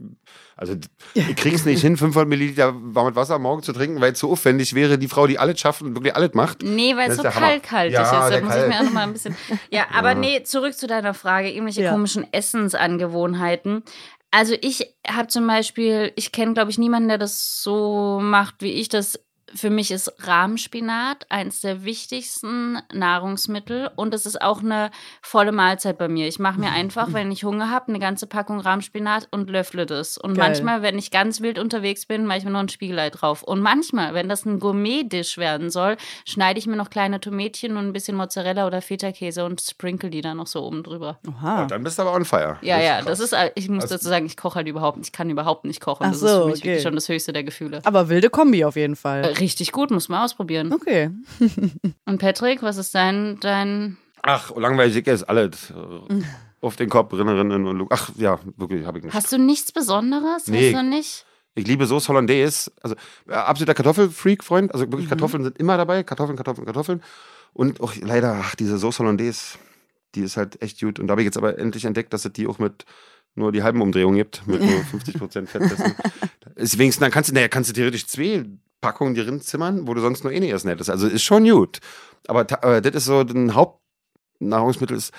Also, 0.56 0.74
ich 1.14 1.36
krieg's 1.36 1.64
nicht 1.64 1.80
hin, 1.80 1.96
500 1.96 2.28
Milliliter 2.28 2.74
warmes 2.76 3.16
Wasser 3.16 3.36
am 3.36 3.42
Morgen 3.42 3.62
zu 3.62 3.72
trinken, 3.72 4.00
weil 4.02 4.12
es 4.12 4.18
so 4.18 4.30
aufwendig 4.30 4.74
wäre, 4.74 4.98
die 4.98 5.08
Frau, 5.08 5.26
die 5.26 5.38
alles 5.38 5.58
schafft 5.58 5.80
und 5.80 6.01
wirklich 6.04 6.16
alles 6.16 6.34
macht. 6.34 6.62
Nee, 6.62 6.96
weil 6.96 7.10
es 7.10 7.16
so 7.16 7.22
kalkhaltig 7.22 7.94
Ja, 7.94 8.02
ist. 8.02 8.12
Da 8.34 8.40
muss 8.40 8.54
ich 8.54 8.60
Kalk. 8.60 8.68
mir 8.68 8.78
auch 8.80 8.82
noch 8.84 8.92
mal 8.92 9.02
ein 9.02 9.12
bisschen. 9.12 9.36
Ja, 9.70 9.86
aber 9.94 10.14
nee, 10.14 10.42
zurück 10.42 10.74
zu 10.74 10.86
deiner 10.86 11.14
Frage. 11.14 11.50
Irgendwelche 11.50 11.82
Ja. 11.82 11.92
komischen 11.92 12.26
Essensangewohnheiten. 12.32 13.82
Also 14.30 14.54
ich 14.60 14.94
habe 15.06 15.28
zum 15.28 15.46
Beispiel, 15.46 16.12
ich 16.16 16.32
kenne, 16.32 16.54
glaube 16.54 16.70
ich, 16.70 16.78
niemanden, 16.78 17.08
der 17.08 17.18
das 17.18 17.62
so 17.62 18.18
macht, 18.22 18.56
wie 18.60 18.72
ich 18.72 18.88
das. 18.88 19.20
Für 19.54 19.70
mich 19.70 19.90
ist 19.90 20.12
Rahmspinat 20.26 21.26
eins 21.30 21.60
der 21.60 21.84
wichtigsten 21.84 22.78
Nahrungsmittel 22.92 23.90
und 23.96 24.14
es 24.14 24.26
ist 24.26 24.40
auch 24.40 24.60
eine 24.62 24.90
volle 25.20 25.52
Mahlzeit 25.52 25.98
bei 25.98 26.08
mir. 26.08 26.26
Ich 26.28 26.38
mache 26.38 26.58
mir 26.58 26.70
einfach, 26.70 27.08
wenn 27.12 27.30
ich 27.30 27.44
Hunger 27.44 27.70
habe, 27.70 27.88
eine 27.88 27.98
ganze 27.98 28.26
Packung 28.26 28.60
Rahmspinat 28.60 29.28
und 29.30 29.50
löffle 29.50 29.86
das. 29.86 30.16
Und 30.18 30.34
Geil. 30.34 30.48
manchmal, 30.48 30.82
wenn 30.82 30.98
ich 30.98 31.10
ganz 31.10 31.40
wild 31.40 31.58
unterwegs 31.58 32.06
bin, 32.06 32.26
mache 32.26 32.38
ich 32.38 32.44
mir 32.44 32.50
noch 32.50 32.60
ein 32.60 32.68
Spiegelei 32.68 33.10
drauf. 33.10 33.42
Und 33.42 33.60
manchmal, 33.60 34.14
wenn 34.14 34.28
das 34.28 34.44
ein 34.44 34.58
Gourmet-Dish 34.58 35.38
werden 35.38 35.70
soll, 35.70 35.96
schneide 36.24 36.58
ich 36.58 36.66
mir 36.66 36.76
noch 36.76 36.90
kleine 36.90 37.20
Tomätchen 37.20 37.76
und 37.76 37.86
ein 37.88 37.92
bisschen 37.92 38.16
Mozzarella 38.16 38.66
oder 38.66 38.80
Feta-Käse 38.82 39.44
und 39.44 39.60
sprinkle 39.60 40.10
die 40.10 40.20
dann 40.22 40.38
noch 40.38 40.46
so 40.46 40.62
oben 40.64 40.82
drüber. 40.82 41.18
Oha. 41.28 41.66
Dann 41.66 41.82
bist 41.84 41.98
du 41.98 42.02
aber 42.02 42.14
on 42.14 42.24
fire. 42.24 42.58
Ja, 42.62 42.76
Das 42.76 42.80
ist 42.80 42.86
ja, 42.86 42.94
krass. 42.96 43.04
das 43.06 43.20
ist, 43.20 43.32
äh, 43.32 43.50
ich 43.54 43.68
muss 43.68 43.82
Also- 43.84 43.94
dazu 43.96 44.08
sagen, 44.08 44.26
ich 44.26 44.36
koche 44.36 44.56
halt 44.56 44.68
überhaupt 44.68 44.98
nicht, 44.98 45.08
ich 45.08 45.12
kann 45.12 45.28
überhaupt 45.30 45.64
nicht 45.64 45.80
kochen. 45.80 46.04
Ach 46.06 46.10
das 46.12 46.22
ist 46.22 46.30
so, 46.30 46.42
für 46.42 46.46
mich 46.46 46.56
okay. 46.60 46.64
wirklich 46.64 46.82
schon 46.82 46.94
das 46.94 47.08
höchste 47.08 47.32
der 47.32 47.44
Gefühle. 47.44 47.80
Aber 47.84 48.08
wilde 48.08 48.30
Kombi 48.30 48.64
auf 48.64 48.76
jeden 48.76 48.96
Fall. 48.96 49.22
Richtig 49.42 49.72
gut, 49.72 49.90
muss 49.90 50.08
man 50.08 50.22
ausprobieren. 50.22 50.72
Okay. 50.72 51.10
Und 52.06 52.18
Patrick, 52.18 52.62
was 52.62 52.76
ist 52.76 52.94
dein, 52.94 53.38
dein 53.40 53.98
Ach, 54.22 54.54
langweilig 54.54 55.04
ist 55.08 55.24
alles. 55.24 55.72
Auf 56.60 56.76
den 56.76 56.88
Kopf, 56.88 57.12
Rinnerinnen 57.12 57.66
und 57.66 57.76
Lu- 57.76 57.88
Ach 57.90 58.10
ja, 58.16 58.38
wirklich, 58.56 58.86
habe 58.86 58.98
ich 58.98 59.04
nicht. 59.04 59.14
Hast 59.14 59.32
du 59.32 59.38
nichts 59.38 59.72
Besonderes? 59.72 60.46
Nee. 60.46 60.72
Hast 60.72 60.80
du 60.80 60.88
nicht? 60.88 61.26
Ich 61.56 61.66
liebe 61.66 61.86
Sauce 61.86 62.08
Hollandaise. 62.08 62.70
Also 62.82 62.94
äh, 63.28 63.32
absoluter 63.32 63.74
Kartoffelfreak-Freund. 63.74 64.72
Also 64.72 64.86
Mhm. 64.86 64.92
wirklich 64.92 65.08
Kartoffeln 65.08 65.42
sind 65.42 65.58
immer 65.58 65.76
dabei. 65.76 66.04
Kartoffeln, 66.04 66.36
Kartoffeln, 66.36 66.64
Kartoffeln. 66.66 67.02
Und 67.52 67.80
auch 67.80 67.94
leider, 68.00 68.40
ach, 68.44 68.54
diese 68.54 68.78
Sauce 68.78 69.00
Hollandaise, 69.00 69.58
die 70.14 70.20
ist 70.20 70.36
halt 70.36 70.62
echt 70.62 70.78
gut. 70.80 71.00
Und 71.00 71.08
da 71.08 71.12
habe 71.12 71.22
ich 71.22 71.26
jetzt 71.26 71.36
aber 71.36 71.58
endlich 71.58 71.84
entdeckt, 71.84 72.12
dass 72.12 72.24
es 72.24 72.32
die 72.32 72.46
auch 72.46 72.60
mit 72.60 72.84
nur 73.34 73.50
die 73.50 73.62
halben 73.64 73.80
Umdrehungen 73.82 74.16
gibt, 74.18 74.46
mit 74.46 74.60
nur 74.60 74.70
50% 74.92 75.46
Fettfesten. 75.48 75.94
ist 76.54 76.78
wenigstens, 76.78 77.00
dann 77.00 77.10
kannst 77.10 77.30
du, 77.30 77.34
naja, 77.34 77.48
kannst 77.48 77.70
du 77.70 77.74
theoretisch 77.74 78.06
zwei 78.06 78.44
Packungen 78.82 79.14
dir 79.14 79.40
zimmern, 79.40 79.86
wo 79.86 79.94
du 79.94 80.02
sonst 80.02 80.24
nur 80.24 80.32
eh 80.32 80.40
nicht 80.40 80.52
essen 80.52 80.68
hättest. 80.68 80.90
Also 80.90 81.06
ist 81.06 81.22
schon 81.22 81.48
gut. 81.48 81.78
Aber 82.28 82.40
äh, 82.62 82.82
das 82.82 82.94
ist 82.94 83.04
so 83.06 83.20
ein 83.20 83.54
Hauptnahrungsmittel 83.54 84.96
ist 84.96 85.12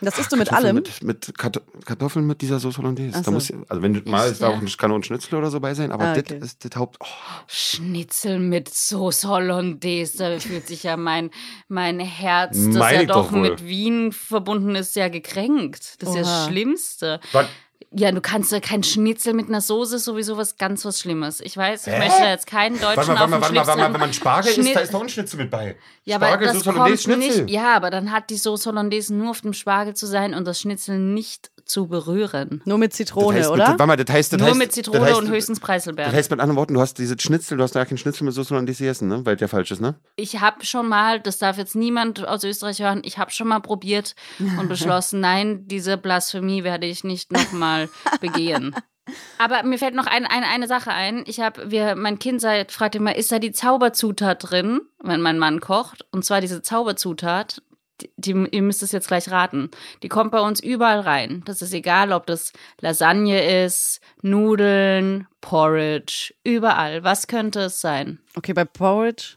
Das 0.00 0.18
isst 0.18 0.30
du 0.32 0.36
mit 0.36 0.48
Kartoffeln 0.48 0.76
allem? 0.76 0.76
Mit, 0.76 1.02
mit 1.02 1.38
Karto- 1.38 1.60
Kartoffeln 1.84 2.26
mit 2.26 2.40
dieser 2.40 2.60
Sauce 2.60 2.78
Hollandaise. 2.78 3.10
Ach 3.14 3.18
Da 3.18 3.24
so. 3.24 3.30
muss, 3.32 3.52
also 3.68 3.82
wenn 3.82 3.94
du 3.94 4.08
mal, 4.08 4.30
Ich, 4.30 4.38
da 4.38 4.50
ja. 4.50 4.56
auch 4.56 4.60
nicht, 4.60 4.78
kann 4.78 4.90
auch 4.92 4.96
ein 4.96 5.02
Schnitzel 5.02 5.34
oder 5.36 5.50
so 5.50 5.58
bei 5.60 5.74
sein, 5.74 5.90
aber 5.92 6.04
Ah, 6.06 6.14
das 6.14 6.24
okay. 6.24 6.38
ist 6.42 6.64
das 6.64 6.76
Haupt. 6.78 6.96
Oh, 7.00 7.06
Schnitzel 7.48 8.38
mit 8.38 8.72
Sauce 8.72 9.24
Hollandaise, 9.24 10.16
da 10.18 10.38
fühlt 10.38 10.66
sich 10.68 10.84
ja 10.84 10.96
mein, 10.96 11.30
mein 11.68 11.98
Herz, 12.00 12.56
das 12.56 12.64
Meine 12.76 13.00
ja 13.02 13.04
doch 13.06 13.30
doch 13.30 13.30
mit 13.32 13.64
Wien 13.66 14.12
verbunden 14.12 14.74
ist, 14.76 14.94
ja 14.96 15.08
gekränkt. 15.08 16.00
Das 16.02 16.10
ist 16.10 16.14
ja 16.14 16.22
Oha. 16.22 16.30
das 16.30 16.46
Schlimmste. 16.46 17.20
Was? 17.32 17.46
Ja, 17.90 18.12
du 18.12 18.20
kannst 18.20 18.52
ja 18.52 18.60
kein 18.60 18.82
Schnitzel 18.82 19.32
mit 19.32 19.48
einer 19.48 19.62
Soße 19.62 19.96
ist 19.96 20.04
sowieso 20.04 20.36
was 20.36 20.58
ganz 20.58 20.84
was 20.84 21.00
Schlimmes. 21.00 21.40
Ich 21.40 21.56
weiß, 21.56 21.86
ich 21.86 21.92
Hä? 21.92 21.98
möchte 21.98 22.20
da 22.20 22.30
jetzt 22.30 22.46
keinen 22.46 22.74
Deutschen 22.78 22.96
Warte 22.96 23.12
mal, 23.12 23.20
warte 23.20 23.24
auf 23.24 23.30
mal, 23.30 23.40
warte 23.40 23.54
mal, 23.54 23.66
warte 23.66 23.80
mal, 23.80 23.92
wenn 23.94 24.00
man 24.00 24.12
Spargel 24.12 24.52
isst, 24.52 24.76
da 24.76 24.80
ist 24.80 24.92
doch 24.92 25.00
ein 25.02 25.08
Schnitzel 25.08 25.38
mit 25.38 25.50
bei. 25.50 25.76
Ja, 26.04 26.16
aber 26.16 26.26
Spargel, 26.26 26.46
das 26.48 26.56
Sauce 26.58 26.66
Hollandaise, 26.66 27.08
kommt 27.10 27.22
Schnitzel. 27.22 27.44
nicht. 27.44 27.54
Ja, 27.54 27.74
aber 27.74 27.90
dann 27.90 28.12
hat 28.12 28.28
die 28.28 28.36
Sauce 28.36 28.66
Hollandaise 28.66 29.14
nur 29.14 29.30
auf 29.30 29.40
dem 29.40 29.54
Spargel 29.54 29.94
zu 29.94 30.06
sein 30.06 30.34
und 30.34 30.46
das 30.46 30.60
Schnitzel 30.60 30.98
nicht 30.98 31.50
zu 31.64 31.86
berühren. 31.86 32.62
Nur 32.64 32.78
mit 32.78 32.92
Das 32.92 32.96
Zitrone, 32.98 33.38
heißt, 33.38 33.50
oder? 33.50 33.68
Warte 33.68 33.86
mal, 33.86 33.96
das 33.96 34.14
heißt, 34.14 34.32
das 34.32 34.38
Nur 34.38 34.48
heißt, 34.48 34.58
mit 34.58 34.72
Zitrone 34.72 35.00
das 35.00 35.08
heißt, 35.10 35.18
und 35.20 35.28
höchstens 35.28 35.60
Preiselbeeren. 35.60 36.10
Das 36.10 36.18
heißt 36.18 36.30
mit 36.30 36.40
anderen 36.40 36.56
Worten, 36.56 36.74
du 36.74 36.80
hast 36.80 36.98
diese 36.98 37.16
Schnitzel, 37.18 37.58
du 37.58 37.62
hast 37.62 37.74
ja 37.74 37.84
keinen 37.84 37.98
Schnitzel 37.98 38.24
mit 38.24 38.34
Sauce 38.34 38.50
Hollandaise 38.50 38.82
gegessen, 38.82 39.08
ne? 39.08 39.24
Weil 39.24 39.36
der 39.36 39.48
falsch 39.48 39.70
ist, 39.70 39.80
ne? 39.80 39.96
Ich 40.16 40.40
habe 40.40 40.64
schon 40.64 40.88
mal, 40.88 41.20
das 41.20 41.38
darf 41.38 41.58
jetzt 41.58 41.74
niemand 41.74 42.26
aus 42.26 42.42
Österreich 42.44 42.80
hören, 42.80 43.02
ich 43.04 43.18
habe 43.18 43.30
schon 43.30 43.48
mal 43.48 43.60
probiert 43.60 44.14
und 44.38 44.68
beschlossen, 44.68 45.20
nein, 45.20 45.66
diese 45.68 45.98
Blasphemie 45.98 46.64
werde 46.64 46.86
ich 46.86 47.04
nicht 47.04 47.32
nochmal 47.32 47.77
begehen. 48.20 48.74
Aber 49.38 49.62
mir 49.62 49.78
fällt 49.78 49.94
noch 49.94 50.06
ein, 50.06 50.26
ein, 50.26 50.44
eine 50.44 50.66
Sache 50.66 50.90
ein. 50.90 51.24
Ich 51.26 51.40
habe, 51.40 51.70
wir, 51.70 51.96
mein 51.96 52.18
Kind 52.18 52.40
seit, 52.40 52.72
fragt 52.72 52.94
immer, 52.94 53.16
ist 53.16 53.32
da 53.32 53.38
die 53.38 53.52
Zauberzutat 53.52 54.50
drin, 54.50 54.80
wenn 55.02 55.20
mein 55.20 55.38
Mann 55.38 55.60
kocht? 55.60 56.06
Und 56.10 56.24
zwar 56.24 56.40
diese 56.40 56.62
Zauberzutat, 56.62 57.62
die, 58.00 58.10
die, 58.16 58.48
ihr 58.50 58.62
müsst 58.62 58.82
es 58.82 58.92
jetzt 58.92 59.08
gleich 59.08 59.30
raten. 59.30 59.70
Die 60.02 60.08
kommt 60.08 60.30
bei 60.30 60.40
uns 60.40 60.60
überall 60.62 61.00
rein. 61.00 61.42
Das 61.46 61.62
ist 61.62 61.72
egal, 61.72 62.12
ob 62.12 62.26
das 62.26 62.52
Lasagne 62.80 63.64
ist, 63.64 64.00
Nudeln, 64.22 65.26
Porridge, 65.40 66.34
überall. 66.44 67.02
Was 67.04 67.26
könnte 67.26 67.60
es 67.60 67.80
sein? 67.80 68.20
Okay, 68.36 68.52
bei 68.52 68.64
Porridge. 68.64 69.36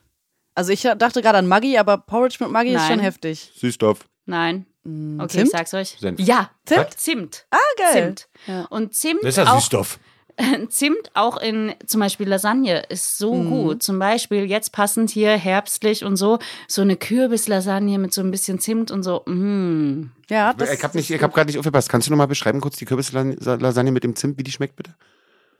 Also 0.53 0.73
ich 0.73 0.81
dachte 0.81 1.21
gerade 1.21 1.37
an 1.37 1.47
Maggi, 1.47 1.77
aber 1.77 1.97
Porridge 1.97 2.37
mit 2.41 2.51
Maggi 2.51 2.71
ist 2.71 2.81
Nein. 2.81 2.91
schon 2.91 2.99
heftig. 2.99 3.51
Süßstoff. 3.55 4.07
Nein. 4.25 4.65
Mm, 4.84 5.19
Okay, 5.19 5.29
Zimt? 5.29 5.43
ich 5.45 5.51
sag's 5.51 5.73
euch. 5.73 5.97
Senf. 5.99 6.19
Ja, 6.19 6.49
Zimt? 6.65 6.93
Zimt. 6.97 7.45
Ah, 7.51 7.57
geil. 7.77 7.93
Zimt. 8.15 8.27
Ja. 8.47 8.65
Und 8.65 8.93
Zimt, 8.95 9.21
Das 9.23 9.29
ist 9.29 9.38
ja 9.38 9.51
auch, 9.51 9.55
Süßstoff. 9.59 9.99
Zimt 10.69 11.11
auch 11.13 11.38
in 11.38 11.73
zum 11.86 11.99
Beispiel 11.99 12.27
Lasagne 12.27 12.84
ist 12.89 13.17
so 13.17 13.34
Mhm. 13.36 13.49
gut. 13.49 13.84
Zum 13.84 13.99
Beispiel 13.99 14.45
jetzt 14.49 14.71
passend 14.71 15.11
hier 15.11 15.32
herbstlich 15.38 16.03
und 16.03 16.15
so, 16.15 16.39
so 16.67 16.82
eine 16.82 16.95
Kürbislasagne 16.95 17.99
mit 17.99 18.13
so 18.13 18.21
ein 18.21 18.32
bisschen 18.32 18.59
Zimt 18.59 18.89
und 18.91 19.03
so. 19.03 19.23
Mm. 19.25 20.09
Ja, 20.29 20.53
das, 20.53 20.71
ich 20.71 20.84
habe 20.84 20.97
nicht, 20.97 21.11
ich 21.11 21.21
habe 21.21 21.34
gerade 21.34 21.47
nicht 21.47 21.59
aufgepasst. 21.59 21.89
Kannst 21.89 22.07
du 22.07 22.11
noch 22.11 22.17
mal 22.17 22.25
beschreiben 22.27 22.61
kurz 22.61 22.77
die 22.77 22.86
Kürbislasagne 22.86 23.91
mit 23.91 24.03
dem 24.03 24.15
Zimt, 24.15 24.38
wie 24.39 24.43
die 24.43 24.51
schmeckt 24.51 24.77
bitte? 24.77 24.95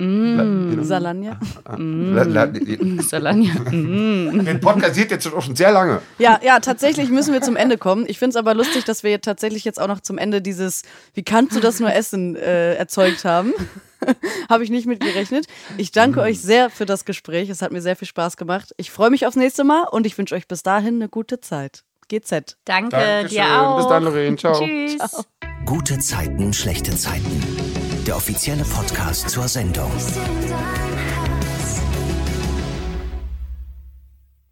Mm. 0.02 0.84
Salania. 0.84 1.40
La, 1.78 2.24
la, 2.24 2.46
Lasagne. 2.46 3.52
mm. 3.72 4.46
den 4.46 4.60
Podcast 4.60 4.96
sieht 4.96 5.12
jetzt 5.12 5.32
auch 5.32 5.42
schon 5.42 5.56
sehr 5.56 5.72
lange. 5.72 6.02
Ja, 6.18 6.40
ja, 6.44 6.60
tatsächlich 6.60 7.10
müssen 7.10 7.34
wir 7.34 7.42
zum 7.42 7.56
Ende 7.56 7.78
kommen. 7.78 8.06
Ich 8.08 8.20
finde 8.20 8.32
es 8.32 8.36
aber 8.36 8.54
lustig, 8.54 8.84
dass 8.86 9.04
wir 9.04 9.22
tatsächlich 9.22 9.64
jetzt 9.64 9.80
auch 9.80 9.88
noch 9.88 10.00
zum 10.00 10.18
Ende 10.18 10.42
dieses 10.42 10.84
Wie 11.14 11.24
kannst 11.24 11.56
du 11.56 11.60
das 11.60 11.80
nur 11.80 11.94
essen 11.94 12.36
äh, 12.36 12.76
erzeugt 12.76 13.26
haben. 13.26 13.54
Habe 14.50 14.64
ich 14.64 14.72
nicht 14.72 14.88
mit 14.88 15.00
gerechnet. 15.00 15.46
Ich 15.78 15.92
danke 15.92 16.22
euch 16.22 16.42
sehr 16.42 16.70
für 16.70 16.86
das 16.86 17.06
Gespräch. 17.06 17.50
Es 17.50 17.62
hat 17.62 17.72
mir 17.72 17.82
sehr 17.82 17.96
viel 17.96 18.08
Spaß 18.08 18.36
gemacht. 18.36 18.74
Ich 18.78 18.90
freue 18.90 19.12
mich 19.12 19.28
aufs 19.28 19.36
nächste 19.38 19.64
Mal 19.64 19.84
und 19.84 20.08
ich 20.08 20.18
wünsche 20.18 20.34
euch 20.34 20.48
bis 20.48 20.64
dahin 20.64 20.96
eine 20.96 21.10
gute 21.10 21.40
Zeit. 21.40 21.84
GZ. 22.10 22.58
Danke 22.66 22.90
Dankeschön. 22.90 23.30
dir 23.30 23.62
auch. 23.62 23.78
Bis 23.78 23.88
dann, 23.88 24.04
Lorraine. 24.04 24.36
Ciao. 24.36 24.60
Tschüss. 24.60 25.26
Gute 25.66 26.00
Zeiten, 26.00 26.52
schlechte 26.54 26.96
Zeiten. 26.96 27.81
Der 28.08 28.16
offizielle 28.16 28.64
Podcast 28.64 29.30
zur 29.30 29.48
Sendung. 29.48 29.92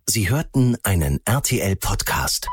Sie 0.08 0.30
hörten 0.30 0.78
einen 0.84 1.20
RTL-Podcast. 1.26 2.47